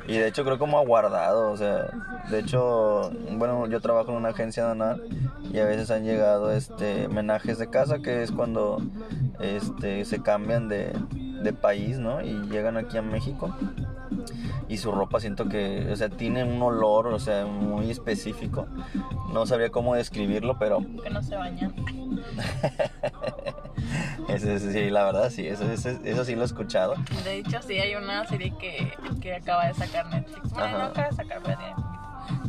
y 0.08 0.18
de 0.18 0.28
hecho 0.28 0.44
creo 0.44 0.58
como 0.58 0.80
a 0.80 0.84
guardado, 0.84 1.52
o 1.52 1.58
sea, 1.58 1.88
de 2.30 2.40
hecho, 2.40 3.12
bueno, 3.32 3.68
yo 3.68 3.82
trabajo 3.82 4.12
en 4.12 4.18
una 4.18 4.30
agencia 4.30 4.64
donal 4.64 5.04
y 5.52 5.60
a 5.60 5.66
veces 5.66 5.92
han 5.92 6.04
llegado 6.04 6.52
este 6.52 7.08
menajes 7.08 7.58
de 7.58 7.70
casa, 7.70 8.00
que 8.00 8.24
es 8.24 8.32
cuando 8.32 8.82
este 9.40 10.06
se 10.06 10.22
cambian 10.22 10.68
de, 10.68 10.94
de 11.46 11.54
país, 11.54 11.98
¿no? 11.98 12.22
Y 12.22 12.34
llegan 12.50 12.76
aquí 12.76 12.98
a 12.98 13.02
México. 13.02 13.56
Y 14.68 14.78
su 14.78 14.92
ropa 14.92 15.20
siento 15.20 15.48
que, 15.48 15.88
o 15.92 15.96
sea, 15.96 16.10
tiene 16.10 16.44
un 16.44 16.62
olor, 16.62 17.08
o 17.08 17.20
sea, 17.20 17.46
muy 17.46 17.90
específico. 17.90 18.68
No 19.32 19.46
sabría 19.46 19.70
cómo 19.70 19.96
describirlo, 19.96 20.58
pero 20.60 20.80
Que 21.04 21.10
no 21.10 21.22
se 21.22 21.36
bañan. 21.36 21.74
ese 24.28 24.60
sí, 24.60 24.90
la 24.90 25.06
verdad 25.06 25.30
sí, 25.30 25.48
eso, 25.48 25.64
eso 25.72 26.26
sí 26.26 26.36
lo 26.36 26.42
he 26.42 26.46
escuchado. 26.46 26.96
De 27.24 27.38
hecho, 27.38 27.62
sí 27.62 27.80
hay 27.80 27.96
una 27.96 28.28
serie 28.28 28.54
que, 28.60 28.92
que 29.22 29.36
acaba 29.36 29.68
de 29.68 29.74
sacar 29.76 30.08
Netflix. 30.08 30.52
Bueno, 30.52 30.78
no 30.78 30.84
acaba 30.86 31.10
de 31.10 31.16
sacar, 31.16 31.42
pero. 31.44 31.60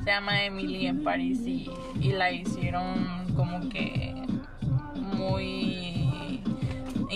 Se 0.02 0.06
llama 0.06 0.44
Emily 0.44 0.86
en 0.86 1.04
París 1.04 1.40
y, 1.44 1.70
y 2.00 2.12
la 2.12 2.30
hicieron 2.30 3.34
como 3.34 3.68
que 3.68 4.14
muy 4.94 5.95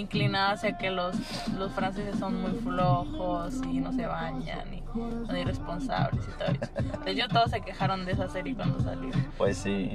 inclinada 0.00 0.52
hacia 0.52 0.76
que 0.76 0.90
los, 0.90 1.16
los 1.56 1.72
franceses 1.72 2.18
son 2.18 2.40
muy 2.40 2.52
flojos 2.52 3.54
y 3.70 3.80
no 3.80 3.92
se 3.92 4.06
bañan 4.06 4.74
y 4.74 4.82
son 5.26 5.36
irresponsables 5.36 6.24
y 6.26 6.38
todo 6.38 6.48
eso. 6.60 7.04
De 7.04 7.10
hecho, 7.12 7.28
todos 7.28 7.50
se 7.50 7.60
quejaron 7.60 8.04
de 8.04 8.12
esa 8.12 8.28
serie 8.28 8.54
cuando 8.54 8.80
salió. 8.80 9.10
Pues 9.38 9.58
sí. 9.58 9.94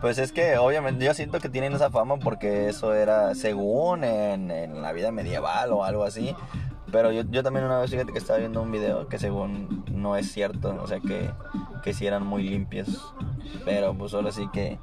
Pues 0.00 0.18
es 0.18 0.30
que 0.30 0.56
obviamente 0.58 1.04
yo 1.04 1.12
siento 1.12 1.40
que 1.40 1.48
tienen 1.48 1.72
esa 1.72 1.90
fama 1.90 2.18
porque 2.18 2.68
eso 2.68 2.94
era 2.94 3.34
según 3.34 4.04
en, 4.04 4.50
en 4.50 4.80
la 4.80 4.92
vida 4.92 5.10
medieval 5.10 5.72
o 5.72 5.84
algo 5.84 6.04
así. 6.04 6.36
Pero 6.90 7.12
yo, 7.12 7.22
yo 7.30 7.42
también 7.42 7.66
una 7.66 7.80
vez 7.80 7.90
fíjate 7.90 8.12
que 8.12 8.18
estaba 8.18 8.38
viendo 8.38 8.62
un 8.62 8.72
video 8.72 9.08
que 9.08 9.18
según 9.18 9.84
no 9.90 10.16
es 10.16 10.32
cierto, 10.32 10.78
o 10.82 10.86
sea 10.86 11.00
que, 11.00 11.30
que 11.82 11.92
sí 11.92 12.06
eran 12.06 12.26
muy 12.26 12.42
limpios. 12.42 13.14
Pero 13.64 13.94
pues 13.94 14.14
ahora 14.14 14.32
sí 14.32 14.48
que, 14.52 14.78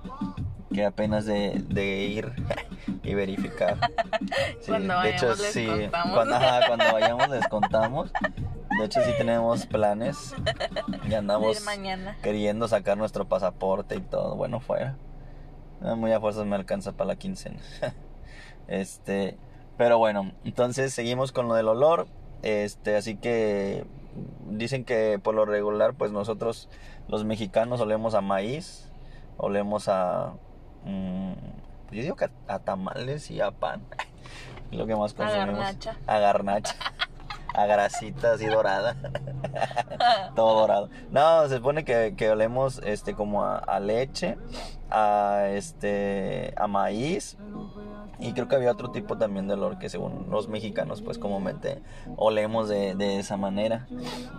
que 0.73 0.85
apenas 0.85 1.25
de, 1.25 1.63
de 1.67 1.97
ir 2.05 2.31
y 3.03 3.13
verificar. 3.13 3.77
Sí, 4.59 4.71
Cuando 4.71 4.99
de 5.01 5.09
hecho, 5.11 5.29
les 5.29 5.51
sí, 5.51 5.67
contamos. 5.67 6.13
Cuando, 6.13 6.35
ajá, 6.35 6.59
cuando 6.67 6.85
vayamos 6.91 7.29
les 7.29 7.47
contamos. 7.47 8.11
De 8.79 8.85
hecho, 8.85 9.01
sí 9.01 9.11
tenemos 9.17 9.65
planes. 9.67 10.33
Y 11.07 11.13
andamos 11.13 11.63
mañana. 11.63 12.17
queriendo 12.23 12.67
sacar 12.67 12.97
nuestro 12.97 13.27
pasaporte 13.27 13.95
y 13.95 14.01
todo. 14.01 14.35
Bueno, 14.35 14.59
fuera. 14.59 14.97
Ah, 15.81 15.95
Muy 15.95 16.11
a 16.11 16.19
fuerzas 16.19 16.45
me 16.45 16.55
alcanza 16.55 16.93
para 16.93 17.09
la 17.09 17.15
quincena. 17.15 17.59
Este, 18.67 19.37
pero 19.77 19.97
bueno, 19.99 20.31
entonces 20.43 20.93
seguimos 20.93 21.31
con 21.31 21.47
lo 21.47 21.53
del 21.53 21.67
olor. 21.67 22.07
Este, 22.41 22.95
así 22.95 23.15
que 23.15 23.85
dicen 24.49 24.85
que 24.85 25.19
por 25.21 25.35
lo 25.35 25.45
regular, 25.45 25.93
pues 25.93 26.11
nosotros 26.11 26.69
los 27.07 27.25
mexicanos 27.25 27.81
olemos 27.81 28.15
a 28.15 28.21
maíz, 28.21 28.89
olemos 29.37 29.87
a, 29.89 30.33
mm, 30.85 31.33
pues 31.87 31.91
yo 31.97 32.01
digo 32.01 32.15
que 32.15 32.25
a, 32.25 32.31
a 32.47 32.59
tamales 32.59 33.29
y 33.31 33.41
a 33.41 33.51
pan, 33.51 33.81
lo 34.71 34.85
que 34.85 34.95
más 34.95 35.13
A 35.13 35.15
consumimos. 35.17 35.55
garnacha. 35.59 35.97
A 36.07 36.19
garnacha. 36.19 36.75
A 37.53 37.65
grasita 37.67 38.33
así 38.33 38.47
dorada. 38.47 38.97
Todo 40.35 40.59
dorado. 40.59 40.89
No, 41.11 41.47
se 41.47 41.55
supone 41.57 41.85
que, 41.85 42.13
que 42.17 42.29
olemos 42.29 42.81
este 42.83 43.13
como 43.13 43.43
a, 43.45 43.57
a 43.57 43.79
leche, 43.79 44.37
a 44.91 45.47
este 45.51 46.53
a 46.57 46.67
maíz 46.67 47.37
y 48.19 48.33
creo 48.33 48.47
que 48.49 48.55
había 48.55 48.71
otro 48.71 48.91
tipo 48.91 49.17
también 49.17 49.47
de 49.47 49.53
olor 49.53 49.77
que 49.77 49.87
según 49.89 50.27
los 50.29 50.47
mexicanos 50.49 51.01
pues 51.01 51.17
comúnmente 51.17 51.81
olemos 52.17 52.67
de, 52.67 52.93
de 52.95 53.19
esa 53.19 53.37
manera. 53.37 53.87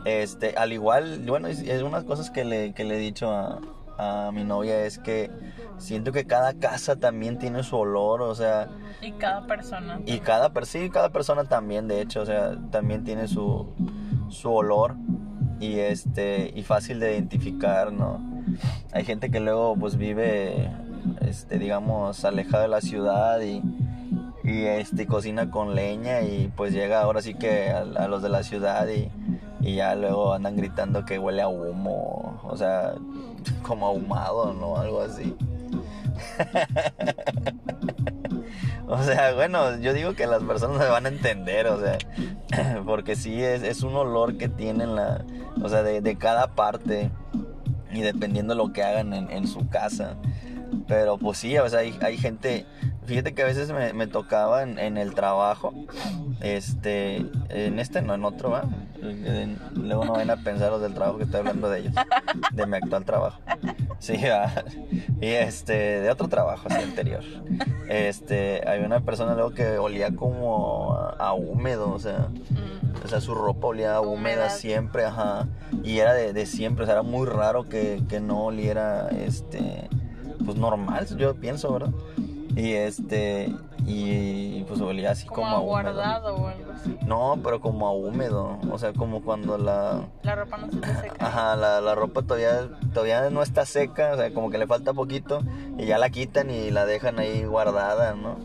Este, 0.04 0.54
al 0.56 0.74
igual, 0.74 1.20
bueno, 1.26 1.48
es, 1.48 1.60
es 1.60 1.80
unas 1.82 2.04
cosas 2.04 2.30
que 2.30 2.44
le, 2.44 2.74
que 2.74 2.84
le 2.84 2.96
he 2.96 2.98
dicho 2.98 3.30
a, 3.30 3.60
a 3.98 4.30
mi 4.32 4.44
novia 4.44 4.80
es 4.84 4.98
que 4.98 5.30
siento 5.78 6.12
que 6.12 6.24
cada 6.26 6.54
casa 6.54 6.96
también 6.96 7.38
tiene 7.38 7.62
su 7.62 7.76
olor, 7.76 8.22
o 8.22 8.34
sea, 8.34 8.68
Y 9.02 9.12
cada 9.12 9.46
persona. 9.46 10.00
y 10.06 10.18
cada, 10.20 10.50
sí, 10.64 10.90
cada 10.90 11.10
persona 11.10 11.44
también, 11.44 11.88
de 11.88 12.00
hecho, 12.00 12.22
o 12.22 12.26
sea, 12.26 12.56
también 12.70 13.04
tiene 13.04 13.28
su, 13.28 13.68
su 14.28 14.52
olor 14.52 14.96
y 15.60 15.78
este 15.78 16.52
y 16.54 16.62
fácil 16.62 17.00
de 17.00 17.12
identificar, 17.14 17.92
¿no? 17.92 18.20
Hay 18.92 19.04
gente 19.04 19.30
que 19.30 19.40
luego 19.40 19.76
pues 19.76 19.96
vive, 19.96 20.70
este, 21.20 21.58
digamos, 21.58 22.24
alejada 22.24 22.62
de 22.64 22.68
la 22.68 22.80
ciudad 22.80 23.40
y, 23.40 23.62
y 24.44 24.64
este 24.64 25.06
cocina 25.06 25.50
con 25.50 25.74
leña 25.74 26.22
y 26.22 26.52
pues 26.56 26.72
llega 26.72 27.02
ahora 27.02 27.20
sí 27.22 27.34
que 27.34 27.70
a, 27.70 27.80
a 27.80 28.08
los 28.08 28.22
de 28.22 28.28
la 28.28 28.42
ciudad 28.42 28.86
y, 28.88 29.10
y 29.60 29.76
ya 29.76 29.94
luego 29.94 30.32
andan 30.32 30.56
gritando 30.56 31.04
que 31.04 31.18
huele 31.18 31.42
a 31.42 31.48
humo, 31.48 32.40
o 32.44 32.56
sea, 32.56 32.94
como 33.62 33.86
ahumado, 33.86 34.52
¿no? 34.54 34.76
Algo 34.76 35.00
así. 35.02 35.34
O 38.88 39.02
sea, 39.02 39.34
bueno, 39.34 39.80
yo 39.80 39.92
digo 39.92 40.14
que 40.14 40.28
las 40.28 40.44
personas 40.44 40.78
me 40.78 40.86
van 40.86 41.06
a 41.06 41.08
entender, 41.08 41.66
o 41.66 41.80
sea, 41.80 41.98
porque 42.86 43.16
sí 43.16 43.42
es, 43.42 43.82
un 43.82 43.96
olor 43.96 44.38
que 44.38 44.48
tienen 44.48 44.94
la, 44.94 45.24
o 45.60 45.68
sea, 45.68 45.82
de, 45.82 46.16
cada 46.16 46.54
parte 46.54 47.10
y 47.92 48.02
dependiendo 48.02 48.54
de 48.54 48.58
lo 48.58 48.72
que 48.72 48.84
hagan 48.84 49.12
en, 49.12 49.48
su 49.48 49.68
casa. 49.68 50.14
Pero 50.86 51.18
pues 51.18 51.38
sí, 51.38 51.58
o 51.58 51.68
sea, 51.68 51.80
hay 51.80 52.16
gente, 52.16 52.64
fíjate 53.06 53.34
que 53.34 53.42
a 53.42 53.46
veces 53.46 53.70
me, 53.70 53.92
me 53.92 54.06
tocaba 54.06 54.62
en, 54.62 54.78
en 54.78 54.96
el 54.96 55.14
trabajo, 55.14 55.72
este, 56.40 57.16
en 57.48 57.78
este 57.78 58.02
no, 58.02 58.14
en 58.14 58.24
otro, 58.24 58.50
¿va? 58.50 58.64
En- 59.02 59.58
luego 59.74 60.04
no 60.04 60.12
van 60.12 60.30
a 60.30 60.36
pensar 60.36 60.70
los 60.70 60.80
del 60.82 60.94
trabajo 60.94 61.18
que 61.18 61.24
estoy 61.24 61.40
hablando 61.40 61.68
de 61.70 61.80
ellos, 61.80 61.94
de 62.52 62.66
mi 62.66 62.76
actual 62.76 63.04
trabajo. 63.04 63.40
Sí, 63.98 64.16
¿va? 64.28 64.52
y 65.20 65.26
este, 65.26 66.00
de 66.00 66.10
otro 66.10 66.28
trabajo, 66.28 66.68
así 66.68 66.82
anterior. 66.82 67.22
Este, 67.88 68.62
había 68.68 68.84
una 68.86 69.00
persona 69.00 69.34
luego 69.34 69.50
que 69.52 69.78
olía 69.78 70.14
como 70.14 70.94
a, 70.94 71.10
a 71.18 71.32
húmedo, 71.34 71.90
o 71.92 71.98
sea, 71.98 72.28
Mm. 72.50 73.04
o 73.04 73.08
sea, 73.08 73.20
su 73.20 73.34
ropa 73.34 73.66
olía 73.68 74.00
húmeda 74.00 74.12
Humedad. 74.44 74.50
siempre, 74.56 75.04
ajá. 75.04 75.46
Y 75.84 75.98
era 75.98 76.12
de, 76.14 76.32
de 76.32 76.46
siempre, 76.46 76.84
o 76.84 76.86
sea, 76.86 76.94
era 76.94 77.02
muy 77.02 77.26
raro 77.26 77.68
que, 77.68 78.02
que 78.08 78.18
no 78.20 78.44
oliera, 78.46 79.08
este, 79.10 79.88
pues 80.44 80.56
normal, 80.56 81.06
yo 81.16 81.34
pienso, 81.36 81.72
¿verdad? 81.72 81.90
Y 82.56 82.72
este, 82.72 83.54
y 83.84 84.64
pues 84.64 84.80
olía 84.80 85.10
así 85.10 85.26
como, 85.26 85.42
Como 85.42 85.46
a 85.56 85.60
húmedo. 85.60 85.66
guardado 85.92 86.36
o 86.36 86.48
algo 86.48 86.72
así. 86.72 86.96
No, 87.04 87.38
pero 87.44 87.60
como 87.60 87.86
a 87.86 87.92
húmedo, 87.92 88.58
o 88.70 88.78
sea, 88.78 88.94
como 88.94 89.22
cuando 89.22 89.58
la... 89.58 90.06
La 90.22 90.34
ropa 90.36 90.56
no 90.56 90.70
se 90.70 90.78
te 90.78 90.94
seca. 90.94 91.14
Ajá, 91.26 91.54
la, 91.56 91.82
la 91.82 91.94
ropa 91.94 92.22
todavía, 92.22 92.68
todavía 92.94 93.28
no 93.28 93.42
está 93.42 93.66
seca, 93.66 94.12
o 94.14 94.16
sea, 94.16 94.32
como 94.32 94.48
que 94.50 94.56
le 94.56 94.66
falta 94.66 94.94
poquito 94.94 95.40
y 95.76 95.84
ya 95.84 95.98
la 95.98 96.08
quitan 96.08 96.48
y 96.50 96.70
la 96.70 96.86
dejan 96.86 97.18
ahí 97.18 97.44
guardada, 97.44 98.14
¿no? 98.14 98.38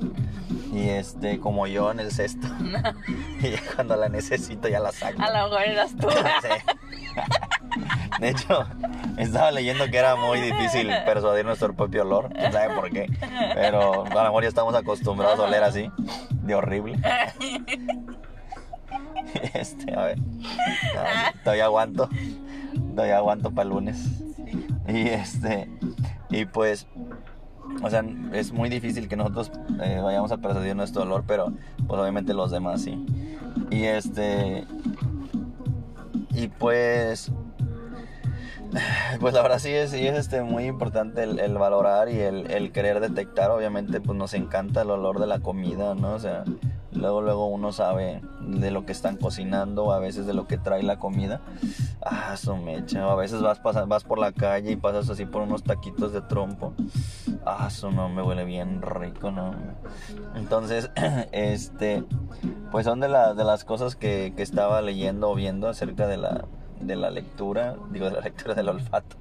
Y 0.74 0.90
este, 0.90 1.40
como 1.40 1.68
yo 1.68 1.90
en 1.92 2.02
el 2.02 2.12
cesto. 2.12 2.48
y 3.42 3.50
ya 3.52 3.60
cuando 3.76 3.96
la 3.96 4.10
necesito 4.10 4.68
ya 4.68 4.82
la 4.82 4.92
saco. 4.92 5.22
A 5.22 5.30
lo 5.32 5.50
mejor 5.50 5.62
eras 5.68 5.96
tú. 6.00 6.08
De 8.20 8.30
hecho, 8.30 8.66
estaba 9.18 9.52
leyendo 9.52 9.86
que 9.90 9.98
era 9.98 10.16
muy 10.16 10.40
difícil 10.40 10.90
persuadir 11.06 11.46
nuestro 11.46 11.74
propio 11.74 12.04
olor, 12.04 12.30
quién 12.34 12.52
sabe 12.52 12.76
por 12.76 12.90
qué. 12.90 13.10
Pero 13.54 14.06
a 14.06 14.14
lo 14.14 14.24
mejor 14.24 14.44
ya 14.44 14.50
estamos 14.50 14.76
acostumbrados 14.76 15.40
a 15.40 15.44
oler 15.44 15.64
así, 15.64 15.90
de 16.44 16.56
horrible. 16.56 17.00
Este, 19.54 19.96
a 19.96 20.06
ver. 20.06 20.20
Todavía 21.44 21.66
aguanto. 21.66 22.10
Todavía 22.96 23.18
aguanto 23.18 23.52
para 23.52 23.64
el 23.64 23.70
lunes. 23.70 24.24
Y 24.88 25.08
este. 25.08 25.70
Y 26.30 26.46
pues. 26.46 26.88
O 27.82 27.90
sea, 27.90 28.04
es 28.34 28.52
muy 28.52 28.70
difícil 28.70 29.08
que 29.08 29.16
nosotros 29.16 29.52
eh, 29.82 30.00
vayamos 30.04 30.32
a 30.32 30.38
persuadir 30.38 30.76
nuestro 30.76 31.04
olor, 31.04 31.24
pero 31.26 31.54
pues 31.88 32.02
obviamente 32.02 32.34
los 32.34 32.52
demás 32.52 32.82
sí. 32.82 33.06
Y 33.70 33.84
este. 33.84 34.66
Y 36.34 36.48
pues. 36.48 37.32
Pues 39.20 39.34
la 39.34 39.42
verdad 39.42 39.60
sí 39.60 39.70
es, 39.70 39.94
este, 39.94 40.42
muy 40.42 40.66
importante 40.66 41.24
el, 41.24 41.58
valorar 41.58 42.10
y 42.10 42.20
el, 42.20 42.72
querer 42.72 43.00
detectar. 43.00 43.52
Obviamente 43.52 44.02
pues 44.02 44.18
nos 44.18 44.34
encanta 44.34 44.82
el 44.82 44.92
olor 44.92 45.20
de 45.20 45.28
la 45.28 45.40
comida, 45.40 45.96
¿no? 45.96 46.14
O 46.14 46.20
sea, 46.20 46.44
luego 46.94 47.22
luego 47.22 47.48
uno 47.48 47.72
sabe 47.72 48.22
de 48.42 48.72
lo 48.72 48.86
que 48.86 48.92
están 48.92 49.18
cocinando, 49.18 49.92
a 49.92 50.00
veces 50.00 50.26
de 50.26 50.34
lo 50.34 50.48
que 50.48 50.58
trae 50.58 50.84
la 50.84 50.98
comida. 50.98 51.42
Ah, 52.04 52.36
su 52.38 52.56
mecha. 52.56 53.12
A 53.12 53.16
veces 53.16 53.42
vas, 53.42 53.62
vas 53.88 54.04
por 54.04 54.18
la 54.18 54.32
calle 54.32 54.72
y 54.72 54.76
pasas 54.76 55.10
así 55.10 55.26
por 55.26 55.42
unos 55.44 55.64
taquitos 55.64 56.14
de 56.14 56.22
trompo. 56.22 56.74
Ah, 57.46 57.70
su 57.70 57.92
no, 57.92 58.10
me 58.10 58.24
huele 58.24 58.46
bien 58.46 58.82
rico, 58.82 59.32
¿no? 59.32 59.54
Entonces, 60.36 60.90
este, 61.32 62.04
pues 62.72 62.86
son 62.86 63.00
de, 63.02 63.10
la- 63.10 63.34
de 63.34 63.44
las 63.44 63.66
cosas 63.66 63.96
que 63.96 64.34
estaba 64.38 64.82
leyendo 64.82 65.30
o 65.30 65.36
viendo 65.36 65.68
acerca 65.68 66.08
de 66.08 66.18
la, 66.18 66.46
de 66.82 66.96
la 66.96 67.10
lectura, 67.10 67.76
digo, 67.92 68.06
de 68.06 68.12
la 68.12 68.22
lectura 68.22 68.54
del 68.54 68.70
olfato. 68.70 69.16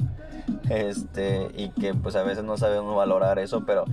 Este, 0.68 1.50
y 1.56 1.70
que 1.70 1.94
pues 1.94 2.16
a 2.16 2.22
veces 2.22 2.44
no 2.44 2.56
sabemos 2.56 2.94
valorar 2.94 3.38
eso, 3.38 3.64
pero 3.66 3.84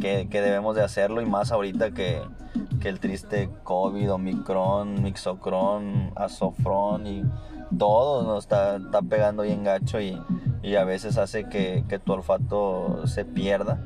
que, 0.00 0.28
que 0.28 0.40
debemos 0.40 0.74
de 0.76 0.82
hacerlo 0.82 1.20
y 1.20 1.26
más 1.26 1.52
ahorita 1.52 1.92
que, 1.92 2.22
que 2.80 2.88
el 2.88 3.00
triste 3.00 3.50
COVID, 3.64 4.12
Omicron, 4.12 5.02
Mixocron, 5.02 6.12
Azofrón 6.16 7.06
y 7.06 7.22
todo 7.78 8.22
nos 8.22 8.44
está, 8.44 8.76
está 8.76 9.02
pegando 9.02 9.42
bien 9.42 9.64
gacho 9.64 10.00
y, 10.00 10.20
y 10.62 10.76
a 10.76 10.84
veces 10.84 11.18
hace 11.18 11.48
que, 11.48 11.84
que 11.88 11.98
tu 11.98 12.12
olfato 12.12 13.06
se 13.06 13.24
pierda. 13.24 13.80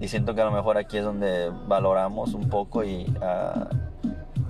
Y 0.00 0.08
siento 0.08 0.34
que 0.34 0.42
a 0.42 0.44
lo 0.44 0.52
mejor 0.52 0.78
aquí 0.78 0.98
es 0.98 1.04
donde 1.04 1.50
valoramos 1.66 2.34
un 2.34 2.48
poco 2.48 2.84
y 2.84 3.06
a, 3.20 3.68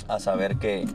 a 0.08 0.18
saber 0.18 0.56
que, 0.56 0.86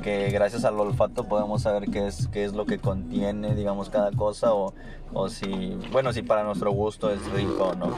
que 0.00 0.30
gracias 0.30 0.64
al 0.64 0.78
olfato 0.78 1.24
podemos 1.24 1.62
saber 1.62 1.90
qué 1.90 2.06
es, 2.06 2.28
qué 2.28 2.44
es 2.44 2.52
lo 2.52 2.66
que 2.66 2.78
contiene, 2.78 3.54
digamos, 3.54 3.90
cada 3.90 4.10
cosa 4.12 4.54
o, 4.54 4.74
o 5.12 5.28
si, 5.28 5.76
bueno, 5.92 6.12
si 6.12 6.22
para 6.22 6.44
nuestro 6.44 6.72
gusto 6.72 7.10
es 7.10 7.24
rico 7.32 7.68
o 7.68 7.74
no. 7.74 7.96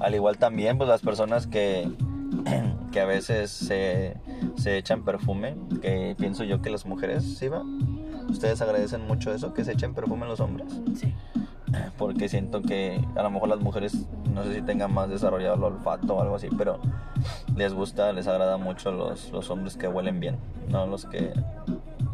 Al 0.00 0.14
igual 0.14 0.38
también, 0.38 0.78
pues 0.78 0.88
las 0.88 1.00
personas 1.00 1.46
que, 1.46 1.90
que 2.92 3.00
a 3.00 3.06
veces 3.06 3.50
se, 3.50 4.16
se 4.56 4.78
echan 4.78 5.04
perfume, 5.04 5.56
que 5.80 6.14
pienso 6.18 6.44
yo 6.44 6.62
que 6.62 6.70
las 6.70 6.86
mujeres, 6.86 7.24
¿sí 7.38 7.48
va? 7.48 7.62
Ustedes 8.28 8.62
agradecen 8.62 9.06
mucho 9.06 9.32
eso, 9.34 9.52
que 9.52 9.64
se 9.64 9.72
echen 9.72 9.94
perfume 9.94 10.26
los 10.26 10.40
hombres 10.40 10.68
Sí. 10.96 11.12
porque 11.98 12.28
siento 12.28 12.62
que 12.62 13.00
a 13.16 13.22
lo 13.22 13.30
mejor 13.30 13.48
las 13.48 13.60
mujeres 13.60 14.06
no 14.32 14.44
sé 14.44 14.54
si 14.54 14.62
tengan 14.62 14.92
más 14.92 15.08
desarrollado 15.08 15.54
el 15.54 15.62
olfato 15.64 16.16
o 16.16 16.22
algo 16.22 16.36
así, 16.36 16.48
pero 16.56 16.78
les 17.56 17.72
gusta, 17.74 18.12
les 18.12 18.26
agrada 18.26 18.56
mucho 18.56 18.92
los, 18.92 19.30
los 19.30 19.50
hombres 19.50 19.76
que 19.76 19.88
huelen 19.88 20.20
bien, 20.20 20.36
no 20.68 20.86
los 20.86 21.06
que 21.06 21.32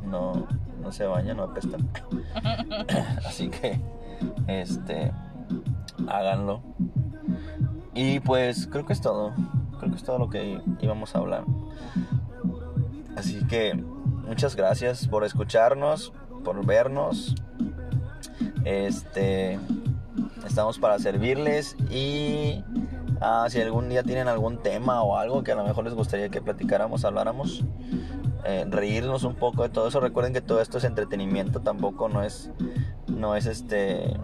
no, 0.04 0.46
no 0.82 0.92
se 0.92 1.06
bañan, 1.06 1.36
no 1.36 1.44
apestan. 1.44 1.88
así 3.26 3.48
que, 3.48 3.78
este, 4.46 5.12
háganlo. 6.09 6.61
Y 7.94 8.20
pues 8.20 8.66
creo 8.66 8.86
que 8.86 8.92
es 8.92 9.00
todo, 9.00 9.32
creo 9.78 9.90
que 9.90 9.96
es 9.96 10.04
todo 10.04 10.18
lo 10.18 10.30
que 10.30 10.61
íbamos 10.80 11.14
a 11.14 11.18
hablar. 11.18 11.44
Así 13.16 13.44
que 13.46 13.74
muchas 13.74 14.54
gracias 14.54 15.09
por 15.09 15.24
escucharnos. 15.24 16.12
por 16.44 16.64
vernos. 16.64 17.34
Este, 18.68 19.58
estamos 20.46 20.78
para 20.78 20.98
servirles 20.98 21.74
y 21.90 22.62
ah, 23.18 23.46
si 23.48 23.62
algún 23.62 23.88
día 23.88 24.02
tienen 24.02 24.28
algún 24.28 24.62
tema 24.62 25.02
o 25.02 25.16
algo 25.16 25.42
que 25.42 25.52
a 25.52 25.54
lo 25.54 25.64
mejor 25.64 25.84
les 25.84 25.94
gustaría 25.94 26.28
que 26.28 26.42
platicáramos, 26.42 27.06
habláramos, 27.06 27.64
eh, 28.44 28.66
reírnos 28.68 29.24
un 29.24 29.36
poco 29.36 29.62
de 29.62 29.70
todo 29.70 29.88
eso. 29.88 30.00
Recuerden 30.00 30.34
que 30.34 30.42
todo 30.42 30.60
esto 30.60 30.76
es 30.76 30.84
entretenimiento, 30.84 31.60
tampoco 31.60 32.10
no 32.10 32.22
es, 32.22 32.50
no 33.06 33.36
es 33.36 33.46
este 33.46 34.14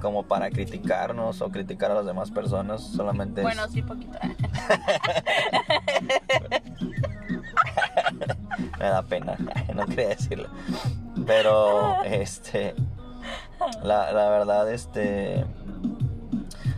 como 0.00 0.24
para 0.24 0.50
criticarnos 0.50 1.40
o 1.40 1.50
criticar 1.50 1.92
a 1.92 1.94
las 1.94 2.06
demás 2.06 2.32
personas, 2.32 2.82
solamente 2.82 3.42
Bueno, 3.42 3.68
sí, 3.68 3.82
poquito. 3.82 4.18
me 8.78 8.84
da 8.84 9.02
pena, 9.02 9.36
no 9.74 9.86
quería 9.86 10.08
decirlo. 10.08 10.48
Pero, 11.26 12.02
este, 12.04 12.74
la, 13.82 14.12
la 14.12 14.28
verdad, 14.30 14.70
este, 14.72 15.44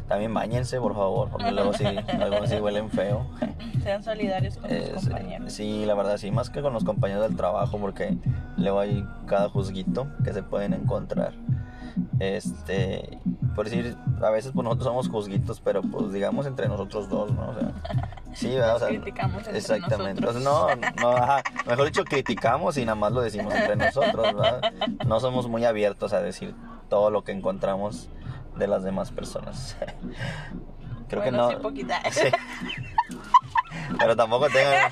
también 0.09 0.33
bañense, 0.33 0.81
por 0.81 0.95
favor, 0.95 1.29
porque 1.31 1.51
luego 1.53 1.73
sí, 1.75 1.85
algunos 1.85 2.49
sí 2.49 2.57
huelen 2.57 2.91
feo. 2.91 3.27
Sean 3.83 4.03
solidarios 4.03 4.57
con 4.57 4.69
sus 4.71 4.79
Es- 4.79 4.91
compañeros. 5.05 5.53
sí, 5.53 5.85
la 5.87 5.95
verdad, 5.95 6.17
sí, 6.19 6.31
más 6.31 6.51
que 6.51 6.63
con 6.63 6.73
los 6.73 6.85
compañeros 6.85 7.23
del 7.29 7.37
trabajo, 7.37 7.79
porque 7.79 8.17
luego 8.57 8.81
hay 8.81 9.07
cada 9.27 9.49
juzguito 9.49 10.07
que 10.25 10.33
se 10.33 10.43
pueden 10.43 10.73
encontrar. 10.75 11.33
Este, 12.21 13.19
por 13.55 13.65
decir, 13.67 13.97
a 14.23 14.31
veces 14.31 14.53
pues 14.53 14.65
nosotros 14.65 14.87
somos 14.87 15.09
juzguitos, 15.09 15.61
pero 15.61 15.83
pues 15.83 16.13
digamos 16.13 16.47
entre 16.47 16.69
nosotros 16.69 17.09
dos, 17.09 17.31
¿no? 17.33 17.51
O 17.51 17.55
sea, 17.55 17.71
sí, 18.35 18.49
¿verdad? 18.55 18.77
O 18.77 18.79
sea, 18.79 18.89
criticamos 18.89 19.39
entre 19.39 19.59
exactamente. 19.59 20.21
nosotros. 20.23 20.43
Entonces, 20.45 20.93
no, 21.01 21.11
no, 21.13 21.17
ajá, 21.17 21.43
mejor 21.67 21.87
dicho, 21.87 22.05
criticamos 22.05 22.77
y 22.77 22.85
nada 22.85 22.95
más 22.97 23.13
lo 23.13 23.21
decimos 23.21 23.55
entre 23.55 23.77
nosotros, 23.77 24.35
¿verdad? 24.35 24.73
No 25.07 25.21
somos 25.21 25.49
muy 25.49 25.65
abiertos 25.65 26.13
a 26.13 26.21
decir 26.21 26.55
todo 26.89 27.11
lo 27.11 27.23
que 27.25 27.33
encontramos 27.33 28.09
de 28.57 28.67
las 28.67 28.83
demás 28.83 29.11
personas. 29.11 29.77
Creo 31.09 31.23
bueno, 31.23 31.49
que 31.49 31.57
no. 31.57 31.63
poquita. 31.63 32.03
Sí. 32.11 32.29
Pero 33.99 34.17
tampoco 34.17 34.49
tengan, 34.49 34.91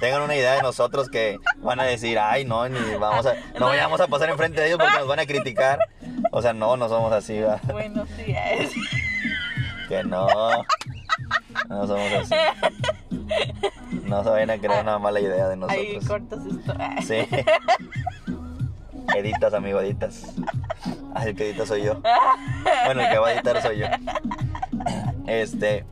tengan 0.00 0.22
una 0.22 0.36
idea 0.36 0.54
de 0.54 0.62
nosotros 0.62 1.08
que 1.08 1.38
van 1.58 1.80
a 1.80 1.84
decir, 1.84 2.18
ay, 2.18 2.44
no, 2.44 2.68
ni 2.68 2.78
vamos 2.96 3.26
a, 3.26 3.34
no 3.58 3.66
vayamos 3.66 4.00
a 4.00 4.06
pasar 4.06 4.28
enfrente 4.30 4.60
de 4.60 4.68
ellos 4.68 4.78
porque 4.78 4.98
nos 4.98 5.08
van 5.08 5.18
a 5.20 5.26
criticar. 5.26 5.78
O 6.30 6.42
sea, 6.42 6.52
no, 6.52 6.76
no 6.76 6.88
somos 6.88 7.12
así, 7.12 7.38
¿verdad? 7.40 7.60
Bueno, 7.72 8.04
sí, 8.16 8.24
es. 8.36 8.72
Que 9.88 10.04
no. 10.04 10.26
No 11.68 11.86
somos 11.86 12.12
así. 12.12 12.34
No 14.04 14.22
se 14.22 14.30
vayan 14.30 14.50
a 14.50 14.58
crear 14.58 14.82
una 14.82 14.98
mala 14.98 15.20
idea 15.20 15.48
de 15.48 15.54
Ahí 15.68 15.98
nosotros. 15.98 16.06
cortas 16.06 16.40
esto. 16.46 16.74
Sí. 17.06 17.26
Editas, 19.16 19.54
amigo, 19.54 19.80
editas. 19.80 20.34
El 21.24 21.34
que 21.34 21.50
edita 21.50 21.66
soy 21.66 21.82
yo. 21.84 22.00
Bueno, 22.84 23.02
el 23.02 23.10
que 23.10 23.18
va 23.18 23.28
a 23.28 23.32
editar 23.32 23.62
soy 23.62 23.78
yo. 23.78 23.86
Este, 25.26 25.84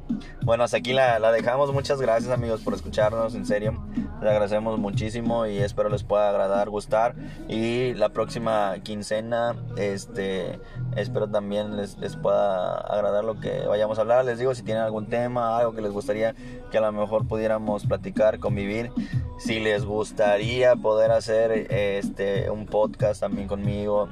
bueno, 0.42 0.64
hasta 0.64 0.76
aquí 0.76 0.92
la, 0.92 1.18
la 1.18 1.32
dejamos. 1.32 1.72
Muchas 1.72 2.00
gracias, 2.00 2.32
amigos, 2.32 2.60
por 2.60 2.74
escucharnos. 2.74 3.34
En 3.34 3.46
serio, 3.46 3.84
les 4.20 4.30
agradecemos 4.30 4.78
muchísimo 4.78 5.46
y 5.46 5.58
espero 5.58 5.88
les 5.88 6.04
pueda 6.04 6.30
agradar, 6.30 6.70
gustar. 6.70 7.14
Y 7.48 7.94
la 7.94 8.10
próxima 8.10 8.74
quincena, 8.82 9.56
este, 9.76 10.60
espero 10.96 11.28
también 11.28 11.76
les, 11.76 11.98
les 11.98 12.16
pueda 12.16 12.76
agradar 12.78 13.24
lo 13.24 13.40
que 13.40 13.66
vayamos 13.66 13.98
a 13.98 14.02
hablar. 14.02 14.24
Les 14.24 14.38
digo, 14.38 14.54
si 14.54 14.62
tienen 14.62 14.84
algún 14.84 15.06
tema, 15.06 15.58
algo 15.58 15.74
que 15.74 15.82
les 15.82 15.92
gustaría 15.92 16.34
que 16.70 16.78
a 16.78 16.80
lo 16.80 16.92
mejor 16.92 17.26
pudiéramos 17.26 17.86
platicar, 17.86 18.38
convivir. 18.38 18.92
Si 19.38 19.58
les 19.58 19.84
gustaría 19.84 20.76
poder 20.76 21.10
hacer 21.10 21.72
este 21.72 22.50
un 22.50 22.66
podcast 22.66 23.20
también 23.20 23.48
conmigo 23.48 24.08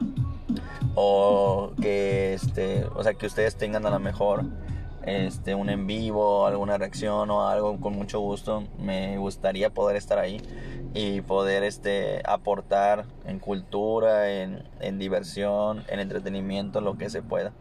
o 0.95 1.73
que 1.81 2.35
este 2.35 2.85
o 2.95 3.03
sea 3.03 3.15
que 3.15 3.27
ustedes 3.27 3.57
tengan 3.57 3.87
a 3.87 3.91
lo 3.91 3.99
mejor 3.99 4.45
este 5.05 5.55
un 5.55 5.69
en 5.69 5.87
vivo 5.87 6.47
alguna 6.47 6.79
reacción 6.79 7.31
o 7.31 7.49
algo 7.49 7.81
con 7.81 7.95
mucho 7.95 8.21
gusto 8.21 8.65
me 8.79 9.19
gustaría 9.19 9.71
poder 9.71 9.97
estar 9.97 10.19
ahí 10.19 10.41
y 10.95 11.23
poder 11.23 11.65
este 11.65 12.23
aportar 12.25 13.07
en 13.25 13.39
cultura 13.39 14.31
en, 14.31 14.63
en 14.81 14.99
diversión 14.99 15.85
en 15.89 16.01
entretenimiento 16.01 16.81
lo 16.81 16.99
que 16.99 17.09
se 17.11 17.23
pueda. 17.23 17.53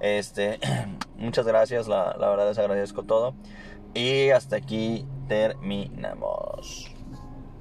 Este 0.00 0.60
muchas 1.16 1.46
gracias 1.46 1.88
la, 1.88 2.16
la 2.18 2.28
verdad 2.28 2.48
les 2.48 2.58
agradezco 2.58 3.02
todo. 3.02 3.34
Y 3.94 4.30
hasta 4.30 4.56
aquí 4.56 5.06
terminamos 5.28 6.87